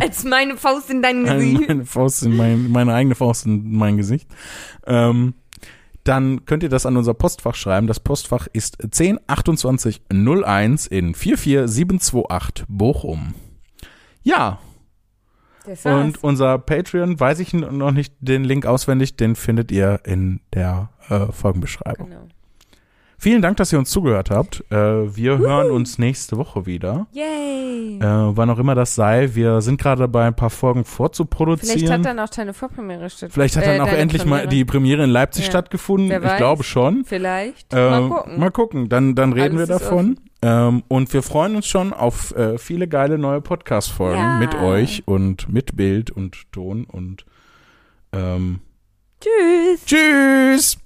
Als 0.00 0.24
meine 0.24 0.56
Faust 0.56 0.90
in 0.90 1.02
dein 1.02 1.18
Ein- 1.28 1.38
Gesicht. 1.54 1.68
meine 1.68 1.84
Faust 1.86 2.22
in 2.22 2.36
mein, 2.36 2.70
meine 2.70 2.94
eigene 2.94 3.14
Faust 3.14 3.46
in 3.46 3.72
mein 3.76 3.96
Gesicht. 3.96 4.28
Ähm, 4.86 5.34
dann 6.04 6.44
könnt 6.44 6.62
ihr 6.62 6.68
das 6.68 6.84
an 6.84 6.96
unser 6.98 7.14
Postfach 7.14 7.54
schreiben. 7.54 7.86
Das 7.86 7.98
Postfach 8.00 8.46
ist 8.52 8.76
102801 8.82 10.86
in 10.86 11.14
44728 11.14 12.66
Bochum. 12.68 13.34
Ja, 14.22 14.58
Das 15.64 15.84
war's. 15.84 16.04
und 16.04 16.22
unser 16.24 16.58
Patreon, 16.58 17.18
weiß 17.18 17.38
ich 17.40 17.54
noch 17.54 17.92
nicht 17.92 18.14
den 18.20 18.44
Link 18.44 18.66
auswendig, 18.66 19.16
den 19.16 19.34
findet 19.36 19.72
ihr 19.72 20.00
in 20.04 20.40
der 20.52 20.90
äh, 21.08 21.26
Folgenbeschreibung. 21.32 22.10
Genau. 22.10 22.28
Vielen 23.24 23.40
Dank, 23.40 23.56
dass 23.56 23.72
ihr 23.72 23.78
uns 23.78 23.88
zugehört 23.88 24.28
habt. 24.28 24.62
Äh, 24.70 24.76
wir 25.16 25.38
hören 25.38 25.70
uns 25.70 25.98
nächste 25.98 26.36
Woche 26.36 26.66
wieder. 26.66 27.06
Yay. 27.12 27.96
Äh, 27.98 28.02
wann 28.02 28.50
auch 28.50 28.58
immer 28.58 28.74
das 28.74 28.94
sei. 28.94 29.34
Wir 29.34 29.62
sind 29.62 29.80
gerade 29.80 30.00
dabei, 30.02 30.26
ein 30.26 30.36
paar 30.36 30.50
Folgen 30.50 30.84
vorzuproduzieren. 30.84 31.78
Vielleicht 31.78 31.90
hat 31.90 32.04
dann 32.04 32.18
auch 32.18 32.28
deine 32.28 32.52
Vorpremiere 32.52 33.08
stattgefunden. 33.08 33.32
Vielleicht 33.32 33.56
hat 33.56 33.64
dann 33.64 33.80
auch 33.80 33.86
deine 33.86 33.96
endlich 33.96 34.26
mal 34.26 34.40
Premiere. 34.40 34.48
die 34.50 34.64
Premiere 34.66 35.04
in 35.04 35.08
Leipzig 35.10 35.44
Ja. 35.46 35.52
stattgefunden. 35.52 36.10
Wer 36.10 36.18
ich 36.18 36.24
weiß. 36.26 36.36
glaube 36.36 36.64
schon. 36.64 37.06
Vielleicht. 37.06 37.72
Ähm, 37.72 37.90
mal 37.90 38.08
gucken. 38.10 38.38
Mal 38.38 38.50
gucken. 38.50 38.88
Dann, 38.90 39.14
dann 39.14 39.32
reden 39.32 39.56
Alles 39.56 39.70
wir 39.70 39.78
davon. 39.78 40.20
Ähm, 40.42 40.82
und 40.88 41.10
wir 41.14 41.22
freuen 41.22 41.56
uns 41.56 41.66
schon 41.66 41.94
auf 41.94 42.36
äh, 42.36 42.58
viele 42.58 42.88
geile 42.88 43.16
neue 43.16 43.40
Podcast-Folgen 43.40 44.18
Ja. 44.20 44.38
mit 44.38 44.54
euch 44.54 45.02
und 45.06 45.48
mit 45.50 45.74
Bild 45.78 46.10
und 46.10 46.52
Ton 46.52 46.84
und 46.84 47.24
ähm, 48.12 48.60
Tschüss. 49.22 49.86
Tschüss! 49.86 50.83